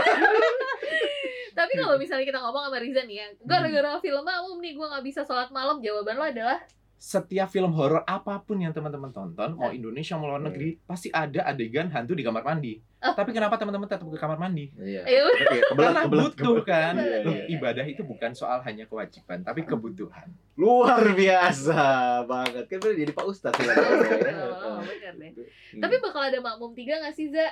Tapi 1.52 1.72
kalau 1.76 2.00
misalnya 2.00 2.24
kita 2.24 2.40
ngomong 2.40 2.64
sama 2.64 2.80
Riza 2.80 3.04
nih 3.04 3.16
ya, 3.18 3.26
gara-gara 3.44 4.00
film 4.00 4.24
Makmum 4.24 4.58
nih 4.58 4.72
gue 4.72 4.86
nggak 4.88 5.04
bisa 5.04 5.20
sholat 5.20 5.52
malam, 5.52 5.78
jawaban 5.78 6.16
lo 6.16 6.24
adalah 6.24 6.58
Setiap 7.02 7.50
film 7.50 7.74
horor 7.74 8.06
apa 8.06 8.38
pun 8.38 8.54
yang 8.56 8.70
teman-teman 8.70 9.10
tonton, 9.10 9.58
mau 9.58 9.74
Indonesia 9.74 10.14
mau 10.14 10.30
luar 10.30 10.38
Hmm. 10.38 10.46
negeri, 10.46 10.78
pasti 10.80 11.10
ada 11.10 11.42
adegan 11.42 11.90
hantu 11.90 12.14
di 12.14 12.22
kamar 12.22 12.46
mandi. 12.46 12.78
Oh. 13.02 13.10
Tapi 13.10 13.34
kenapa 13.34 13.58
teman-teman 13.58 13.90
tetap 13.90 14.06
ke 14.06 14.14
kamar 14.14 14.38
mandi? 14.38 14.70
Iya. 14.72 15.02
ya 15.02 15.20
udah. 15.26 15.34
Oke, 15.42 15.58
kebelat, 15.66 15.74
Karena 15.90 16.02
kebelat, 16.06 16.22
butuh 16.30 16.54
kebelat. 16.54 16.70
kan. 16.70 16.94
Iya, 16.94 17.18
Loh, 17.20 17.34
iya. 17.34 17.44
ibadah 17.50 17.84
itu 17.84 18.02
bukan 18.02 18.30
soal 18.30 18.62
hanya 18.62 18.86
kewajiban, 18.86 19.42
tapi 19.42 19.66
kebutuhan. 19.66 20.30
Luar 20.54 21.02
biasa 21.12 21.82
banget. 22.22 22.64
Kan 22.70 22.94
jadi 22.94 23.10
Pak 23.10 23.26
Ustadz 23.26 23.58
ya. 23.58 23.74
Oh, 24.62 24.78
bener 24.80 25.14
deh. 25.18 25.30
Tapi 25.74 25.94
bakal 25.98 26.22
ada 26.22 26.38
Makmum 26.38 26.70
3 26.70 27.02
nggak 27.02 27.10
sih 27.12 27.26
Za? 27.28 27.50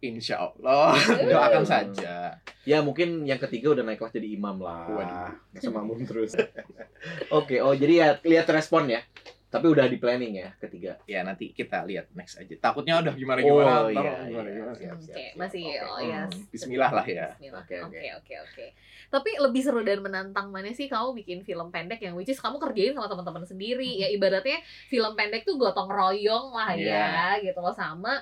Insya 0.00 0.36
Allah, 0.40 0.92
doakan 1.30 1.64
saja. 1.64 2.36
Ya 2.64 2.78
mungkin 2.80 3.24
yang 3.24 3.38
ketiga 3.38 3.72
udah 3.72 3.84
naik 3.84 3.98
kelas 3.98 4.12
jadi 4.12 4.28
imam 4.32 4.58
lah. 4.58 4.88
Waduh. 4.88 5.30
Masa 5.52 5.68
makmum 5.70 6.00
terus. 6.08 6.32
Oke, 7.30 7.60
oh 7.60 7.72
jadi 7.72 7.92
ya 7.94 8.08
lihat 8.20 8.48
respon 8.48 8.88
ya. 8.88 9.00
Tapi 9.48 9.70
udah 9.70 9.86
di 9.86 10.02
planning 10.02 10.34
ya 10.34 10.50
ketiga. 10.58 10.98
Ya 11.06 11.22
nanti 11.22 11.54
kita 11.54 11.86
lihat 11.86 12.10
next 12.10 12.42
aja. 12.42 12.50
Takutnya 12.58 12.98
udah 12.98 13.14
gimana 13.14 13.38
Oh, 13.38 13.62
gimana. 13.62 13.86
iya, 13.86 13.94
ntar 13.94 14.02
iya. 14.02 14.26
gimana 14.26 14.48
gimana. 14.50 14.72
Siap, 14.74 14.82
Oke, 14.90 15.04
siap, 15.06 15.14
siap. 15.14 15.32
masih 15.38 15.64
Oke. 15.70 15.86
oh 15.86 16.00
ya. 16.02 16.20
Hmm, 16.26 16.42
Bismillah 16.50 16.90
lah 16.90 17.06
ya. 17.06 17.26
Oke, 17.30 17.48
Oke, 17.54 17.76
oke. 17.78 18.08
oke, 18.18 18.34
oke. 18.42 18.66
Tapi 19.08 19.30
lebih 19.38 19.62
seru 19.62 19.80
dan 19.86 20.02
menantang 20.02 20.50
mana 20.50 20.74
sih 20.74 20.90
kamu 20.90 21.14
bikin 21.14 21.38
film 21.46 21.70
pendek 21.70 22.02
yang 22.02 22.18
which 22.18 22.26
is 22.26 22.42
kamu 22.42 22.58
kerjain 22.58 22.98
sama 22.98 23.06
teman-teman 23.06 23.46
sendiri. 23.46 23.86
Ya 23.94 24.10
ibaratnya 24.10 24.58
film 24.90 25.14
pendek 25.14 25.46
tuh 25.46 25.54
gotong 25.54 25.86
royong 25.86 26.50
lah 26.50 26.74
ya 26.74 27.38
gitu 27.38 27.62
loh 27.62 27.70
sama 27.70 28.18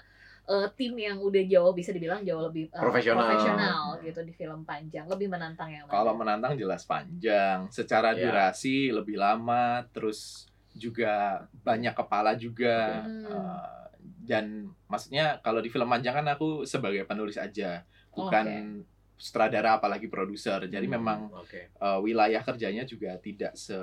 eh, 0.53 0.69
tim 0.77 0.93
yang 0.95 1.17
udah 1.19 1.43
jauh 1.43 1.73
bisa 1.73 1.91
dibilang 1.91 2.21
jauh 2.21 2.45
lebih 2.45 2.69
eh, 2.69 2.77
Profesional. 2.77 3.25
profesional 3.25 3.81
gitu 3.99 4.21
di 4.21 4.33
film 4.33 4.61
panjang. 4.62 5.05
Lebih 5.07 5.27
menantang 5.27 5.69
yang 5.69 5.88
mana? 5.88 5.95
Kalau 5.95 6.12
menantang 6.12 6.53
jelas 6.55 6.85
panjang. 6.85 7.67
Secara 7.69 8.12
Ya. 8.12 8.21
durasi 8.23 8.93
lebih 8.93 9.17
lama, 9.17 9.83
terus 9.91 10.45
juga 10.73 11.41
banyak 11.59 11.93
kepala 11.93 12.37
juga. 12.37 13.03
Hmm. 13.03 13.25
Eh, 13.25 13.81
dan 14.23 14.45
maksudnya 14.87 15.41
kalau 15.41 15.59
di 15.59 15.69
film 15.69 15.87
panjang 15.87 16.15
kan 16.15 16.27
aku 16.29 16.62
sebagai 16.62 17.03
penulis 17.03 17.35
aja, 17.37 17.83
bukan 18.11 18.81
sutradara 19.15 19.79
apalagi 19.79 20.07
produser. 20.07 20.67
Jadi 20.67 20.87
Hmm, 20.87 20.97
memang 20.99 21.19
Oke. 21.35 21.71
eh, 21.71 21.99
wilayah 22.01 22.43
kerjanya 22.43 22.83
juga 22.83 23.15
tidak 23.17 23.55
se 23.55 23.79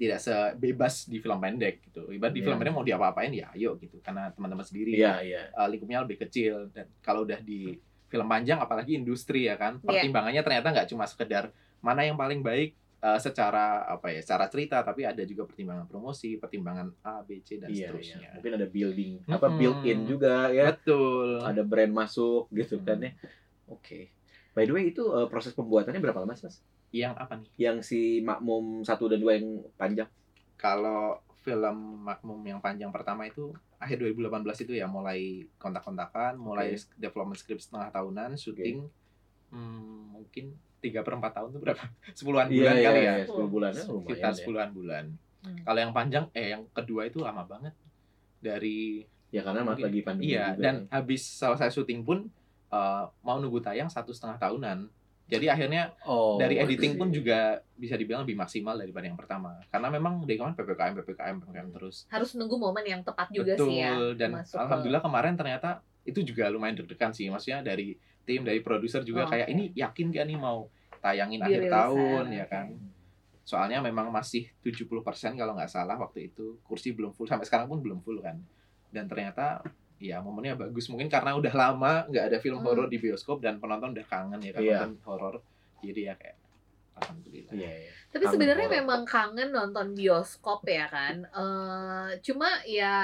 tidak 0.00 0.16
sebebas 0.16 1.04
di 1.04 1.20
film 1.20 1.36
pendek 1.36 1.84
gitu. 1.84 2.08
Ibarat 2.08 2.32
di 2.32 2.40
Iya. 2.40 2.46
film 2.48 2.56
pendek 2.56 2.72
mau 2.72 2.80
diapa-apain 2.82 3.28
ya 3.30 3.52
ayo 3.52 3.76
gitu 3.76 4.00
karena 4.00 4.32
teman-teman 4.32 4.64
sendiri 4.64 4.96
Iya, 4.96 5.20
iya. 5.20 5.42
eh, 5.50 5.68
lingkupnya 5.68 6.00
lebih 6.00 6.16
kecil 6.18 6.72
dan 6.72 6.88
kalau 6.98 7.22
udah 7.22 7.36
di 7.38 7.76
film 8.08 8.24
panjang 8.24 8.56
apalagi 8.56 8.96
industri 8.96 9.44
ya 9.44 9.54
kan 9.54 9.76
Iya. 9.76 9.84
pertimbangannya 9.84 10.40
ternyata 10.40 10.68
nggak 10.72 10.88
cuma 10.88 11.04
sekedar 11.04 11.52
mana 11.78 12.00
yang 12.02 12.16
paling 12.16 12.40
baik 12.40 12.72
eh, 12.98 13.18
secara 13.18 13.84
apa 13.86 14.08
ya 14.08 14.20
secara 14.20 14.44
cerita 14.46 14.80
tapi 14.80 15.04
ada 15.04 15.20
juga 15.22 15.44
pertimbangan 15.44 15.84
promosi 15.84 16.34
pertimbangan 16.34 16.90
A 17.02 17.20
B 17.20 17.40
C 17.40 17.56
dan 17.56 17.68
Iya, 17.68 17.88
seterusnya 17.88 18.16
iya. 18.18 18.30
Mungkin 18.34 18.52
ada 18.54 18.66
building, 18.66 19.12
apa 19.26 19.46
Mm-mm. 19.46 19.56
built 19.56 19.80
in 19.84 19.98
juga 20.06 20.34
ya. 20.48 20.72
betul 20.72 21.40
Ada 21.40 21.60
brand 21.62 21.92
masuk 21.94 22.48
gitu 22.50 22.76
Hmm. 22.76 22.84
kan 22.84 22.98
ya. 23.00 23.12
Oke. 23.68 24.16
By 24.50 24.64
the 24.64 24.74
way 24.74 24.88
itu 24.88 25.04
eh, 25.06 25.26
proses 25.26 25.52
pembuatannya 25.52 25.96
berapa 25.98 26.20
lama 26.20 26.32
sih, 26.34 26.44
Mas? 26.44 26.58
Yang 26.92 27.14
apa 27.14 27.34
nih 27.34 27.50
Yang 27.56 27.76
si 27.84 28.00
makmum 28.20 28.82
satu 28.82 29.06
dan 29.06 29.18
dua 29.18 29.34
yang 29.34 29.48
panjang. 29.74 30.08
kalau 30.54 31.16
film 31.36 32.04
Makmum 32.04 32.36
yang 32.44 32.60
panjang 32.60 32.92
pertama 32.92 33.24
itu 33.24 33.48
akhir 33.76 33.96
2018 33.98 34.44
itu 34.60 34.76
ya 34.76 34.84
mulai 34.84 35.48
kontak-kontakan, 35.56 36.36
mulai 36.36 36.76
development 36.94 37.34
script 37.34 37.64
setengah 37.64 37.88
tahunan, 37.88 38.36
syuting 38.36 38.84
hmm, 39.48 40.12
mungkin 40.12 40.52
tiga 40.78 41.00
per 41.00 41.16
empat 41.16 41.32
tahun 41.34 41.48
itu 41.50 41.60
berapa? 41.60 41.80
Sepuluhan 42.18 42.44
bulan 42.46 42.74
Iya, 42.74 42.84
kali 42.84 43.00
iya, 43.00 43.08
ya. 43.08 43.14
iya, 43.16 43.26
10 43.26 43.48
bulan 43.48 43.72
ya, 43.72 43.84
Sekitar 43.84 44.30
ya. 44.30 44.36
sepuluhan 44.36 44.70
bulan. 44.70 45.04
Hmm. 45.40 45.58
Kalau 45.64 45.78
yang 45.78 45.92
panjang, 45.92 46.24
eh 46.32 46.52
yang 46.52 46.62
kedua 46.70 47.02
itu 47.04 47.18
lama 47.18 47.40
banget. 47.42 47.72
Dari 48.38 49.04
Ya 49.30 49.40
karena 49.40 49.62
Mungkin. 49.62 49.84
lagi 49.86 50.00
pandemi 50.02 50.26
iya 50.28 50.50
juga 50.50 50.60
dan 50.60 50.74
kan. 50.84 51.00
habis 51.00 51.22
selesai 51.24 51.70
syuting 51.70 52.02
pun 52.02 52.26
eh, 52.68 53.04
mau 53.22 53.38
nunggu 53.38 53.62
tayang 53.62 53.88
satu 53.88 54.10
setengah 54.10 54.36
tahunan. 54.36 54.78
Jadi 55.30 55.46
akhirnya 55.46 55.94
oh, 56.04 56.34
dari 56.36 56.58
editing 56.58 56.98
pun 56.98 57.08
juga 57.08 57.62
bisa 57.78 57.94
dibilang 57.94 58.26
lebih 58.26 58.34
maksimal 58.34 58.74
daripada 58.74 59.06
yang 59.06 59.14
pertama. 59.14 59.62
Karena 59.70 59.86
memang 59.86 60.26
dari 60.26 60.34
kemarin 60.34 60.58
ppkm 60.58 60.92
ppkm 60.98 61.34
ppkm 61.46 61.66
terus. 61.70 61.96
harus 62.10 62.34
nunggu 62.34 62.58
momen 62.58 62.82
yang 62.82 63.00
tepat 63.06 63.30
juga 63.30 63.54
Betul. 63.54 63.70
sih 63.70 63.76
ya 63.78 63.94
Dan 64.18 64.34
masuk 64.34 64.58
ke- 64.58 64.62
alhamdulillah 64.66 65.02
kemarin 65.06 65.34
ternyata 65.38 65.70
itu 66.02 66.20
juga 66.26 66.50
lumayan 66.50 66.82
deg-degan 66.82 67.14
sih. 67.14 67.30
Maksudnya 67.30 67.62
dari 67.62 67.94
tim 68.26 68.42
dari 68.42 68.58
produser 68.58 69.06
juga 69.06 69.24
Oh, 69.24 69.30
kayak 69.30 69.46
oke. 69.46 69.54
ini 69.54 69.64
yakin 69.72 70.06
gak 70.10 70.26
nih 70.26 70.36
mau 70.36 70.66
tayangin 70.98 71.40
Dirilis, 71.40 71.62
akhir 71.62 71.72
tahun 71.72 72.24
ah, 72.26 72.34
ya 72.34 72.46
kan. 72.50 72.66
Soalnya 73.46 73.78
memang 73.80 74.10
masih 74.10 74.50
70% 74.62 74.90
kalau 75.34 75.54
nggak 75.54 75.70
salah 75.70 75.94
waktu 75.94 76.28
itu 76.28 76.58
kursi 76.62 76.90
belum 76.90 77.10
full 77.10 77.26
sampai 77.26 77.46
sekarang 77.46 77.66
pun 77.66 77.78
belum 77.78 78.02
full 78.02 78.18
kan. 78.18 78.38
Dan 78.90 79.06
ternyata 79.06 79.62
ya 80.00 80.16
momennya 80.18 80.56
bagus 80.56 80.88
mungkin 80.88 81.06
karena 81.06 81.36
udah 81.36 81.52
lama 81.52 82.08
nggak 82.08 82.24
ada 82.32 82.38
film 82.40 82.58
Hmm. 82.58 82.72
horor 82.72 82.88
di 82.88 82.96
bioskop 82.96 83.38
dan 83.38 83.60
penonton 83.60 83.92
udah 83.92 84.06
kangen 84.08 84.40
ya 84.40 84.50
kan 84.50 84.60
Iya. 84.64 84.78
nonton 84.88 84.96
horor. 85.04 85.34
Jadi 85.80 86.00
ya 86.08 86.14
kayak 86.16 86.36
alhamdulillah. 86.96 87.52
Iya, 87.52 87.72
iya. 87.78 87.90
Tapi 88.10 88.24
Kangen 88.26 88.34
sebenarnya 88.34 88.68
memang 88.72 89.00
kangen 89.06 89.48
nonton 89.54 89.94
bioskop 89.94 90.66
ya 90.66 90.88
kan. 90.88 91.22
Eh 91.22 92.08
cuma 92.20 92.48
ya 92.64 92.96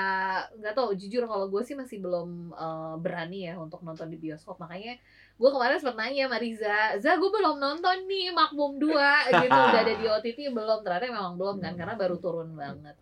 nggak 0.50 0.74
tahu. 0.74 0.96
Jujur 0.98 1.24
kalau 1.24 1.46
gue 1.46 1.62
sih 1.62 1.72
masih 1.72 2.00
belum 2.00 2.50
eh, 2.50 2.94
berani 2.98 3.46
ya 3.46 3.54
untuk 3.56 3.80
nonton 3.80 4.08
di 4.08 4.18
bioskop. 4.18 4.58
Makanya 4.58 4.98
gue 5.36 5.50
kemarin 5.52 5.76
sempat 5.76 5.96
nanya 5.96 6.26
sama 6.26 6.38
Riza, 6.40 6.78
Za 6.96 7.16
gue 7.16 7.28
belum 7.30 7.56
nonton 7.56 8.08
nih 8.08 8.32
Makmum 8.32 8.80
2 8.80 8.88
gitu 9.36 9.52
udah 9.52 9.80
ada 9.84 9.94
di 9.94 10.06
OTT 10.08 10.38
belum? 10.50 10.80
Ternyata 10.82 11.06
memang 11.06 11.36
belum 11.36 11.56
kan 11.60 11.76
karena 11.76 11.94
baru 11.94 12.16
turun 12.18 12.56
banget. 12.56 12.96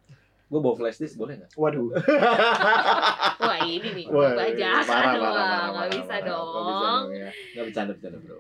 Gue 0.55 0.63
bawa 0.63 0.79
flash 0.79 1.03
disk 1.03 1.19
boleh 1.19 1.35
nggak? 1.43 1.51
Waduh. 1.59 1.91
Wah 3.43 3.59
ini 3.67 3.91
nih 3.91 4.07
Wah, 4.07 4.39
bajakan 4.39 4.87
parah, 4.87 4.87
parah, 4.87 5.19
wah 5.19 5.35
parah, 5.35 5.35
nggak 5.35 5.35
parah, 5.35 5.67
bisa 5.67 5.67
parah. 5.67 5.67
Nggak 5.75 5.91
bisa 5.91 6.17
dong. 6.23 6.55
dong 6.55 7.07
ya. 7.11 7.31
Nggak 7.35 7.65
bercanda 7.67 7.91
bercanda 7.99 8.19
bro. 8.23 8.37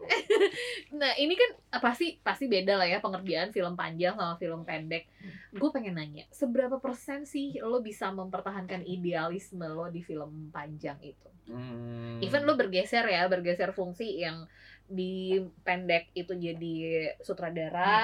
Nah 1.02 1.12
ini 1.18 1.34
kan 1.34 1.50
eh, 1.58 1.82
pasti 1.82 2.06
pasti 2.22 2.46
beda 2.46 2.78
lah 2.78 2.86
ya 2.86 3.02
pengerjaan 3.02 3.50
film 3.50 3.74
panjang 3.74 4.14
sama 4.14 4.38
film 4.38 4.62
pendek. 4.62 5.10
Gue 5.50 5.70
pengen 5.74 5.98
nanya, 5.98 6.22
seberapa 6.30 6.78
persen 6.78 7.26
sih 7.26 7.58
lo 7.58 7.82
bisa 7.82 8.14
mempertahankan 8.14 8.86
idealisme 8.86 9.66
lo 9.66 9.90
di 9.90 10.06
film 10.06 10.54
panjang 10.54 11.02
itu? 11.02 11.30
Hmm. 11.50 12.22
Even 12.22 12.46
lo 12.46 12.54
bergeser 12.54 13.02
ya, 13.10 13.26
bergeser 13.26 13.74
fungsi 13.74 14.22
yang 14.22 14.46
di 14.84 15.36
pendek 15.62 16.12
itu 16.12 16.28
jadi 16.30 16.74
sutradara, 17.18 17.96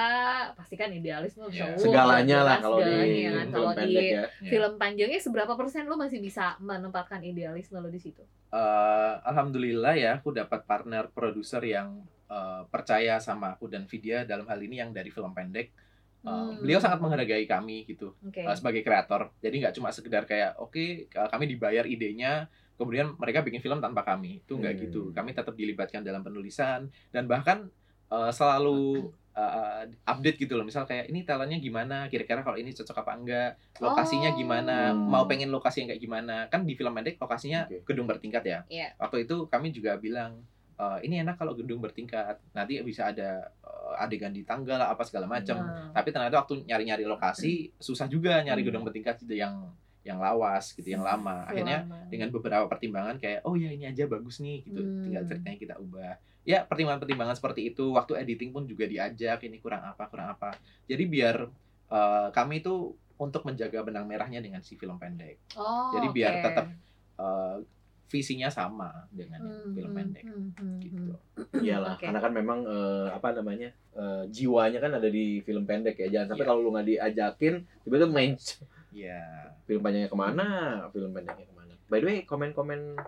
pasti 0.53 0.73
kan 0.73 0.89
idealisme 0.89 1.45
bisa 1.45 1.63
Ya, 1.63 1.65
wuh, 1.71 1.79
Segalanya 1.79 2.39
lah 2.41 2.57
kalau 2.57 2.79
di 2.79 2.89
kan. 2.89 3.05
film 3.05 3.49
Kalau 3.51 3.69
di 3.69 3.77
pendek 3.77 4.03
ya. 4.03 4.21
Ya. 4.41 4.49
film 4.49 4.73
panjangnya 4.75 5.19
seberapa 5.19 5.53
persen 5.53 5.85
lo 5.85 5.95
masih 5.95 6.17
bisa 6.17 6.57
menempatkan 6.57 7.21
idealisme 7.21 7.77
lo 7.77 7.87
di 7.87 7.97
situ? 7.97 8.25
Eh, 8.49 9.13
alhamdulillah 9.23 9.93
ya 9.93 10.11
aku 10.17 10.31
dapat 10.31 10.65
partner 10.65 11.07
produser 11.07 11.61
yang 11.61 12.01
eh, 12.25 12.63
percaya 12.65 13.19
sama 13.19 13.53
aku 13.53 13.67
dan 13.67 13.85
Vidya 13.85 14.23
dalam 14.23 14.45
hal 14.45 14.57
ini 14.57 14.77
yang 14.77 14.89
dari 14.89 15.09
film 15.09 15.31
pendek. 15.31 15.69
Eh, 15.69 15.79
Hmm. 16.21 16.53
Beliau 16.57 16.77
sangat 16.77 16.97
menghargai 16.97 17.45
kami 17.45 17.81
gitu 17.83 18.13
Oke. 18.21 18.41
eh, 18.41 18.53
sebagai 18.53 18.81
kreator. 18.81 19.33
Jadi 19.39 19.57
nggak 19.59 19.73
cuma 19.73 19.89
sekedar 19.89 20.23
kayak 20.23 20.53
oke 20.55 20.77
eh, 21.07 21.29
kami 21.29 21.45
dibayar 21.45 21.81
idenya, 21.83 22.45
kemudian 22.81 23.13
mereka 23.15 23.39
bikin 23.39 23.61
film 23.61 23.77
tanpa 23.77 24.01
kami. 24.01 24.41
Itu 24.41 24.57
nggak 24.57 24.73
Hmm. 24.73 24.81
gitu. 24.81 25.01
Kami 25.11 25.29
tetap 25.31 25.53
dilibatkan 25.53 26.01
dalam 26.01 26.21
penulisan 26.21 26.89
dan 27.07 27.23
bahkan 27.25 27.69
eh, 28.09 28.31
selalu 28.31 29.07
eh, 29.31 29.83
update 30.03 30.35
gitu 30.37 30.59
loh. 30.59 30.67
Misal 30.67 30.83
kayak 30.83 31.07
ini 31.07 31.23
talentnya 31.23 31.55
gimana, 31.55 32.11
kira-kira 32.11 32.43
kalau 32.43 32.59
ini 32.59 32.69
cocok 32.69 32.97
apa 32.97 33.11
enggak, 33.15 33.49
lokasinya 33.79 34.27
Oh. 34.27 34.35
gimana, 34.35 34.91
Hmm. 34.91 35.07
mau 35.07 35.23
pengen 35.23 35.47
lokasi 35.47 35.79
yang 35.79 35.89
kayak 35.89 36.03
gimana. 36.03 36.35
Kan 36.47 36.67
di 36.67 36.75
film 36.75 36.91
pendek 36.91 37.15
lokasinya 37.15 37.63
Oke. 37.63 37.87
gedung 37.87 38.03
bertingkat 38.05 38.43
ya 38.43 38.59
Iya. 38.67 38.91
waktu 38.97 39.23
itu 39.23 39.47
kami 39.47 39.71
juga 39.71 39.95
bilang 39.95 40.43
"Eh, 40.75 41.07
ini 41.07 41.21
enak 41.21 41.37
kalau 41.37 41.53
gedung 41.53 41.79
bertingkat 41.79 42.43
nanti 42.51 42.81
bisa 42.81 43.07
ada 43.07 43.47
eh, 43.63 43.93
adegan 43.97 44.31
di 44.31 44.43
tangga 44.43 44.75
lah 44.75 44.89
apa 44.89 45.05
segala 45.05 45.23
macam 45.25 45.55
Nah. 45.55 45.93
tapi 45.93 46.09
ternyata 46.09 46.35
waktu 46.37 46.65
nyari-nyari 46.65 47.05
lokasi 47.05 47.71
susah 47.77 48.07
juga 48.07 48.41
nyari 48.41 48.59
Hmm. 48.59 48.67
gedung 48.67 48.83
bertingkat 48.83 49.15
gitu 49.17 49.31
yang 49.37 49.71
yang 50.01 50.17
lawas 50.17 50.71
gitu 50.71 50.89
yang 50.89 51.01
lama 51.01 51.45
akhirnya 51.45 51.83
Lama. 51.83 52.07
dengan 52.07 52.29
beberapa 52.29 52.65
pertimbangan 52.65 53.17
kayak 53.17 53.43
oh 53.43 53.53
ya 53.53 53.69
ini 53.69 53.85
aja 53.85 54.05
bagus 54.05 54.39
nih 54.39 54.63
gitu 54.63 54.81
Hmm. 54.81 55.03
tinggal 55.03 55.23
ceritanya 55.23 55.57
kita 55.57 55.75
ubah 55.77 56.13
ya 56.41 56.65
pertimbangan-pertimbangan 56.65 57.35
seperti 57.35 57.69
itu 57.69 57.91
waktu 57.91 58.17
editing 58.17 58.49
pun 58.49 58.65
juga 58.65 58.83
diajak 58.83 59.43
ini 59.43 59.57
kurang 59.57 59.83
apa 59.83 60.07
kurang 60.07 60.31
apa 60.31 60.57
jadi 60.83 61.03
biar 61.05 61.35
eh, 61.87 62.27
kami 62.31 62.59
itu 62.59 62.91
untuk 63.15 63.45
menjaga 63.45 63.81
benang 63.81 64.03
merahnya 64.03 64.39
dengan 64.39 64.59
si 64.59 64.73
film 64.73 64.97
pendek 64.97 65.37
Oh, 65.53 65.93
Jadi 65.93 66.07
biar 66.09 66.33
tetap 66.41 66.65
eh, 67.15 67.57
visinya 68.07 68.49
sama 68.49 68.89
dengan 69.07 69.39
Hmm, 69.39 69.71
film 69.71 69.87
hmm, 69.87 69.95
pendek 69.95 70.23
hmm, 70.25 70.49
hmm, 70.51 70.77
gitu. 70.81 71.13
hmm. 71.37 71.61
Iyalah, 71.61 71.95
Oke. 71.95 72.03
karena 72.03 72.19
kan 72.19 72.33
memang 72.33 72.59
eh, 72.65 73.07
apa 73.07 73.31
namanya 73.31 73.69
eh, 73.93 74.23
jiwanya 74.27 74.79
kan 74.79 74.91
ada 74.91 75.07
di 75.07 75.39
film 75.39 75.63
pendek 75.63 75.95
ya. 75.95 76.07
Jangan 76.09 76.33
sampai 76.33 76.43
Iya. 76.43 76.49
kalau 76.49 76.59
lu 76.59 76.69
nggak 76.71 76.87
diajakin, 76.89 77.53
tiba-tiba 77.85 78.09
main 78.09 78.33
Ya, 78.91 79.23
film 79.63 79.79
panjangnya 79.79 80.07
ke 80.07 80.15
mana, 80.15 80.47
film 80.91 81.11
pendeknya 81.11 81.47
ke 81.47 81.55
mana. 81.55 81.73
By 81.87 81.99
the 81.99 82.05
way, 82.05 82.17
komen-komen 82.21 82.99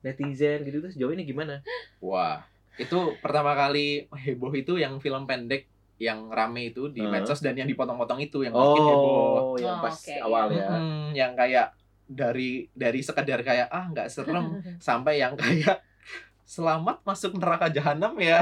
netizen 0.00 0.64
gitu 0.64 0.80
tuh 0.80 0.90
sejauh 0.90 1.12
ini 1.12 1.24
gimana? 1.24 1.60
wah 2.00 2.40
itu 2.76 2.96
pertama 3.20 3.52
kali 3.52 4.08
heboh 4.10 4.48
itu 4.50 4.80
yang 4.80 4.96
film 4.96 5.28
pendek 5.28 5.68
yang 6.00 6.32
rame 6.32 6.72
itu 6.72 6.88
di 6.88 7.04
Heeh. 7.04 7.12
medsos 7.12 7.44
dan 7.44 7.52
yang 7.52 7.68
dipotong-potong 7.68 8.16
itu 8.18 8.40
yang 8.40 8.56
bikin 8.56 8.84
heboh. 8.86 9.52
Oh, 9.52 9.56
yang 9.56 9.76
Oh, 9.76 9.84
pas 9.84 9.92
oke. 9.92 10.16
awal 10.16 10.48
ya. 10.48 10.68
Mm, 10.72 11.08
yang 11.12 11.32
kayak 11.36 11.76
dari 12.04 12.72
dari 12.72 13.00
sekedar 13.00 13.44
kayak 13.44 13.68
ah 13.68 13.84
nggak 13.86 14.08
serem 14.08 14.56
sampai 14.80 15.20
yang 15.20 15.36
kayak 15.36 15.84
selamat 16.42 17.04
masuk 17.04 17.36
neraka 17.36 17.68
jahanam 17.68 18.16
ya 18.16 18.40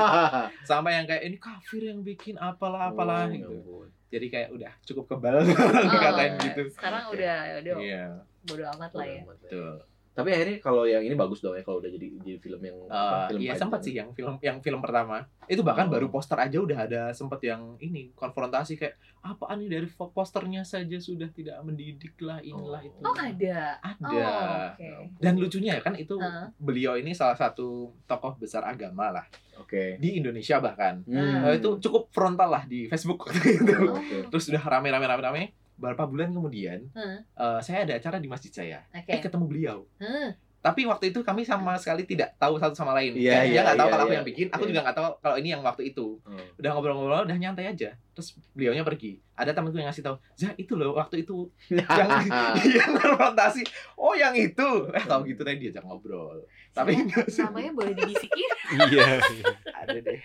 sampai 0.68 0.98
yang 0.98 1.06
kayak 1.06 1.22
ini 1.22 1.36
kafir 1.36 1.86
yang 1.86 2.00
bikin 2.00 2.34
apalah 2.36 2.90
apalah 2.90 3.28
Oh, 3.28 3.30
gitu. 3.30 3.54
ampun. 3.60 3.88
Jadi 4.06 4.26
kayak 4.30 4.48
udah 4.54 4.72
cukup 4.86 5.04
kebal 5.10 5.36
Oh, 5.42 5.46
dikatain 5.90 6.34
gitu. 6.38 6.62
Sekarang 6.70 7.10
udah 7.10 7.36
udah 7.58 7.72
Iya, 7.82 8.04
bodo 8.46 8.64
amat 8.78 8.90
lah 8.94 9.06
ya. 9.06 9.22
betul. 9.26 9.74
Tapi 10.16 10.32
akhirnya 10.32 10.56
kalau 10.58 10.82
yang 10.82 11.04
ini 11.04 11.12
bagus 11.12 11.38
dong 11.38 11.52
ya 11.52 11.60
kalau 11.60 11.76
udah 11.76 11.86
jadi 11.88 12.08
jadi 12.16 12.38
film 12.38 12.56
yang 12.58 12.76
Eh, 12.82 13.24
film 13.28 13.38
iya 13.38 13.52
sempat 13.52 13.80
sih 13.80 13.92
yang 13.92 14.08
film 14.10 14.40
yang 14.40 14.58
film 14.58 14.80
pertama 14.80 15.20
itu 15.44 15.60
bahkan 15.60 15.86
Oh. 15.86 15.92
baru 15.92 16.08
poster 16.08 16.34
aja 16.36 16.56
udah 16.56 16.78
ada 16.80 17.02
sempat 17.12 17.38
yang 17.40 17.76
ini 17.76 18.10
konfrontasi 18.12 18.74
kayak 18.74 18.96
apaan 19.20 19.60
nih 19.60 19.68
dari 19.70 19.86
posternya 19.92 20.62
saja 20.62 20.96
sudah 20.96 21.28
tidak 21.28 21.60
mendidik 21.60 22.16
lah 22.18 22.40
inilah 22.40 22.80
Oh. 22.80 22.88
itu 22.88 22.98
Oh 23.02 23.14
ada. 23.14 23.58
ada 23.76 24.08
Oh, 24.08 24.56
oke. 24.72 24.88
dan 25.18 25.34
lucunya 25.36 25.72
ya 25.74 25.82
kan 25.82 25.92
itu 25.94 26.16
Heeh. 26.16 26.48
beliau 26.56 26.94
ini 26.94 27.12
salah 27.12 27.36
satu 27.36 27.68
tokoh 28.02 28.34
besar 28.36 28.64
agama 28.64 29.12
lah 29.12 29.26
Oke. 29.56 29.96
di 29.96 30.16
Indonesia 30.16 30.56
bahkan 30.58 31.04
Hmm. 31.04 31.44
Eh, 31.44 31.60
itu 31.60 31.76
cukup 31.78 32.08
frontal 32.08 32.48
lah 32.48 32.64
di 32.64 32.88
Facebook 32.88 33.20
waktu 33.22 33.52
itu 33.54 33.76
Oh. 33.84 33.94
Oke. 33.94 34.16
terus 34.28 34.48
udah 34.48 34.62
rame 34.62 34.88
rame 34.88 35.04
rame 35.04 35.22
rame 35.22 35.42
beberapa 35.76 36.04
bulan 36.04 36.28
kemudian 36.30 36.88
Heeh. 36.90 37.18
eh, 37.22 37.60
saya 37.60 37.84
ada 37.84 37.94
acara 37.94 38.16
di 38.16 38.26
masjid 38.26 38.50
saya 38.50 38.78
Oke. 38.90 39.08
eh 39.08 39.20
ketemu 39.20 39.44
beliau 39.44 39.78
Heeh. 39.96 40.32
tapi 40.56 40.82
waktu 40.82 41.08
itu 41.08 41.22
kami 41.22 41.42
sama 41.42 41.76
sekali 41.76 42.02
tidak 42.02 42.34
tahu 42.36 42.58
satu 42.58 42.74
sama 42.74 42.90
lain. 42.90 43.14
Iya, 43.14 43.30
Kayak 43.30 43.44
iya, 43.44 43.46
dia 43.46 43.60
nggak 43.62 43.76
tahu 43.76 43.86
iya, 43.86 43.92
kalau 43.92 44.02
aku 44.02 44.10
iya. 44.10 44.18
yang 44.18 44.26
bikin, 44.26 44.46
aku 44.50 44.58
Iya. 44.58 44.70
juga 44.74 44.80
nggak 44.82 44.96
tahu 44.98 45.06
kalau 45.22 45.36
ini 45.38 45.48
yang 45.54 45.62
waktu 45.62 45.82
itu. 45.86 46.06
Oh. 46.18 46.42
Udah 46.58 46.70
ngobrol-ngobrol, 46.74 47.22
udah 47.22 47.38
nyantai 47.38 47.70
aja. 47.70 47.94
Terus 48.10 48.28
beliaunya 48.50 48.82
pergi. 48.82 49.22
Ada 49.38 49.54
temanku 49.54 49.78
yang 49.78 49.86
ngasih 49.86 50.02
tahu, 50.02 50.18
Zah 50.34 50.50
itu 50.58 50.74
loh 50.74 50.98
waktu 50.98 51.22
itu 51.22 51.46
yang 51.70 52.10
yang 52.82 52.90
konfrontasi. 52.98 53.62
Oh 53.94 54.18
yang 54.18 54.34
itu. 54.34 54.90
Eh 54.90 55.04
tahu 55.06 55.22
gitu 55.24 55.46
tadi 55.46 55.62
diajak 55.62 55.86
ngobrol. 55.86 56.42
Tapi 56.74 56.98
nggak 56.98 57.30
sih. 57.30 57.46
namanya 57.46 57.70
boleh 57.70 57.92
dibisikin. 57.94 58.50
Iya. 58.90 59.22
ada 59.70 59.94
deh. 59.94 60.18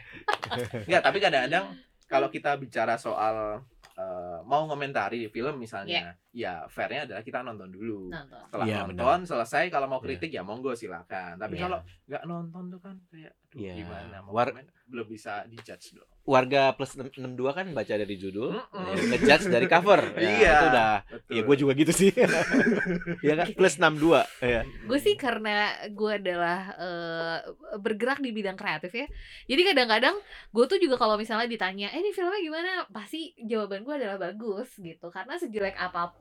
Nggak, 0.89 1.01
tapi 1.05 1.17
kadang-kadang 1.21 1.65
kalau 2.09 2.27
kita 2.27 2.57
bicara 2.57 2.97
soal 2.97 3.61
eh, 4.01 4.39
mau 4.49 4.65
ngomentari 4.65 5.29
film 5.29 5.61
misalnya, 5.61 6.17
ya 6.31 6.65
fairnya 6.67 7.05
adalah 7.05 7.21
kita 7.21 7.39
nonton 7.39 7.69
dulu. 7.69 8.09
Nonton. 8.09 8.39
Setelah 8.49 8.65
Iya, 8.65 8.79
nonton 8.83 9.19
selesai 9.23 9.63
kalau 9.69 9.85
mau 9.85 9.99
Iya. 9.99 10.05
kritik 10.09 10.31
ya 10.31 10.41
monggo 10.41 10.73
silakan. 10.73 11.37
Tapi 11.37 11.55
Iya. 11.55 11.63
kalau 11.67 11.79
nggak 12.09 12.23
nonton 12.25 12.63
tuh 12.67 12.79
kan 12.81 12.95
kayak 13.07 13.31
aduh, 13.31 13.59
Iya. 13.61 13.73
gimana 13.77 14.15
mau 14.23 14.31
War- 14.33 14.51
komen, 14.51 14.65
belum 14.87 15.07
bisa 15.07 15.45
dijudge 15.45 15.93
dong. 15.93 16.07
Warga 16.21 16.71
plus 16.73 16.93
62 16.93 17.49
kan 17.49 17.65
baca 17.71 17.93
dari 17.93 18.13
judul, 18.13 18.53
Mm-mm. 18.53 18.93
ya, 18.93 19.03
ngejudge 19.09 19.45
dari 19.47 19.65
cover. 19.65 20.01
Ya, 20.17 20.29
Iya. 20.29 20.51
Itu 20.51 20.65
udah 20.67 20.91
Betul. 21.01 21.31
Ya 21.31 21.41
gue 21.41 21.55
juga 21.57 21.71
gitu 21.73 21.91
sih. 21.91 22.11
ya 23.27 23.33
kan 23.35 23.47
plus 23.53 23.75
62 23.77 24.21
ya. 24.41 24.61
Gue 24.85 24.99
sih 24.99 25.15
karena 25.15 25.71
gue 25.87 26.11
adalah 26.13 26.59
eh, 26.75 27.37
bergerak 27.77 28.19
di 28.19 28.31
bidang 28.31 28.55
kreatif 28.55 28.91
ya. 28.91 29.07
Jadi 29.47 29.61
kadang-kadang 29.65 30.15
gue 30.49 30.65
tuh 30.65 30.79
juga 30.79 30.95
kalau 30.95 31.15
misalnya 31.15 31.45
ditanya, 31.45 31.89
eh 31.89 31.99
ini 31.99 32.11
filmnya 32.11 32.39
gimana? 32.39 32.71
Pasti 32.87 33.33
jawaban 33.37 33.83
gue 33.83 33.89
gue 33.91 33.99
adalah 33.99 34.23
bagus 34.23 34.71
gitu 34.79 35.11
karena 35.11 35.35
sejelek 35.35 35.75
apa 35.75 36.15
pun 36.15 36.20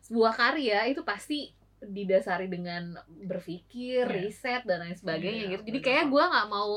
sebuah 0.00 0.32
karya 0.32 0.84
itu 0.86 1.00
pasti 1.00 1.48
didasari 1.80 2.46
dengan 2.46 2.96
berpikir, 3.06 4.04
Iya. 4.04 4.12
riset 4.14 4.62
dan 4.64 4.80
lain 4.80 4.94
sebagainya 4.94 5.44
Iya, 5.44 5.52
gitu. 5.52 5.62
Jadi 5.64 5.78
benar 5.78 5.86
kayak 5.86 6.02
banget. 6.02 6.12
gue 6.12 6.24
nggak 6.32 6.48
mau 6.48 6.72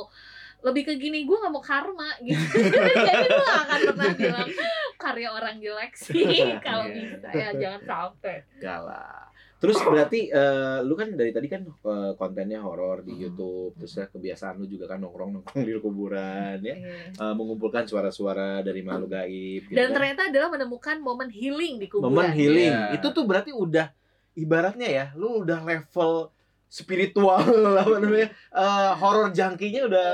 lebih 0.58 0.84
ke 0.84 0.94
gini, 0.98 1.20
gue 1.24 1.38
nggak 1.38 1.54
mau 1.54 1.62
karma 1.62 2.10
gitu. 2.20 2.44
Jadi 3.08 3.28
gue 3.30 3.46
gak 3.46 3.62
akan 3.64 3.80
pernah 3.86 4.12
bilang 4.14 4.50
karya 4.98 5.30
orang 5.30 5.56
jelek 5.58 5.94
sih 5.94 6.26
kalau 6.66 6.86
Iya. 6.86 6.96
bisa 7.14 7.30
ya 7.30 7.48
jangan 7.54 7.82
sampai. 7.84 8.36
Galah. 8.58 9.27
Terus 9.58 9.78
berarti 9.80 10.30
eh, 10.30 10.80
lu 10.82 10.94
kan 10.94 11.10
dari 11.12 11.30
tadi 11.30 11.48
kan 11.48 11.66
eh, 11.66 12.12
kontennya 12.14 12.60
horor 12.60 13.02
di 13.02 13.10
Hmm. 13.12 13.22
YouTube, 13.24 13.74
terus 13.76 13.94
ya 13.94 14.06
kebiasaan 14.06 14.54
lu 14.56 14.66
juga 14.66 14.86
kan 14.86 15.00
nongkrong-nongkrong 15.00 15.60
di 15.60 15.74
kuburan 15.80 16.58
ya, 16.60 16.76
Iya. 16.76 16.94
Eh, 17.12 17.34
mengumpulkan 17.34 17.84
suara-suara 17.84 18.62
dari 18.62 18.82
makhluk 18.82 19.10
gaib. 19.10 19.66
gitu 19.66 19.74
Dan 19.74 19.90
kan. 19.90 19.94
ternyata 19.96 20.22
adalah 20.28 20.50
menemukan 20.52 20.98
momen 20.98 21.28
healing 21.28 21.78
di 21.78 21.88
kuburan. 21.88 22.14
momen 22.14 22.30
healing. 22.32 22.70
Iya. 22.72 22.96
Itu 22.96 23.10
tuh 23.10 23.24
berarti 23.24 23.50
udah 23.50 23.90
ibaratnya 24.34 24.86
ya, 24.88 25.06
lu 25.14 25.42
udah 25.42 25.60
level 25.60 26.30
spiritual 26.68 27.42
apa 27.80 27.96
namanya? 27.98 28.30
eh, 28.32 28.92
horor 28.94 29.32
jangkinya 29.32 29.82
udah 29.86 30.08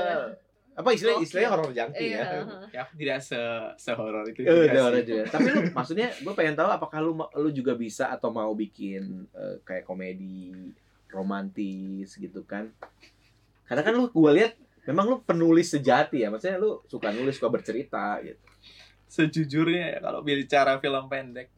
apa 0.74 0.90
istilahnya 0.90 1.18
Oke. 1.18 1.26
istilahnya 1.26 1.50
horor 1.50 1.70
jangki 1.70 2.04
Iya. 2.04 2.18
ya. 2.18 2.40
Ya 2.68 2.80
aku 2.82 2.92
tidak 2.98 3.18
se 3.20 3.40
sehoror 3.76 4.26
itu 4.26 4.42
Eh, 4.42 4.46
juga 4.46 4.66
sih. 4.68 4.82
horor 4.82 5.02
juga. 5.02 5.22
Tapi 5.28 5.46
lu 5.48 5.60
maksudnya 5.70 6.08
gue 6.10 6.34
pengen 6.34 6.54
tahu 6.54 6.68
apakah 6.68 6.98
lu 6.98 7.12
lu 7.14 7.50
juga 7.50 7.72
bisa 7.72 8.10
atau 8.10 8.28
mau 8.28 8.50
bikin 8.52 9.02
eh, 9.30 9.56
kayak 9.62 9.84
komedi 9.84 10.50
romantis 11.08 12.14
gitu 12.14 12.42
kan? 12.42 12.74
Karena 13.64 13.80
kan 13.80 13.94
lu 13.94 14.10
gue 14.10 14.32
lihat 14.34 14.52
memang 14.84 15.06
lu 15.08 15.16
penulis 15.20 15.70
sejati 15.70 16.20
ya, 16.20 16.28
maksudnya 16.28 16.58
lu 16.58 16.82
suka 16.84 17.08
nulis 17.08 17.38
suka 17.38 17.48
bercerita 17.48 18.18
gitu. 18.20 18.42
Sejujurnya 19.06 19.94
ya 19.94 19.98
kalau 20.02 20.20
bicara 20.20 20.76
film 20.76 21.06
pendek, 21.06 21.48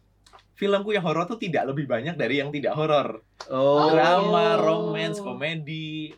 filmku 0.57 0.97
yang 0.97 1.05
horor 1.05 1.29
tuh 1.29 1.37
tidak 1.37 1.69
lebih 1.69 1.85
banyak 1.85 2.16
dari 2.16 2.40
yang 2.40 2.49
tidak 2.49 2.73
horor. 2.73 3.21
Oh, 3.53 3.92
Drama, 3.92 4.57
romance, 4.57 5.21
komedi, 5.21 6.11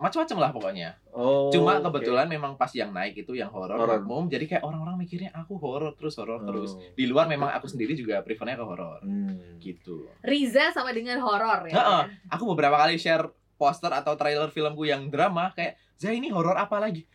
macam-macam 0.00 0.36
lah 0.40 0.50
pokoknya. 0.50 0.88
Oh, 1.12 1.52
Cuma 1.52 1.78
kebetulan 1.78 2.26
memang 2.26 2.56
pas 2.56 2.72
yang 2.72 2.90
naik 2.90 3.20
itu 3.20 3.36
yang 3.36 3.52
horor 3.52 3.76
makmum, 3.76 4.32
jadi 4.32 4.48
kayak 4.48 4.64
orang-orang 4.64 4.96
mikirnya 4.96 5.30
aku 5.36 5.60
horor 5.60 5.92
terus 5.94 6.16
horor 6.16 6.40
terus. 6.42 6.72
Oh. 6.72 6.80
Di 6.96 7.04
luar 7.04 7.28
memang 7.28 7.52
aku 7.52 7.68
sendiri 7.68 7.92
juga 7.92 8.24
prefernya 8.24 8.56
ke 8.56 8.64
horor. 8.64 9.04
Hmm. 9.04 9.60
Gitu. 9.60 10.08
Riza 10.24 10.72
sama 10.72 10.90
dengan 10.96 11.20
horor 11.20 11.68
ya. 11.68 11.76
Heeh. 11.76 12.02
Aku 12.32 12.48
beberapa 12.56 12.80
kali 12.80 12.96
share 12.96 13.28
poster 13.60 13.92
atau 13.92 14.16
trailer 14.16 14.48
filmku 14.50 14.88
yang 14.88 15.06
drama 15.12 15.52
kayak, 15.54 15.78
"Zah 16.00 16.10
ini 16.10 16.32
horor 16.32 16.56
apa 16.56 16.80
lagi?" 16.80 17.06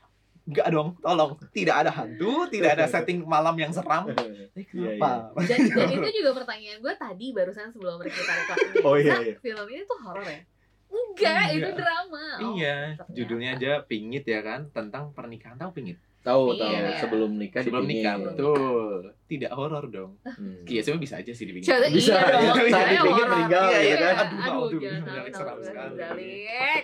Enggak 0.47 0.67
dong, 0.71 0.95
tolong. 0.97 1.36
Tidak 1.51 1.75
ada 1.75 1.91
hantu, 1.91 2.47
tidak 2.47 2.79
ada 2.79 2.88
setting 2.93 3.19
malam 3.21 3.53
yang 3.60 3.69
seram. 3.69 4.07
Eh, 4.57 4.65
Iya, 4.73 4.97
kenapa? 4.97 5.38
Dan, 5.45 5.60
dan 5.69 5.89
itu 6.01 6.10
juga 6.17 6.31
pertanyaan 6.33 6.81
gue 6.81 6.93
tadi 6.97 7.29
barusan 7.29 7.69
sebelum 7.69 8.01
kita 8.01 8.33
ini. 8.33 8.81
Oh, 8.81 8.97
iya, 8.97 9.13
iya. 9.21 9.36
film 9.38 9.67
ini 9.69 9.86
tuh 9.86 9.99
horor 10.01 10.25
ya? 10.25 10.41
Enggak, 10.88 11.45
Iya. 11.45 11.57
itu 11.62 11.71
drama. 11.77 12.25
Oh, 12.41 12.55
Iya, 12.57 12.75
ternyata. 12.97 13.13
judulnya 13.13 13.49
aja 13.53 13.71
Pingit 13.86 14.25
ya 14.25 14.41
kan, 14.41 14.71
tentang 14.73 15.13
pernikahan. 15.13 15.60
Tahu 15.60 15.77
Pingit? 15.77 16.01
Tahu 16.19 16.43
tahu 16.53 16.69
Iya. 16.69 16.99
sebelum 16.99 17.32
nikah 17.34 17.62
Sebelum 17.62 17.84
dipingin. 17.84 18.03
nikah, 18.03 18.15
betul. 18.21 18.99
Tidak 19.25 19.51
horor 19.51 19.86
dong. 19.88 20.12
Hmm. 20.21 20.63
Iya, 20.63 20.82
sebenarnya 20.82 21.03
bisa 21.03 21.15
aja 21.17 21.32
sih 21.32 21.45
dipingit. 21.45 21.65
Coba 21.65 21.88
Bisa, 21.88 22.13
iya 22.13 22.27
dong, 22.27 22.58
iya, 22.60 22.71
saat 22.73 22.88
dipingin 22.91 23.25
meninggal, 23.27 23.63
Iya, 23.63 23.71
ya 23.71 23.82
iya. 23.82 23.95
kan? 23.97 24.15
Aduh, 24.17 24.38
Aduh, 24.38 24.63
aduh, 24.67 24.80
jangan 24.80 25.01
tahu, 25.32 25.60
sekali. 25.62 26.32
Eh, 26.43 26.80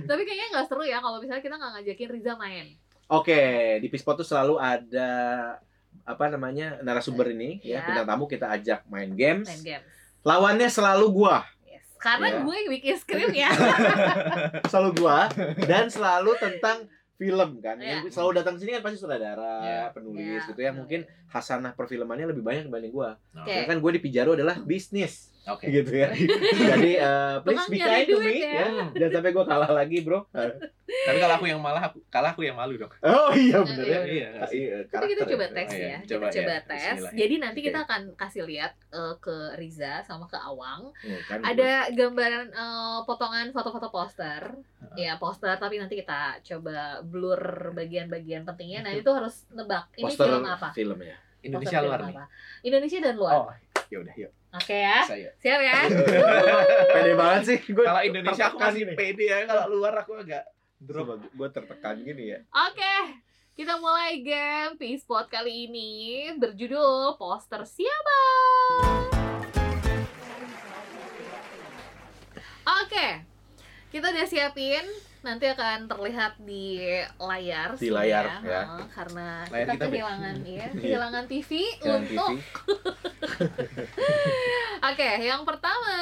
tapi 0.00 0.22
kayaknya 0.22 0.46
nggak 0.50 0.66
seru 0.66 0.82
ya 0.82 0.98
kalau 0.98 1.18
misalnya 1.18 1.42
kita 1.42 1.56
nggak 1.56 1.72
ngajakin 1.74 2.08
Riza 2.10 2.32
main. 2.36 2.66
Oke, 3.06 3.42
di 3.78 3.88
Pispot 3.88 4.14
tuh 4.14 4.24
selalu 4.24 4.54
ada 4.56 5.10
apa 6.02 6.24
namanya 6.26 6.78
narasumber 6.80 7.30
ini 7.30 7.58
ya 7.60 7.80
Iya. 7.80 7.86
bintang 7.86 8.06
tamu 8.08 8.24
kita 8.26 8.46
ajak 8.50 8.84
main 8.86 9.10
games. 9.10 9.46
Main 9.46 9.62
game. 9.62 9.84
Lawannya 10.22 10.68
selalu 10.68 11.06
gua, 11.12 11.44
Yes. 11.62 11.84
Karena 11.96 12.28
Iya. 12.30 12.38
gue 12.40 12.54
yang 12.56 12.70
bikin 12.72 12.94
skrip 12.96 13.30
ya. 13.30 13.50
selalu 14.70 14.90
gua 14.96 15.28
dan 15.60 15.86
selalu 15.86 16.32
tentang 16.36 16.86
film 17.14 17.50
kan. 17.58 17.76
Iya. 17.78 18.02
Yang 18.02 18.14
selalu 18.14 18.32
datang 18.38 18.54
sini 18.56 18.74
kan 18.74 18.82
pasti 18.82 18.98
sutradara, 18.98 19.54
Iya. 19.60 19.82
penulis 19.90 20.42
Iya. 20.42 20.48
gitu 20.50 20.60
ya. 20.60 20.70
Mungkin 20.70 21.00
hasanah 21.28 21.74
perfilmannya 21.74 22.30
lebih 22.30 22.42
banyak 22.42 22.66
dibanding 22.66 22.90
gua. 22.90 23.18
Oke. 23.34 23.50
Ya 23.50 23.66
kan 23.66 23.78
gue 23.78 23.90
di 23.94 24.00
Pijaro 24.00 24.34
adalah 24.34 24.58
bisnis 24.58 25.33
Oke. 25.44 25.68
gitu 25.68 25.92
ya. 25.92 26.08
Jadi 26.72 26.92
eh, 26.96 27.34
please 27.44 27.66
be 27.68 27.76
kind 27.76 28.06
to 28.08 28.16
me 28.16 28.40
ya. 28.40 28.52
ya. 28.64 28.66
Jangan 28.96 29.12
sampai 29.20 29.30
gua 29.36 29.44
kalah 29.44 29.70
lagi, 29.76 30.00
Bro. 30.00 30.24
Tapi 30.32 31.18
kalau 31.20 31.34
aku 31.36 31.46
yang 31.48 31.60
malah, 31.60 31.92
aku, 31.92 32.00
kalah 32.08 32.32
aku 32.32 32.48
yang 32.48 32.56
malu 32.56 32.80
dong. 32.80 32.88
Oh 33.04 33.32
iya 33.36 33.60
bener 33.60 33.84
ya. 33.84 34.00
Iya, 34.04 34.26
nggak 34.36 34.48
sih? 34.48 34.62
Iya, 34.64 34.76
Tapi 34.88 35.04
kita 35.12 35.22
coba 35.28 35.44
ya. 35.44 35.52
tes 35.52 35.68
Oh, 35.68 35.76
iya. 35.76 35.84
ya. 35.84 35.98
Coba 36.04 36.24
kita 36.28 36.36
coba 36.40 36.52
ya. 36.52 36.60
tes. 36.64 36.80
Bismillah. 36.80 37.12
Jadi 37.12 37.34
nanti 37.40 37.60
kita 37.60 37.78
akan 37.84 38.02
kasih 38.16 38.42
lihat 38.48 38.72
eh, 38.88 39.14
ke 39.20 39.36
Riza 39.60 39.94
sama 40.08 40.24
ke 40.24 40.38
Awang. 40.40 40.82
Oh, 40.88 41.20
kan 41.28 41.38
Ada 41.44 41.92
gambaran 41.92 42.46
eh, 42.52 42.98
potongan 43.04 43.46
foto-foto 43.52 43.88
poster. 43.92 44.42
Ya, 44.94 45.18
poster 45.18 45.56
tapi 45.60 45.76
nanti 45.76 45.98
kita 45.98 46.40
coba 46.40 47.02
blur 47.04 47.74
bagian-bagian 47.76 48.48
pentingnya. 48.48 48.80
Nah, 48.86 48.92
itu 48.94 49.10
harus 49.12 49.44
nebak 49.52 49.90
ini 49.98 50.08
poster 50.08 50.28
film 50.30 50.44
apa? 50.46 50.68
film 50.72 50.98
ya. 51.04 51.16
Indonesia 51.44 51.78
luar 51.84 52.00
nih. 52.08 52.14
apa? 52.16 52.24
Indonesia 52.64 52.98
dan 53.04 53.14
luar. 53.20 53.34
Oh, 53.36 53.48
ya 53.94 53.98
udah, 54.02 54.14
yuk. 54.18 54.32
Oke 54.54 54.76
ya. 54.82 54.98
Saya. 55.06 55.30
Siap 55.38 55.60
ya? 55.62 55.78
Pede 56.94 57.12
banget 57.14 57.42
sih 57.46 57.58
gue. 57.70 57.86
Kalau 57.86 58.02
Indonesia 58.02 58.44
aku 58.50 58.58
masih 58.58 58.82
pede 58.94 59.24
ya, 59.30 59.38
kalau 59.46 59.78
luar 59.78 59.94
aku 60.02 60.18
agak 60.18 60.46
drop. 60.82 61.22
Gue 61.34 61.48
tertekan 61.50 62.02
gini 62.02 62.34
ya. 62.34 62.38
Oke. 62.50 63.22
Kita 63.54 63.78
mulai 63.78 64.18
game 64.18 64.74
P-Spot 64.74 65.30
kali 65.30 65.70
ini 65.70 66.26
berjudul 66.34 67.14
Poster 67.14 67.62
Siapa? 67.62 68.22
Oke. 72.82 73.08
Kita 73.94 74.10
udah 74.10 74.26
siapin 74.26 74.82
nanti 75.24 75.48
akan 75.48 75.88
terlihat 75.88 76.36
di 76.44 76.84
layar 77.16 77.80
Di 77.80 77.88
layar, 77.88 78.44
ya. 78.44 78.62
Heeh, 78.68 78.86
karena 78.92 79.28
Layar 79.48 79.66
kita, 79.66 79.74
kita, 79.74 79.84
Be. 79.88 79.92
kehilangan 79.96 80.36
ya 80.60 80.68
kehilangan 80.76 81.24
TV 81.24 81.50
untuk. 81.80 82.30
Oke, 84.92 85.10
yang 85.24 85.42
pertama 85.48 85.96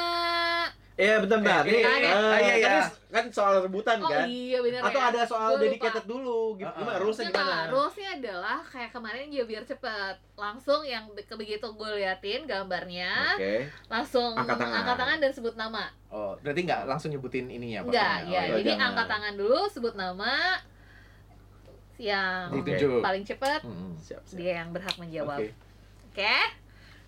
Iya 0.93 1.17
bentar 1.19 1.37
bentar. 1.39 1.63
Eh, 1.63 1.71
Nih, 1.71 1.81
eh, 1.81 1.89
eh, 1.97 2.05
eh, 2.05 2.37
iya, 2.39 2.55
iya. 2.55 2.69
kan, 2.69 2.85
kan 3.09 3.25
soal 3.27 3.53
rebutan 3.59 3.97
Oh 3.97 4.05
kan. 4.05 4.23
iya 4.23 4.61
benar 4.61 4.85
Atau 4.85 5.01
ya. 5.01 5.09
ada 5.09 5.21
soal 5.23 5.49
Gua 5.49 5.57
lupa. 5.57 5.65
dedicated 5.65 6.05
dulu 6.05 6.39
gitu. 6.53 6.69
Uh-uh. 6.69 6.79
Gimana 6.79 6.97
rulesnya 6.97 7.23
Nah, 7.23 7.33
gimana? 7.33 7.65
rulesnya 7.67 8.09
adalah 8.13 8.59
kayak 8.63 8.91
kemarin 8.91 9.25
ya 9.27 9.43
biar 9.43 9.63
cepet 9.63 10.15
Langsung 10.33 10.81
yang 10.83 11.09
be- 11.09 11.25
begitu 11.27 11.65
gue 11.67 11.89
liatin 11.95 12.45
gambarnya 12.45 13.09
Oke. 13.33 13.65
Langsung 13.87 14.37
Angkat 14.37 14.57
tangan. 14.95 15.17
dan 15.17 15.31
sebut 15.31 15.55
nama 15.55 15.89
Oh, 16.07 16.37
berarti 16.37 16.61
nggak 16.61 16.85
langsung 16.85 17.09
nyebutin 17.09 17.47
ininya 17.47 17.81
Enggak, 17.81 18.13
posternya? 18.21 18.29
ya 18.29 18.41
Oh, 18.43 18.45
Oh, 18.45 18.57
jadi 18.59 18.69
jangan. 18.71 18.85
angkat 18.87 19.07
tangan 19.09 19.33
dulu, 19.33 19.59
sebut 19.67 19.93
nama 19.95 20.33
Yang 21.95 22.45
Oke. 22.51 22.57
Dituju. 22.69 22.89
paling 22.99 23.23
cepet 23.23 23.61
Hmm. 23.63 23.93
Siap, 23.97 24.21
siap. 24.23 24.35
dia 24.35 24.51
yang 24.59 24.69
berhak 24.69 24.93
menjawab 24.95 25.37
Oke. 25.39 25.49
Oke? 26.07 26.37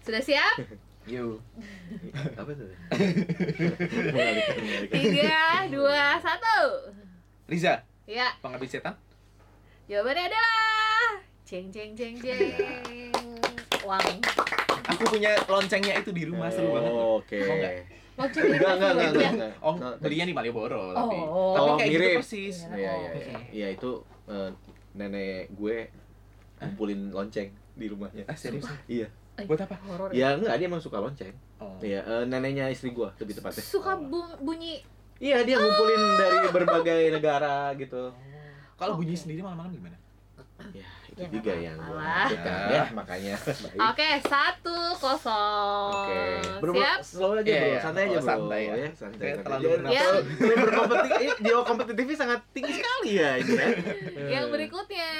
Sudah 0.01 0.21
siap? 0.21 0.55
Yuk. 1.05 1.37
Apa 2.39 2.51
tuh? 2.51 2.69
Tiga, 4.87 5.37
dua, 5.69 6.17
satu 6.17 6.57
Riza, 7.45 7.77
Ya, 8.05 8.33
pengabdi 8.39 8.65
setan? 8.67 8.97
jawabannya 9.85 10.25
adalah 10.27 11.21
Ceng, 11.45 11.69
ceng, 11.69 11.93
ceng, 11.93 12.17
ceng 12.17 12.41
Wang 13.83 14.01
Aku 14.87 15.03
punya 15.07 15.37
loncengnya 15.45 15.93
itu 15.95 16.09
di 16.09 16.25
rumah 16.25 16.49
seru 16.49 16.73
banget. 16.73 16.89
Oh, 16.89 17.17
Oke. 17.19 17.37
Mau? 17.37 17.57
Lonceng 18.17 18.43
Enggak, 18.47 18.73
enggak, 18.73 18.91
enggak, 18.91 18.93
ya? 18.95 19.09
enggak, 19.11 19.31
enggak. 19.31 19.51
Oh, 19.59 19.73
Enggak. 19.75 19.93
belinya 19.99 20.25
di 20.25 20.33
Malioboro 20.33 20.83
tapi. 20.89 21.17
Oh. 21.19 21.53
Tapi 21.53 21.67
Oh, 21.67 21.75
kayak 21.75 21.89
mirip. 21.91 22.01
gitu 22.07 22.17
persis. 22.17 22.55
Iya. 22.63 22.73
Iya, 22.73 22.93
iya, 22.95 23.09
Oke. 23.11 23.33
iya. 23.51 23.67
Itu 23.71 23.91
eh, 24.25 24.49
nenek 24.95 25.51
gue 25.51 25.77
ngumpulin 26.57 27.01
lonceng 27.11 27.49
di 27.73 27.85
rumahnya. 27.85 28.23
Ah, 28.25 28.33
serius? 28.33 28.65
Iya. 28.87 29.05
Buat 29.37 29.59
apa? 29.61 29.75
Horor 29.81 30.09
Ya 30.09 30.31
enggak, 30.33 30.55
dia 30.55 30.65
emang 30.65 30.79
suka 30.79 30.97
lonceng. 30.97 31.35
Oh. 31.57 31.75
Iya, 31.77 31.99
eh, 32.01 32.23
neneknya 32.23 32.67
istri 32.67 32.89
gua 32.89 33.11
lebih 33.15 33.35
tepatnya. 33.35 33.59
Suka 33.59 33.93
bu- 33.93 34.39
bunyi 34.39 34.79
Iya, 35.15 35.43
dia 35.43 35.55
ngumpulin 35.55 36.01
dari 36.17 36.37
berbagai 36.49 37.01
negara 37.09 37.71
gitu. 37.73 38.11
Kalau 38.73 38.95
bunyi 38.95 39.11
sendiri 39.13 39.39
malam-malam 39.39 39.71
gimana? 39.71 39.95
Ya, 40.71 40.83
itu 41.05 41.19
Ya, 41.21 41.27
juga 41.29 41.51
yang 41.53 41.75
gua 41.77 41.99
lakukan 41.99 42.47
Ya. 42.65 42.67
ya, 42.73 42.83
makanya. 42.91 43.35
Oke, 43.91 44.07
satu 44.21 44.75
kosong. 44.93 45.91
Oke. 45.93 46.23
Bro, 46.59 46.71
Siap? 46.73 46.99
slow 47.01 47.31
aja, 47.33 47.43
Iya, 47.45 47.55
bro. 47.57 47.67
iya. 47.69 47.79
Santai 47.81 48.01
aja, 48.01 48.09
Oh, 48.09 48.15
bro. 48.17 48.23
santai 48.25 48.61
ya. 48.61 48.73
ya. 48.73 48.89
Santai. 48.93 49.27
Terlalu 49.37 49.67
berkompetisi. 50.41 51.15
eh, 51.21 51.35
Jiwa 51.41 51.61
kompetitifnya 51.61 52.17
sangat 52.17 52.39
tinggi 52.51 52.73
sekali 52.73 53.11
ya 53.13 53.31
ini 53.37 53.51
ya. 53.53 53.67
Yang 54.33 54.45
berikutnya, 54.49 55.11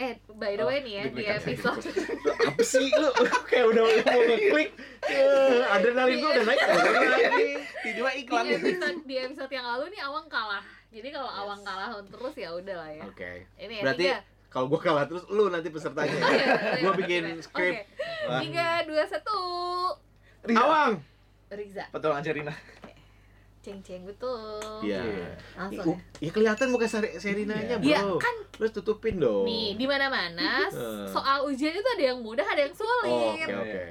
eh 0.00 0.16
by 0.32 0.56
the 0.56 0.64
way 0.64 0.80
nih 0.80 0.92
ya 0.96 1.04
di 1.12 1.24
episode 1.28 1.84
apa 2.48 2.62
sih 2.64 2.88
lu 2.88 3.12
kayak 3.44 3.68
udah 3.68 3.82
mau 3.84 3.92
ngeklik 4.24 4.70
eh, 5.04 5.60
adrenalin 5.68 6.16
gua 6.24 6.30
udah 6.32 6.44
naik 6.48 6.60
adrenalin 6.64 7.10
lagi 7.12 7.48
Tiba 7.80 8.10
di 8.12 8.20
iklan. 8.24 8.44
episode 8.48 8.98
di 9.04 9.14
episode 9.16 9.52
yang 9.52 9.66
lalu 9.66 9.84
nih 9.92 10.00
Awang 10.04 10.26
kalah. 10.28 10.64
Jadi 10.88 11.08
kalau 11.12 11.28
Awang 11.28 11.60
kalah 11.64 11.88
terus 12.04 12.34
ya 12.36 12.50
udah 12.52 12.76
lah 12.76 12.90
ya. 12.92 13.02
oke 13.08 13.30
Ini 13.56 13.74
ya 13.76 13.82
Berarti 13.84 14.04
tiga. 14.08 14.18
Kalau 14.50 14.66
gua 14.66 14.80
kalah 14.80 15.04
terus 15.06 15.24
lu 15.30 15.46
nanti 15.46 15.68
pesertanya. 15.70 16.18
Gua 16.82 16.92
bikin 16.98 17.38
skrip. 17.38 17.86
Wah. 18.26 18.42
Tiga, 18.42 18.82
dua, 18.82 19.06
satu. 19.06 19.38
Riza. 20.42 20.58
Awang. 20.58 20.92
Riza, 21.54 21.84
Pertolongan 21.94 22.24
Sherina. 22.26 22.54
Ceng 23.60 23.78
ceng 23.80 24.02
betul. 24.02 24.80
Iya. 24.80 25.36
Langsung 25.54 26.00
ya. 26.16 26.24
Ya 26.24 26.30
kelihatan 26.30 26.66
muka 26.68 26.86
Seri- 26.86 27.14
Serinanya, 27.14 27.76
Bro. 27.76 27.84
Iya 27.84 28.00
kan 28.16 28.34
Lu 28.56 28.66
tutupin 28.68 29.16
dong. 29.16 29.44
nih 29.44 29.76
di 29.76 29.84
mana-mana 29.84 30.64
Eh. 30.70 31.04
soal 31.06 31.44
ujian 31.44 31.70
itu 31.70 31.90
ada 31.90 32.04
yang 32.06 32.18
mudah, 32.18 32.42
ada 32.42 32.62
yang 32.62 32.72
Oh, 32.72 32.80
sulit. 32.80 33.36
Oke, 33.38 33.52
oke. 33.54 33.82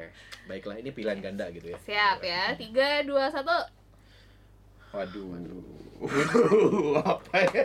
Baiklah, 0.45 0.75
ini 0.75 0.89
pilihan 0.89 1.19
ganda 1.19 1.45
gitu 1.49 1.69
ya. 1.69 1.77
Siap 1.79 2.17
ya. 2.19 2.43
Tiga, 2.55 3.01
dua, 3.03 3.29
satu. 3.29 3.53
Waduh, 4.89 5.25
waduh. 5.27 5.61
Apa 7.05 7.37
ya? 7.45 7.63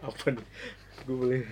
Apa 0.00 0.26
nih? 0.30 0.44
Gue 1.04 1.14
boleh. 1.14 1.42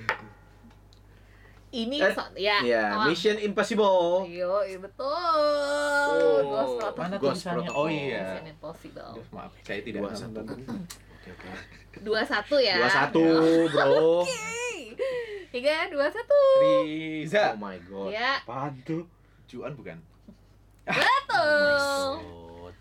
Ini 1.72 1.96
Eh, 1.98 2.12
so- 2.12 2.36
ya. 2.36 2.60
Ya, 2.60 2.84
Awang. 2.92 3.08
Mission 3.08 3.36
Impossible. 3.40 4.28
Yo, 4.28 4.60
iya 4.60 4.76
betul. 4.76 6.36
Ghost 6.44 6.74
Protocol. 6.76 7.00
Mana 7.00 7.16
Ghost 7.16 7.40
tulisannya? 7.40 7.56
Protocol. 7.64 7.80
Oh 7.80 7.88
iya. 7.88 8.20
Mission 8.22 8.46
Impossible. 8.46 9.10
Aduh, 9.16 9.26
maaf, 9.32 9.52
saya 9.64 9.80
tidak 9.80 10.00
Dua 10.04 10.12
satu. 10.12 10.40
Oke, 10.44 11.30
oke. 11.32 11.48
Dua 12.04 12.20
satu 12.22 12.56
ya. 12.60 12.76
Dua 12.76 12.90
satu, 12.90 13.24
bro. 13.68 14.12
Tiga, 15.52 15.84
dua, 15.88 16.08
satu. 16.08 16.40
Riza. 16.84 17.52
Oh 17.52 17.60
my 17.60 17.76
god. 17.84 18.08
Ya, 18.08 18.40
Apaan 18.40 18.72
tuh? 18.84 19.04
Juan 19.46 19.72
bukan? 19.72 19.96
betul. 20.84 22.08
Oh 22.24 22.68
God. 22.68 22.74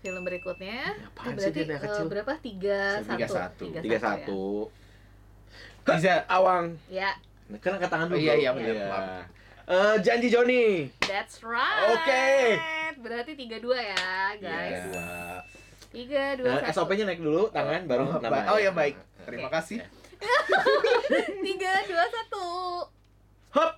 Film 0.00 0.22
berikutnya. 0.24 0.92
Ya, 0.92 1.08
apaan 1.08 1.32
itu 1.32 1.40
sih 1.40 1.52
berarti 1.52 1.72
eh, 1.72 1.80
kecil? 1.84 2.04
berapa? 2.08 2.32
Tiga, 2.40 2.80
Tiga 3.00 3.26
satu. 3.28 3.36
satu. 3.36 3.64
Tiga 3.80 3.96
ya. 3.96 4.00
satu. 4.00 4.42
Riza. 5.84 6.16
Awang. 6.26 6.64
Ya, 6.88 7.10
Kan 7.56 7.70
angkat 7.72 7.88
tangan 7.88 8.06
dulu. 8.06 8.16
Oh, 8.16 8.22
iya, 8.22 8.34
iya, 8.34 8.50
benar. 8.50 8.74
Iya. 8.74 8.98
Eh, 9.66 9.94
janji 10.00 10.28
Joni. 10.28 10.66
that's 11.00 11.42
right. 11.42 11.90
Oke. 11.90 12.26
Berarti 12.96 13.34
tiga 13.34 13.58
dua 13.58 13.78
ya, 13.78 14.06
guys. 14.36 14.70
Iya. 14.72 14.82
Dua. 14.84 15.10
Tiga, 15.88 16.22
dua, 16.36 16.48
Nah, 16.48 16.60
satu. 16.62 16.84
SOP-nya 16.84 17.04
naik 17.04 17.18
dulu, 17.18 17.48
tangan 17.48 17.82
baru 17.84 18.02
Oh, 18.04 18.10
nama. 18.16 18.28
ba- 18.28 18.46
oh 18.48 18.58
ya 18.58 18.70
baik. 18.70 18.94
Terima 19.22 19.48
Oke. 19.48 19.54
kasih. 19.54 19.78
Tiga, 21.46 21.72
dua, 21.84 22.04
satu. 22.06 22.46
Hop. 23.52 23.70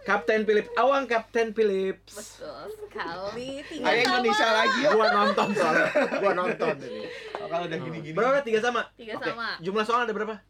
Kapten 0.00 0.42
Philips. 0.42 0.72
Awang 0.74 1.04
Kapten 1.04 1.52
Philips. 1.52 2.14
Betul 2.14 2.64
sekali. 2.80 3.60
Tiga 3.62 3.84
Ayo. 3.86 4.00
Indonesia 4.02 4.48
lagi 4.48 4.78
ya. 4.80 4.90
Gua 4.90 5.06
nonton 5.10 5.48
soalnya. 5.52 5.86
Gua 6.16 6.32
nonton 6.34 6.74
ini. 6.80 7.04
Oh, 7.36 7.46
kalau 7.46 7.64
udah 7.66 7.78
gini-gini. 7.78 8.14
Berapa? 8.16 8.40
Tiga 8.40 8.60
sama? 8.60 8.88
Tiga 8.94 9.14
Oke. 9.14 9.28
sama. 9.28 9.60
Jumlah 9.60 9.84
soal 9.84 10.00
ada 10.02 10.12
berapa? 10.12 10.40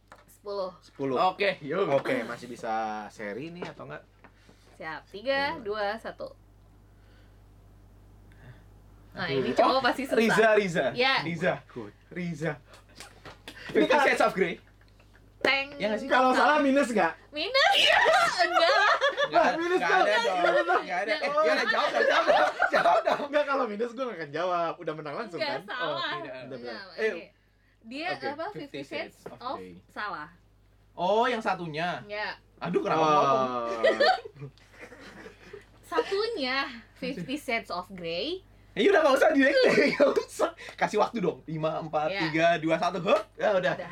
Sepuluh. 0.41 0.71
Sepuluh. 0.81 1.17
Oke, 1.23 1.61
yuk. 1.61 1.85
Oke, 1.91 2.25
masih 2.25 2.49
bisa 2.49 2.73
seri 3.09 3.49
nih 3.51 3.61
atau 3.67 3.85
enggak? 3.85 4.01
Siap. 4.75 5.03
Tiga, 5.07 5.53
Iya. 5.53 5.61
dua, 5.61 5.85
satu. 5.97 6.33
Nah, 9.11 9.27
Aduh. 9.27 9.37
ini 9.37 9.51
cowok 9.53 9.81
pasti 9.83 10.03
susah. 10.07 10.17
Riza, 10.17 10.49
Riza. 10.55 10.87
Ya. 10.95 11.21
Riza. 11.21 11.55
Good. 11.67 11.93
Riza. 12.09 12.53
Ini 13.71 13.85
kan- 13.85 14.03
Shades 14.03 14.23
of 14.23 14.33
Grey. 14.33 14.57
Teng. 15.41 15.73
Ya 15.77 15.89
nggak 15.89 16.01
sih? 16.01 16.09
Kalau 16.09 16.31
salah 16.33 16.61
minus 16.61 16.89
enggak? 16.89 17.17
Minus? 17.31 17.75
Enggak 18.41 18.75
lah. 18.75 18.95
Nggak 19.31 19.43
ada, 19.43 19.57
minus 19.57 19.79
nggak 19.79 19.91
tuh. 19.91 20.05
ada 20.41 20.61
dong. 20.63 20.83
Nggak 20.83 21.01
ada. 21.01 21.13
Eh, 21.13 21.21
ya 21.21 21.31
udah 21.31 21.67
jawab 21.67 21.89
dong, 21.91 22.05
jawab 22.05 22.27
dong. 22.27 22.49
Jawab 22.71 22.99
dong. 23.03 23.21
Enggak 23.29 23.45
kalau 23.47 23.65
minus 23.67 23.91
gue 23.91 24.05
gak 24.05 24.17
akan 24.17 24.31
jawab. 24.31 24.73
Udah 24.77 24.95
menang 24.95 25.15
langsung 25.17 25.39
Enggak 25.39 25.53
kan? 25.55 25.63
salah. 25.67 26.13
tidak. 26.17 26.35
Enggak, 26.51 26.81
Eh, 26.97 27.11
oke. 27.11 27.25
Dia 27.83 28.13
oke. 28.13 28.29
apa? 28.29 28.47
Fifty 28.53 28.81
Shades 28.81 29.17
Shades 29.17 29.31
of 29.31 29.41
of 29.41 29.59
salah. 29.89 30.29
Oh, 30.93 31.25
yang 31.25 31.41
satunya. 31.41 32.03
Ya. 32.05 32.37
Aduh, 32.59 32.81
Oh. 32.81 32.85
kenapa 32.85 33.01
ngomong? 33.01 33.47
Satunya 35.83 36.69
Fifty 36.95 37.35
Shades 37.35 37.71
of 37.71 37.89
Grey. 37.91 38.45
Ya 38.71 38.87
udah 38.87 39.03
nggak 39.03 39.17
usah 39.17 39.31
direct 39.35 39.59
nggak 39.99 40.11
usah. 40.21 40.51
Kasih 40.77 41.03
waktu 41.03 41.19
dong. 41.19 41.43
5, 41.43 41.59
4, 41.91 42.07
Ya. 42.07 42.55
3, 42.59 42.63
2, 42.63 42.71
1. 42.71 43.03
Hup. 43.03 43.21
Ya 43.35 43.51
udah. 43.51 43.75
Udah. 43.75 43.91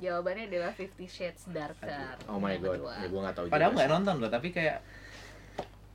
Jawabannya 0.00 0.48
adalah 0.48 0.72
Fifty 0.72 1.04
Shades 1.04 1.44
Darker. 1.46 2.16
Oh 2.24 2.40
my 2.40 2.56
god. 2.56 2.80
kedua. 2.80 2.92
Ya 2.96 3.06
gue 3.06 3.20
gak 3.20 3.34
tahu 3.36 3.44
Padahal 3.52 3.72
sih. 3.76 3.84
nonton 3.86 4.14
loh, 4.16 4.30
tapi 4.32 4.48
kayak 4.48 4.80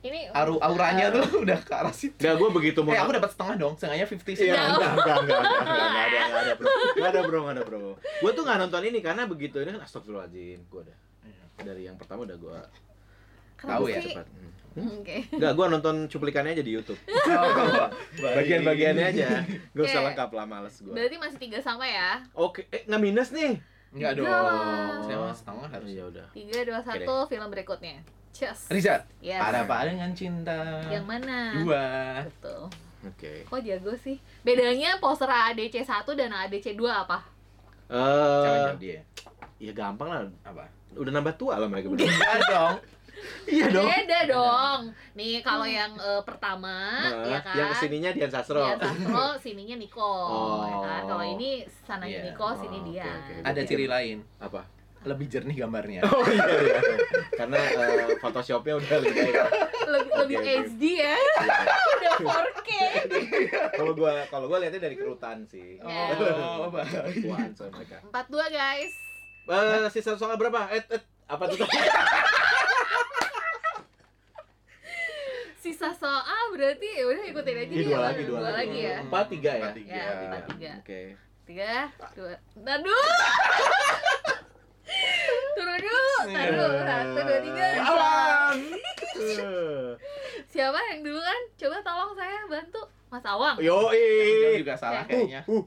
Ini 0.06 0.20
aru 0.30 0.54
auranya 0.62 1.10
tuh 1.10 1.24
udah 1.44 1.58
ke 1.58 1.72
arah 1.74 1.90
situ. 1.90 2.14
Enggak, 2.22 2.34
gue 2.38 2.48
begitu 2.54 2.78
mau 2.86 2.94
Eh, 2.94 3.00
aku 3.02 3.12
dapat 3.12 3.30
setengah 3.34 3.54
dong. 3.58 3.72
Setengahnya 3.74 4.06
50 4.06 4.22
Iya, 4.22 4.36
sih. 4.38 4.46
Jauh. 4.46 4.54
enggak, 4.54 4.90
enggak, 4.94 5.16
enggak, 5.18 5.40
enggak, 5.42 5.62
enggak, 5.66 5.66
enggak, 5.66 6.04
ada, 6.06 6.18
enggak 6.22 6.42
ada, 6.42 6.52
bro. 6.54 6.66
Enggak 6.70 7.10
ada, 7.10 7.20
bro, 7.26 7.38
enggak 7.40 7.54
ada, 7.56 7.62
bro. 7.64 7.80
Gue 8.22 8.30
tuh 8.30 8.42
nggak 8.46 8.58
nonton 8.62 8.80
ini 8.84 8.98
karena 9.02 9.22
begitu 9.26 9.56
ini 9.58 9.70
kan 9.74 9.82
astagfirullahaladzim. 9.82 10.60
Gue 10.70 10.80
udah 10.86 10.98
dari 11.56 11.82
yang 11.84 11.96
pertama 11.96 12.22
udah 12.22 12.38
gue 12.38 12.58
Tahu 13.56 13.84
ya, 13.88 13.98
cepat. 14.04 14.26
Hmm. 14.76 15.00
Oke. 15.00 15.16
Enggak, 15.32 15.52
gue 15.56 15.66
nonton 15.72 15.94
cuplikannya 16.06 16.52
aja 16.52 16.62
di 16.62 16.72
YouTube. 16.72 17.00
Oh, 17.26 17.88
Bagian-bagiannya 18.36 19.04
aja. 19.08 19.42
Gak 19.74 19.82
usah 19.82 20.00
Oke. 20.00 20.06
lengkap 20.12 20.30
lah, 20.30 20.44
males 20.46 20.76
gue. 20.78 20.92
Berarti 20.94 21.16
masih 21.18 21.38
tiga 21.40 21.58
sama 21.58 21.88
ya. 21.88 22.22
Oke, 22.36 22.68
eh 22.70 22.84
nggak 22.84 23.02
minus 23.02 23.32
nih. 23.32 23.58
Enggak 23.92 24.12
dong. 24.16 24.26
Saya 25.04 25.16
mah 25.18 25.32
setengah 25.32 25.68
harus. 25.68 25.88
ya 25.88 26.04
udah. 26.04 26.26
Tiga, 26.30 26.58
dua, 26.62 26.78
satu. 26.80 27.14
Film 27.26 27.48
berikutnya. 27.48 28.02
Just. 28.30 28.68
Riza, 28.68 29.00
Yes. 29.18 29.40
ada 29.40 29.64
apa 29.64 29.88
dengan 29.88 30.12
cinta? 30.12 30.84
Yang 30.86 31.04
mana? 31.04 31.56
Dua. 31.56 31.84
Betul. 32.22 32.68
Oke. 33.06 33.32
Kok 33.44 33.60
jago 33.62 33.92
sih? 33.96 34.20
Bedanya 34.42 35.00
poster 35.00 35.24
ADC 35.26 35.80
1 35.80 36.04
dan 36.12 36.30
ADC 36.34 36.74
2 36.74 36.84
apa? 36.84 37.24
Eh, 37.86 38.44
jawab 38.44 38.76
dia. 38.76 39.00
ya 39.56 39.72
gampang 39.72 40.10
lah. 40.10 40.22
Apa? 40.42 40.68
Udah 40.92 41.12
nambah 41.12 41.32
tua 41.36 41.56
lah 41.56 41.64
mereka 41.64 41.88
berdua. 41.88 42.04
Enggak 42.04 42.40
dong. 42.44 42.76
Iya 43.46 43.66
dong. 43.68 43.86
Beda 43.86 44.18
dong. 44.26 44.80
Nih 45.12 45.40
kalau 45.40 45.64
yang 45.64 45.92
eh, 45.94 46.22
pertama 46.22 46.76
Nah, 47.02 47.24
ya 47.26 47.38
kan. 47.40 47.54
Yang 47.54 47.68
ke 47.68 47.76
sininya 47.80 48.10
Dian 48.10 48.30
Sastro. 48.30 48.60
Dian 48.60 48.78
Sastro, 48.78 49.24
sininya 49.38 49.76
Niko, 49.76 50.12
ya 50.62 50.76
kan. 50.78 51.00
Oh. 51.02 51.08
Kalau 51.10 51.24
ini 51.26 51.50
sananya 51.82 52.18
Iya. 52.18 52.26
Niko, 52.28 52.48
sini 52.54 52.76
Oh, 52.76 52.84
dia. 52.84 53.06
oke. 53.06 53.32
Ada 53.42 53.60
ciri 53.62 53.86
lain. 53.86 54.16
Apa? 54.38 54.62
Lebih 55.06 55.26
jernih 55.28 55.56
gambarnya. 55.56 56.02
Oh 56.02 56.26
iya 56.26 56.42
iya. 56.50 56.78
Karena 57.32 57.58
eh, 57.62 58.18
Photoshopnya 58.18 58.74
udah 58.74 58.96
lebih 58.98 59.14
baik. 59.16 59.34
Lebih, 59.86 60.10
Oke, 60.10 60.18
lebih 60.18 60.36
oke. 60.42 60.52
HD 60.66 60.82
ya. 60.98 61.14
Udah 61.14 62.12
4K. 62.18 62.70
Kalau 63.70 63.92
gua 63.94 64.26
kalau 64.26 64.50
gua 64.50 64.58
lihatnya 64.58 64.82
dari 64.82 64.98
kerutan 64.98 65.46
sih. 65.46 65.78
Ya. 65.78 66.10
Oh, 66.58 66.66
soal 67.54 67.70
mereka. 67.70 68.02
42 68.02 68.50
guys. 68.50 68.94
Eh, 69.46 69.86
sisa 69.88 70.18
soal 70.18 70.34
berapa? 70.34 70.66
Eh, 70.74 70.82
eh 70.90 70.98
apa 71.30 71.46
tuh? 71.46 71.62
Sisa 75.66 75.90
soal 75.90 76.44
berarti 76.54 76.86
ya 76.86 77.04
udah 77.10 77.24
ikutin 77.26 77.56
aja 77.58 77.74
dua 77.74 77.98
lagi, 78.06 78.22
dua 78.22 78.40
lagi. 78.54 78.78
ya. 78.78 78.96
Empat 79.02 79.26
tiga 79.26 79.50
ya. 79.50 79.62
Empat, 79.66 79.74
tiga. 79.74 79.90
Ya, 79.92 80.06
empat 80.22 80.42
tiga. 80.46 80.70
Oke. 80.78 81.00
Tiga, 81.42 81.72
dua, 82.14 82.34
aduh. 82.62 83.10
Turun 85.56 85.78
dulu, 85.82 86.06
taruh. 86.30 86.70
Satu, 86.86 87.18
dua, 87.18 87.38
tiga. 87.42 87.66
Awan. 87.82 88.58
Siapa 90.54 90.78
yang 90.94 91.00
dulu 91.02 91.18
kan? 91.18 91.40
Coba 91.58 91.76
tolong 91.82 92.12
saya 92.14 92.38
bantu. 92.46 92.82
Mas 93.06 93.26
Awang. 93.26 93.56
Yo 93.58 93.90
juga 94.54 94.74
salah 94.78 95.02
Ya. 95.02 95.10
kayaknya. 95.10 95.40
Uh, 95.46 95.66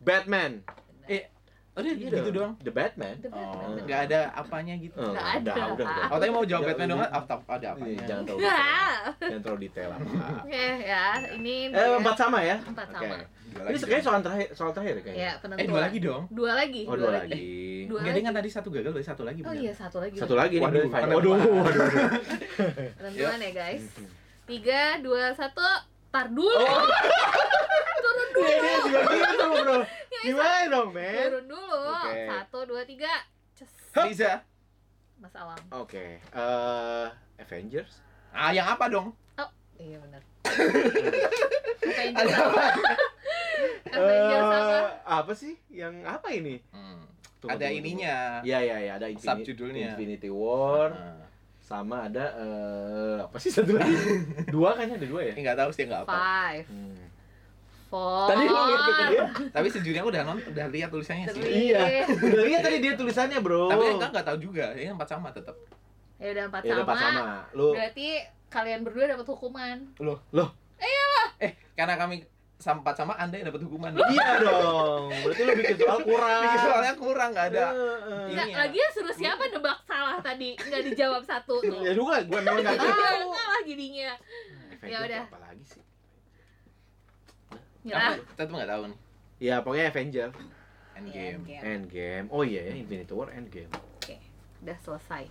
Batman. 0.00 0.60
Eh, 1.04 1.24
oh 1.70 1.80
dia 1.80 1.92
Iya 1.92 2.08
gitu 2.12 2.30
doang. 2.32 2.52
The 2.58 2.70
Batman. 2.70 3.14
The 3.16 3.28
Oh, 3.28 3.36
Batman. 3.36 3.84
nggak 3.84 4.00
ada 4.04 4.20
apanya 4.32 4.74
gitu. 4.76 4.96
Oh, 4.96 5.10
Nggak 5.10 5.22
udah, 5.22 5.36
ada. 5.36 5.52
udah, 5.70 5.86
udah. 5.86 6.04
Oh, 6.06 6.18
tadi 6.18 6.30
mau 6.30 6.44
jawab 6.44 6.62
Batman 6.64 6.82
udah. 6.82 6.90
dong 6.90 7.00
kan? 7.00 7.10
Apa 7.12 7.34
ada 7.48 7.60
Iya, 7.60 7.70
apanya? 7.72 8.02
Jangan 8.04 8.22
terlalu 8.24 8.40
detail. 8.44 9.02
Jangan 9.20 9.40
terlalu 9.40 9.60
detail 9.60 9.90
apa. 9.90 10.04
Oke 10.40 10.66
ya, 10.82 11.04
ini 11.32 11.54
Eh, 11.66 11.72
dia. 11.72 11.96
empat 11.96 12.16
sama 12.16 12.38
ya? 12.40 12.56
Empat 12.60 12.86
Oke. 12.88 12.96
sama. 12.96 13.16
Dua 13.50 13.58
Ini 13.60 13.66
lagi 13.66 13.78
kayaknya 13.80 13.90
dong. 13.96 14.06
soal 14.06 14.20
terakhir, 14.20 14.48
soal 14.52 14.70
terakhir 14.70 14.94
ya 14.94 15.02
kayaknya. 15.02 15.24
Ya, 15.24 15.32
penentuan. 15.38 15.58
Eh, 15.58 15.66
dua 15.66 15.80
lagi 15.80 15.98
dong. 16.00 16.22
Dua 16.30 16.52
lagi. 16.54 16.82
Oh, 16.84 16.94
dua 16.94 17.10
lagi. 17.12 17.42
Dua 17.82 17.98
Enggak 17.98 18.14
lagi. 18.14 18.22
kan 18.22 18.34
tadi 18.36 18.48
satu 18.48 18.68
gagal, 18.70 18.90
berarti 18.92 19.08
satu 19.08 19.22
lagi 19.24 19.40
Oh 19.42 19.50
iya, 19.52 19.72
satu 19.72 19.98
lagi. 19.98 20.16
Satu 20.16 20.34
lagi 20.34 20.56
nih. 20.56 20.64
Waduh, 20.64 20.82
final. 20.86 21.10
waduh. 21.12 21.32
Waduh, 21.32 21.52
waduh. 21.60 21.88
Penentuan 22.94 23.38
ya 23.40 23.50
guys. 23.52 23.84
Tiga, 24.48 24.82
dua, 24.98 25.22
satu. 25.32 25.66
Tar 26.10 26.26
dulu. 26.28 26.50
Iya, 28.42 28.56
dulu. 28.56 28.58
iya, 28.58 28.76
juga 28.80 29.00
gitu, 29.12 29.46
bro. 29.54 29.76
Gimana 30.24 30.56
dong, 30.68 30.88
men? 30.90 31.24
Turun 31.26 31.46
dulu. 31.46 31.80
Oke. 31.90 32.18
Satu, 32.26 32.58
dua, 32.64 32.82
tiga. 32.84 33.14
Cus. 33.52 33.70
Riza. 33.94 34.32
Mas 35.16 35.34
Awang. 35.34 35.60
Oke. 35.74 36.20
Eh, 36.20 37.06
Avengers. 37.38 38.00
Ah, 38.30 38.50
yang 38.50 38.66
apa 38.66 38.84
dong? 38.86 39.12
Oh, 39.36 39.50
iya 39.76 39.96
benar. 39.98 40.22
Avengers 41.82 42.34
apa? 42.34 42.62
Avengers 43.90 44.44
apa? 44.44 44.58
Eh, 44.60 44.86
apa 45.04 45.32
sih? 45.34 45.54
Yang 45.68 45.94
apa 46.04 46.28
ini? 46.30 46.56
Hmm. 46.70 47.04
Tunggu, 47.36 47.56
Ada 47.56 47.66
tunggu, 47.66 47.80
ininya. 47.80 48.16
Iya, 48.40 48.58
iya, 48.60 48.76
iya, 48.78 48.92
ada 48.94 49.06
Infinity, 49.08 49.28
Subjudulnya. 49.48 49.86
Infinity 49.90 50.28
War 50.28 50.92
Ah. 50.92 51.16
sama 51.60 52.02
ada 52.04 52.34
eh 52.34 53.16
apa 53.22 53.38
sih 53.38 53.46
satu 53.48 53.72
lagi? 53.72 53.94
dua 54.50 54.74
kan 54.74 54.90
ada 54.90 55.06
dua 55.06 55.22
ya? 55.22 55.32
Nggak 55.32 55.56
tahu 55.56 55.70
sih 55.70 55.86
nggak 55.86 56.02
apa. 56.02 56.12
Five, 56.12 56.66
Hmm. 56.66 56.89
Telepon. 57.90 58.28
Tadi 58.30 58.44
lu 58.46 58.60
lihat 58.70 58.80
tuh 58.80 58.94
dia. 58.94 59.24
Tapi 59.50 59.66
sejujurnya 59.70 60.00
aku 60.02 60.10
udah 60.14 60.22
nonton, 60.22 60.46
udah 60.54 60.66
lihat 60.70 60.88
tulisannya 60.94 61.26
sih. 61.34 61.42
Iya. 61.42 62.06
Udah 62.06 62.44
lihat 62.46 62.60
tadi 62.62 62.76
dia 62.78 62.92
tulisannya, 62.94 63.38
Bro. 63.42 63.66
Tapi 63.70 63.84
enggak 63.98 64.10
enggak 64.14 64.26
tahu 64.30 64.38
juga, 64.38 64.66
ini 64.78 64.90
empat 64.94 65.08
sama 65.10 65.28
tetap. 65.34 65.56
Ya 66.20 66.28
udah 66.36 66.44
empat 66.52 66.62
Ya 66.62 66.72
udah 66.76 66.84
sama. 66.86 66.92
pas 66.94 67.00
sama. 67.00 67.22
Lu 67.56 67.68
Berarti 67.74 68.08
kalian 68.50 68.80
berdua 68.86 69.04
dapat 69.10 69.26
hukuman. 69.26 69.76
Karena 71.74 71.94
kami 71.96 72.16
empat 72.60 72.92
sama 72.92 73.16
Anda 73.16 73.40
yang 73.40 73.48
dapat 73.48 73.62
hukuman. 73.64 73.90
Iya 73.96 74.30
dong. 74.44 75.08
Berarti 75.08 75.42
lu 75.48 75.52
bikin 75.56 75.76
soal 75.80 75.98
kurang. 76.04 76.40
Bikin 76.44 76.60
soalnya 76.60 76.94
kurang 76.94 77.28
enggak 77.32 77.46
ada. 77.56 77.66
Enggak, 78.28 78.46
Ini 78.46 78.52
ya. 78.52 78.56
lagi 78.68 78.78
suruh 78.92 79.16
siapa 79.16 79.42
nebak 79.48 79.78
salah 79.88 80.20
tadi? 80.20 80.54
Enggak 80.60 80.82
dijawab 80.92 81.22
satu 81.24 81.56
tuh. 81.64 81.80
Ya 81.80 81.92
juga, 81.96 82.20
gua 82.28 82.40
memang 82.44 82.60
enggak 82.60 82.76
tahu. 82.78 82.92
Iya, 82.92 83.24
kalah 83.32 83.62
jadinya. 83.64 84.10
Avenger 84.80 84.92
Ya 84.92 84.98
udah. 85.04 85.22
Apa 85.28 85.38
lagi 85.40 85.64
sih? 85.64 85.82
Nyerah. 87.84 88.16
Apa? 88.16 88.22
Kita 88.34 88.42
tuh 88.44 88.54
enggak 88.56 88.70
tahu 88.70 88.82
nih. 88.88 88.98
Ya 89.40 89.54
pokoknya 89.64 89.84
Avenger. 89.88 90.28
Endgame. 90.92 91.40
Endgame. 91.40 91.62
Endgame. 91.64 92.26
Oh 92.28 92.42
iya 92.44 92.60
ya, 92.68 92.72
Infinity 92.76 93.12
War 93.16 93.28
Endgame. 93.32 93.72
Udah 94.60 94.76
selesai. 94.84 95.24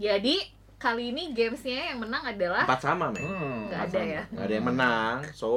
Jadi 0.00 0.36
kali 0.76 1.12
ini 1.12 1.32
gamesnya 1.36 1.92
yang 1.92 2.00
menang 2.04 2.24
adalah 2.24 2.64
Empat 2.64 2.80
sama, 2.80 3.12
men. 3.12 3.20
Hmm. 3.24 3.68
Nggak 3.68 3.80
ada 3.80 4.00
sama. 4.00 4.08
ya? 4.08 4.22
Nggak 4.32 4.44
ada 4.44 4.54
yang 4.56 4.66
menang. 4.66 5.16
So, 5.36 5.48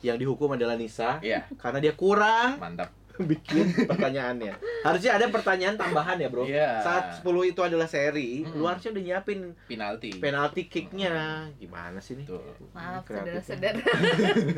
yang 0.00 0.16
dihukum 0.16 0.56
adalah 0.56 0.80
Nisa 0.80 1.20
Iya, 1.20 1.44
karena 1.60 1.76
dia 1.80 1.92
kurang 1.92 2.56
mantap. 2.56 2.88
Bikin 3.22 3.66
pertanyaannya. 3.90 4.54
Harusnya 4.80 5.12
ada 5.14 5.26
pertanyaan 5.26 5.74
tambahan 5.74 6.16
ya, 6.16 6.28
Bro. 6.28 6.44
Iya. 6.44 6.80
Saat 6.80 7.04
10 7.20 7.26
itu 7.46 7.60
adalah 7.60 7.84
seri, 7.84 8.42
Mm. 8.42 8.52
lu 8.52 8.64
harusnya 8.64 8.90
udah 8.90 9.02
nyiapin 9.02 9.40
penalti. 9.64 10.10
penalti 10.16 10.62
kicknya. 10.64 11.46
Gimana 11.54 11.98
sih 11.98 12.14
nih? 12.14 12.26
Tuh. 12.26 12.40
maaf 12.70 13.02
Kreatif. 13.02 13.42
saudara-saudara. 13.42 13.82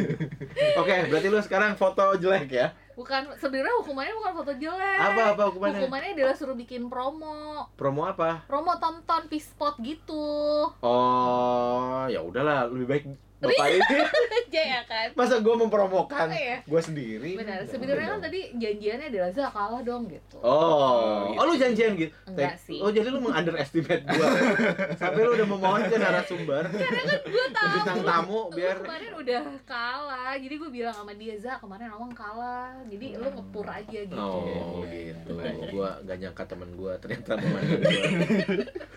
Oke, 0.81 0.95
berarti 1.09 1.27
lu 1.27 1.41
sekarang 1.41 1.75
foto 1.75 2.15
jelek 2.15 2.49
ya? 2.49 2.69
Bukan 2.93 3.25
sebenarnya 3.35 3.73
hukumannya 3.79 4.15
bukan 4.15 4.33
foto 4.35 4.53
jelek. 4.55 4.99
Apa 4.99 5.23
apa 5.33 5.43
hukumannya? 5.49 5.81
Hukumannya 5.81 6.11
adalah 6.13 6.35
suruh 6.35 6.53
bikin 6.53 6.87
promo. 6.87 7.65
Promo 7.73 8.05
apa? 8.05 8.45
Promo 8.45 8.77
tonton 8.77 9.27
P-spot 9.27 9.81
gitu. 9.81 10.69
Oh, 10.79 12.05
ya 12.07 12.21
udahlah, 12.21 12.69
lebih 12.69 12.87
baik 12.87 13.05
bapak 13.43 13.67
ini. 13.73 13.99
Aja 14.33 14.63
ya 14.63 14.81
kan. 14.87 15.09
Masa 15.13 15.35
gua 15.39 15.55
mempromokan 15.59 16.29
Oh, 16.29 16.33
iya. 16.33 16.63
gua 16.63 16.79
sendiri? 16.79 17.35
Benar. 17.35 17.67
Sebenarnya 17.67 18.07
kan 18.09 18.21
tadi 18.23 18.41
janjiannya 18.55 19.07
adalah 19.09 19.31
Za 19.31 19.47
kalah 19.49 19.83
dong 19.83 20.07
gitu. 20.07 20.37
Oh, 20.39 21.27
gitu. 21.27 21.41
oh 21.41 21.45
lu 21.45 21.55
janjian 21.57 21.93
gitu? 21.97 22.15
Enggak 22.25 22.55
sih. 22.59 22.79
Oh 22.79 22.89
jadi 22.89 23.09
lu 23.09 23.19
mengunderestimate 23.19 24.05
gua 24.05 24.29
Sampai 25.01 25.21
lu 25.21 25.31
udah 25.35 25.49
memohon 25.49 25.83
ke 25.83 25.97
narasumber 25.97 26.63
Gue 26.69 27.47
tahu. 27.51 27.71
Bintang 27.75 28.01
tamu 28.03 28.41
Lu 28.47 28.55
biar 28.55 28.77
kemarin 28.79 29.13
udah 29.17 29.43
kalah. 29.65 30.35
Jadi 30.35 30.55
gue 30.55 30.71
bilang 30.71 30.95
sama 30.95 31.13
dia, 31.13 31.35
Za 31.35 31.59
kemarin 31.59 31.89
awang 31.91 32.13
kalah. 32.13 32.77
Jadi 32.87 33.07
lu 33.17 33.27
ngepur 33.27 33.67
aja 33.67 34.01
gitu. 34.05 34.15
Oh 34.15 34.85
gitu 34.85 35.33
Gua 35.73 35.99
gak 36.03 36.19
nyangka 36.21 36.45
temen 36.47 36.71
gua 36.75 36.93
ternyata 36.97 37.35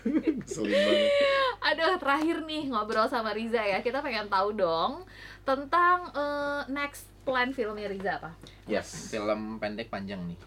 Ngeselin 0.04 0.70
banget 0.86 1.10
Aduh, 1.66 1.98
terakhir 1.98 2.36
nih 2.44 2.68
ngobrol 2.68 3.08
sama 3.08 3.32
Riza 3.32 3.58
ya. 3.58 3.80
Kita 3.80 3.98
pengen 3.98 4.28
tahu 4.28 4.35
dong 4.50 4.92
tentang 5.42 6.10
eh, 6.12 6.62
next 6.68 7.06
plan 7.22 7.50
filmnya 7.50 7.86
Riza 7.86 8.12
apa? 8.16 8.30
Yes 8.64 9.08
Film 9.08 9.56
pendek 9.56 9.86
panjang 9.86 10.22
nih. 10.22 10.38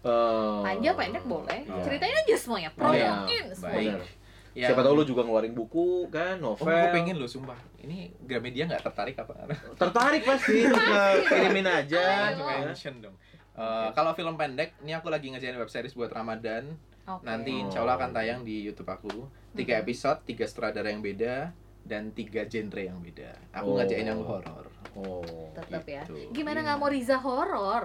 Oh. 0.00 0.62
Panjang 0.62 0.94
pendek 0.94 1.24
boleh. 1.24 1.60
Iya. 1.60 1.82
Ceritain 1.82 2.14
aja 2.16 2.36
semuanya. 2.36 2.70
Oh, 2.76 2.90
iya. 2.90 3.10
Promoin 3.16 3.26
Baik. 3.26 3.54
semuanya. 3.54 3.96
Benar. 3.98 4.16
Siapa 4.58 4.82
tahu 4.82 4.94
lu 4.96 5.04
juga 5.04 5.22
ngeluarin 5.22 5.54
buku 5.54 5.88
kan, 6.08 6.34
Oh, 6.36 6.54
novel 6.54 6.66
gue 6.66 6.90
pengen 6.90 7.14
lo 7.14 7.26
sumpah. 7.26 7.54
Ini 7.78 8.10
Gramedia 8.20 8.66
nggak 8.66 8.82
tertarik 8.82 9.14
apa? 9.14 9.46
Tertarik 9.82 10.22
pasti 10.24 10.66
kirimin 11.30 11.62
aja 11.62 12.02
ya. 12.34 12.58
Mention 12.60 12.98
dong. 13.00 13.14
Eh, 13.54 13.88
Kalau 13.92 14.14
film 14.14 14.34
pendek, 14.34 14.74
ini 14.82 14.94
aku 14.94 15.08
lagi 15.08 15.30
ngerjain 15.30 15.54
web 15.54 15.66
series 15.66 15.94
buat 15.94 16.10
Ramadan. 16.10 16.74
Oke. 17.06 17.22
Nanti 17.22 17.54
Oh. 17.54 17.62
insya 17.64 17.78
Allah 17.80 17.96
akan 17.96 18.10
tayang 18.10 18.40
di 18.42 18.62
YouTube 18.62 18.86
aku. 18.88 19.30
Tiga 19.54 19.74
Mhm. 19.74 19.82
episode, 19.82 20.18
tiga 20.24 20.44
sutradara 20.44 20.88
yang 20.88 21.00
beda, 21.00 21.50
dan 21.88 22.12
tiga 22.12 22.44
genre 22.44 22.78
yang 22.78 23.00
beda. 23.00 23.32
Aku 23.50 23.72
Oh. 23.72 23.76
ngerjain 23.76 24.04
yang 24.04 24.20
horor. 24.20 24.68
Oh 24.92 25.50
Tetap 25.54 25.84
ya. 25.84 26.02
Gitu. 26.04 26.30
Gimana 26.32 26.60
nggak 26.60 26.76
mau 26.76 26.86
Riza 26.86 27.16
horor? 27.16 27.82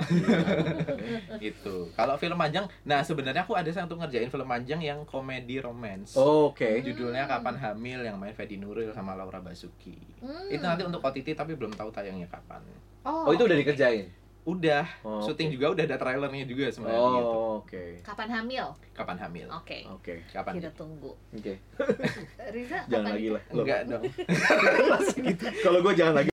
Itu. 1.40 1.90
Kalau 1.94 2.16
film 2.18 2.36
panjang, 2.36 2.66
nah 2.84 3.02
sebenarnya 3.02 3.44
aku 3.44 3.54
ada 3.54 3.70
satu 3.70 3.96
ngerjain 3.96 4.28
film 4.28 4.46
panjang 4.46 4.80
yang 4.80 5.00
komedi 5.04 5.58
romance. 5.58 6.16
Oke 6.16 6.82
Judulnya 6.82 7.26
Kapan 7.26 7.56
Hamil 7.56 8.04
yang 8.04 8.18
main 8.18 8.34
Fedi 8.34 8.58
Nuril 8.58 8.92
sama 8.92 9.14
Laura 9.14 9.40
Basuki. 9.40 9.98
Hmm. 10.20 10.50
Itu 10.50 10.64
nanti 10.64 10.84
untuk 10.84 11.00
OTT 11.00 11.34
tapi 11.34 11.54
belum 11.54 11.72
tahu 11.72 11.90
tayangnya 11.90 12.28
kapan. 12.28 12.62
Oh, 13.04 13.28
Oh 13.28 13.32
itu 13.32 13.44
udah 13.44 13.56
dikerjain? 13.56 14.08
Udah, 14.44 14.84
Oh, 15.02 15.24
syuting 15.24 15.48
oke. 15.48 15.56
juga 15.56 15.66
udah 15.72 15.84
ada 15.86 15.96
trailernya 15.96 16.44
juga 16.44 16.68
sebenarnya 16.68 17.00
gitu. 17.16 17.32
Oh 17.32 17.64
oke 17.64 17.84
Kapan 18.04 18.30
hamil? 18.30 18.66
Kapan 18.92 19.18
hamil? 19.18 19.48
Oke. 19.50 19.88
Oke 19.88 20.14
Kapan? 20.30 20.60
Kita 20.60 20.70
tunggu. 20.74 21.16
Oke 21.32 21.54
Riza 22.56 22.84
Jangan 22.86 23.08
kapan 23.08 23.14
lagi 23.16 23.30
lah. 23.32 23.44
Enggak 23.50 23.80
dong. 23.88 24.04
Kalau 25.64 25.80
gua 25.80 25.94
jangan 25.94 26.16
lagi 26.18 26.30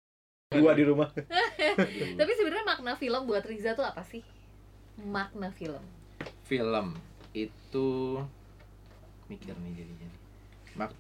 Gua 0.50 0.74
di 0.74 0.82
rumah 0.82 1.06
Tapi 2.18 2.32
sebenarnya 2.34 2.66
makna 2.66 2.92
film 2.94 3.22
buat 3.24 3.46
Riza 3.46 3.72
tuh 3.72 3.86
apa 3.86 4.02
sih? 4.02 4.26
Makna 4.98 5.50
film. 5.50 5.80
film 6.42 6.98
itu 7.30 8.18
mikir 9.24 9.54
nih 9.54 9.72
jadinya. 9.76 10.10
Mak 10.74 10.90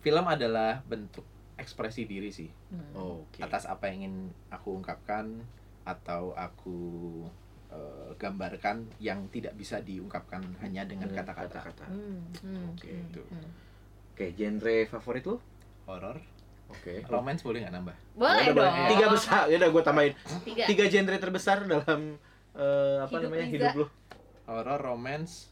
film 0.00 0.24
adalah 0.24 0.80
bentuk 0.82 1.28
ekspresi 1.54 2.08
diri 2.08 2.32
sih 2.32 2.48
Hmm. 2.72 3.20
Oke 3.20 3.42
atas 3.42 3.66
apa 3.66 3.90
yang 3.90 3.96
ingin 4.00 4.14
aku 4.48 4.72
ungkapkan 4.72 5.42
atau 5.86 6.32
aku 6.36 6.78
eh, 7.70 8.10
gambarkan 8.18 8.84
yang 8.98 9.24
tidak 9.30 9.54
bisa 9.54 9.80
diungkapkan 9.80 10.42
hanya 10.60 10.84
dengan 10.84 11.08
kata-kata. 11.10 11.64
Hmm, 11.88 12.30
hmm, 12.42 12.64
Oke, 12.74 12.90
hmm, 12.90 13.06
itu. 13.10 13.22
hmm. 13.24 13.50
Oke, 14.12 14.24
genre 14.36 14.76
favorit 14.86 15.24
lu? 15.24 15.36
horor 15.88 16.20
Oke. 16.70 17.02
romance 17.10 17.42
boleh 17.42 17.66
nggak 17.66 17.74
nambah 17.74 17.96
Boleh 18.14 18.46
Ya 18.46 18.52
udah, 18.54 18.62
dong. 18.70 18.90
Tiga 18.94 19.06
besar. 19.10 19.42
Ya 19.50 19.56
udah 19.58 19.70
gua 19.74 19.82
tambahin. 19.82 20.14
Tiga. 20.46 20.64
Tiga 20.70 20.84
genre 20.86 21.16
terbesar 21.18 21.58
dalam 21.66 22.00
eh, 22.54 22.96
apa 23.02 23.10
Hidup 23.10 23.26
namanya? 23.26 23.46
Riza. 23.50 23.54
Hidup 23.58 23.74
lu. 23.74 23.86
horor 24.46 24.78
romance 24.78 25.50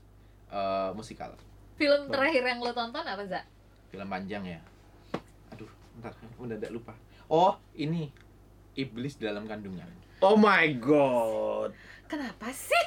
eh, 0.51 0.91
musikal 0.95 1.35
Film 1.75 2.11
terakhir 2.11 2.43
yang 2.43 2.59
lo 2.59 2.71
tonton 2.71 3.03
apa, 3.03 3.23
Za? 3.27 3.43
film 3.89 4.05
panjang 4.05 4.45
ya 4.45 4.61
aduh 5.49 5.71
bentar 5.97 6.13
udah 6.37 6.57
ada 6.61 6.69
lupa 6.69 6.93
oh 7.33 7.57
ini 7.73 8.13
iblis 8.77 9.17
dalam 9.17 9.49
kandungan 9.49 9.89
Oh 10.19 10.35
my 10.35 10.67
god. 10.79 11.71
Kenapa 12.09 12.51
sih? 12.51 12.85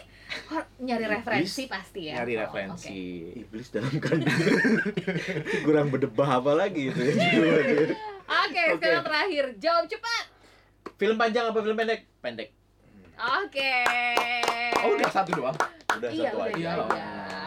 Nyari 0.81 1.05
Iblis? 1.07 1.15
referensi 1.21 1.61
pasti 1.67 2.11
ya. 2.11 2.23
nyari 2.23 2.33
Oh, 2.35 2.47
referensi 2.47 2.97
Iblis 3.39 3.67
dalam 3.71 3.93
kandungan. 3.99 4.51
Kurang 5.63 5.87
berdebah 5.91 6.39
apa 6.43 6.51
lagi 6.55 6.91
itu 6.91 6.99
ya. 6.99 7.13
Oke, 7.15 7.91
Oke, 8.31 8.61
Oke. 8.75 8.79
sekarang 8.79 9.03
terakhir. 9.05 9.45
Jawab 9.59 9.85
cepat. 9.87 10.25
Film 10.95 11.15
panjang 11.17 11.45
apa 11.49 11.59
film 11.61 11.77
pendek? 11.77 12.11
pendek 12.21 12.49
Oke. 13.21 13.73
oh 14.81 14.97
udah 14.97 15.09
satu 15.13 15.33
doang 15.37 15.57
Udah 15.93 16.09
Iya, 16.09 16.23
satu 16.25 16.37
udah, 16.37 16.47
aja. 16.47 16.57
iya, 16.57 16.71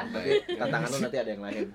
Oh, 0.05 0.21
iya. 0.21 0.37
Tantangan 0.55 0.89
lu 0.89 0.99
nanti 1.01 1.17
ada 1.17 1.31
yang 1.31 1.43
lain. 1.43 1.67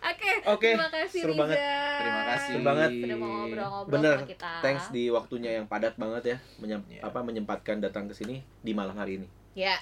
Oke, 0.00 0.30
Oke, 0.46 0.68
terima 0.72 0.88
kasih 0.90 1.20
seru 1.20 1.32
Riza. 1.32 1.40
banget. 1.42 1.58
terima 2.00 2.22
kasih 2.26 2.50
Seru 2.50 2.60
banget. 2.62 2.90
Sudah 2.94 3.16
mau 3.16 3.28
ngobrol-ngobrol 3.30 3.92
Bener. 3.92 4.16
sama 4.16 4.26
kita. 4.26 4.50
Thanks 4.60 4.84
di 4.88 5.04
waktunya 5.08 5.50
yang 5.54 5.66
padat 5.66 5.94
banget 5.94 6.22
ya, 6.26 6.36
menyem- 6.56 6.86
Iya. 6.88 7.00
apa 7.02 7.18
menyempatkan 7.20 7.76
datang 7.78 8.04
ke 8.06 8.14
sini 8.14 8.40
di 8.58 8.72
malam 8.72 8.94
hari 8.94 9.18
ini. 9.18 9.28
Ya, 9.52 9.76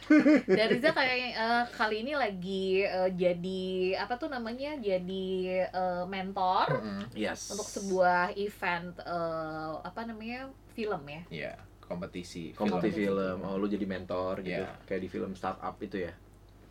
dan 0.49 0.67
Riza 0.71 0.91
kayak 0.91 1.13
eh, 1.31 1.65
kali 1.71 2.01
ini 2.01 2.17
lagi 2.17 2.83
eh, 2.83 3.11
jadi 3.13 3.63
apa 4.01 4.17
tuh 4.17 4.27
namanya? 4.27 4.75
Jadi 4.75 5.29
eh, 5.61 6.05
mentor 6.05 6.73
Mm-mm. 6.75 7.13
Yes. 7.13 7.53
untuk 7.53 7.69
sebuah 7.69 8.33
event 8.35 8.97
eh, 8.99 9.73
apa 9.79 10.01
namanya? 10.03 10.49
film 10.71 11.03
ya. 11.05 11.23
Iya, 11.29 11.53
kompetisi 11.89 12.53
kompetisi 12.53 13.03
Film. 13.03 13.17
film. 13.17 13.39
Oh, 13.43 13.57
lu 13.57 13.67
jadi 13.67 13.83
mentor 13.83 14.41
gitu. 14.41 14.61
Iya. 14.61 14.85
Kayak 14.85 15.01
di 15.01 15.09
film 15.09 15.33
startup 15.33 15.75
itu 15.79 15.99
ya. 15.99 16.13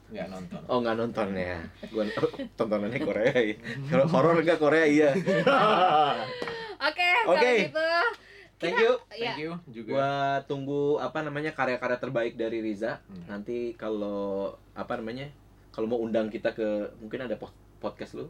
nggak 0.07 0.27
nonton 0.29 0.59
Oh, 0.65 0.79
nggak 0.79 0.95
nonton 0.95 1.27
ya. 1.35 1.57
Gua 1.91 2.07
tontonannya 2.55 2.99
Korea 3.01 3.33
ya. 3.33 3.55
Kalau 3.89 4.05
horor 4.07 4.39
enggak 4.39 4.55
Korea 4.55 4.85
iya. 4.85 5.11
Oke, 6.79 7.09
Oke. 7.33 7.51
kalau 7.51 7.65
gitu 7.65 7.87
Thank 8.57 8.79
you. 8.79 8.93
ya, 9.13 9.29
thank 9.29 9.37
you 9.37 9.53
juga 9.67 9.89
Gua 9.91 10.11
tunggu 10.43 10.97
apa 10.97 11.21
namanya 11.21 11.51
karya-karya 11.51 11.97
terbaik 11.99 12.33
dari 12.33 12.57
Riza. 12.57 12.97
Hmm. 13.05 13.25
Nanti 13.27 13.75
kalau 13.75 14.49
apa 14.73 14.97
namanya? 14.97 15.29
Kalau 15.69 15.85
mau 15.85 15.99
undang 15.99 16.25
kita 16.27 16.53
ke 16.53 16.65
mungkin 16.97 17.21
ada 17.21 17.35
po- 17.35 17.53
podcast 17.77 18.17
lu. 18.17 18.25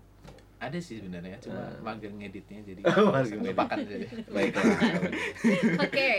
Ada 0.57 0.73
sih 0.75 0.97
sebenarnya 0.97 1.37
cuma 1.37 1.61
Ah. 1.61 1.69
mager 1.85 2.09
ngeditnya 2.09 2.59
jadi 2.63 2.81
ngedit. 2.87 3.53
lupakan 3.53 3.77
aja 3.77 3.95
deh. 3.95 4.09
Baiklah. 4.33 4.65
Oke, 5.79 6.11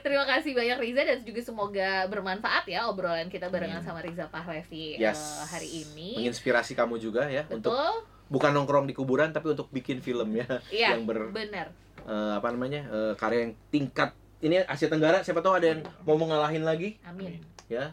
terima 0.00 0.24
kasih 0.26 0.52
banyak 0.52 0.78
Riza 0.78 1.02
dan 1.02 1.18
juga 1.20 1.40
semoga 1.40 1.88
bermanfaat 2.06 2.64
ya 2.66 2.86
obrolan 2.86 3.28
kita 3.28 3.46
barengan 3.46 3.78
Amin. 3.78 3.86
sama 3.86 4.00
Riza 4.00 4.24
Pahlevi 4.26 4.96
Yes. 4.96 5.20
eh, 5.20 5.46
hari 5.50 5.68
ini. 5.82 6.16
Menginspirasi 6.16 6.72
kamu 6.72 6.96
juga 6.96 7.26
ya 7.26 7.44
untuk 7.46 7.70
Betul? 7.70 7.92
bukan 8.26 8.50
nongkrong 8.52 8.86
di 8.86 8.94
kuburan 8.94 9.30
tapi 9.30 9.52
untuk 9.52 9.68
bikin 9.68 10.00
film 10.00 10.32
ya 10.32 10.48
Iya, 10.68 10.96
yang 10.96 11.04
ber 11.04 11.28
benar. 11.28 11.68
eh, 12.00 12.32
apa 12.34 12.48
namanya? 12.48 12.88
eh, 12.88 13.12
karya 13.14 13.40
yang 13.42 13.54
tingkat 13.68 14.10
ini 14.40 14.60
Asia 14.62 14.88
Tenggara 14.88 15.20
siapa 15.20 15.40
tahu 15.40 15.54
ada 15.54 15.66
yang 15.66 15.80
mau 16.02 16.16
mengalahin 16.16 16.60
lagi 16.62 16.96
Amin. 17.02 17.36
ya. 17.66 17.92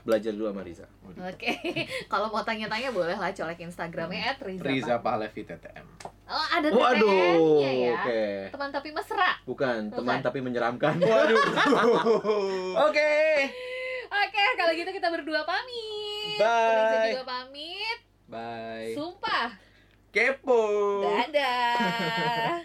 Belajar 0.00 0.30
dulu 0.30 0.46
sama 0.46 0.62
Riza. 0.62 0.86
Oke, 1.12 1.52
kalau 2.12 2.32
mau 2.32 2.40
tanya-tanya 2.42 2.88
boleh 2.90 3.14
lah 3.14 3.30
colek 3.30 3.60
Instagramnya 3.60 4.38
@riza. 4.40 4.64
Riza 4.64 4.94
Pahlevi 4.98 5.42
TTM. 5.44 5.86
Oh 6.26 6.46
ada 6.48 6.66
Waduh, 6.72 7.04
TTM-nya 7.04 7.70
ya. 7.70 7.92
oke. 7.94 8.24
Teman 8.56 8.68
tapi 8.72 8.88
mesra. 8.90 9.30
Bukan, 9.44 9.92
teman 9.92 10.18
Bukan. 10.18 10.18
tapi 10.24 10.38
menyeramkan. 10.40 10.96
Waduh. 11.02 11.40
Oke. 12.88 13.12
Oke, 14.12 14.44
kalau 14.56 14.72
gitu 14.72 14.90
kita 14.90 15.08
berdua 15.08 15.44
pamit. 15.44 16.38
Bye. 16.40 16.72
Riza 16.72 16.96
juga 17.12 17.26
pamit. 17.28 17.98
Bye. 18.28 18.92
Sumpah. 18.96 19.48
Kepo. 20.12 20.64
Dadah. 21.04 22.60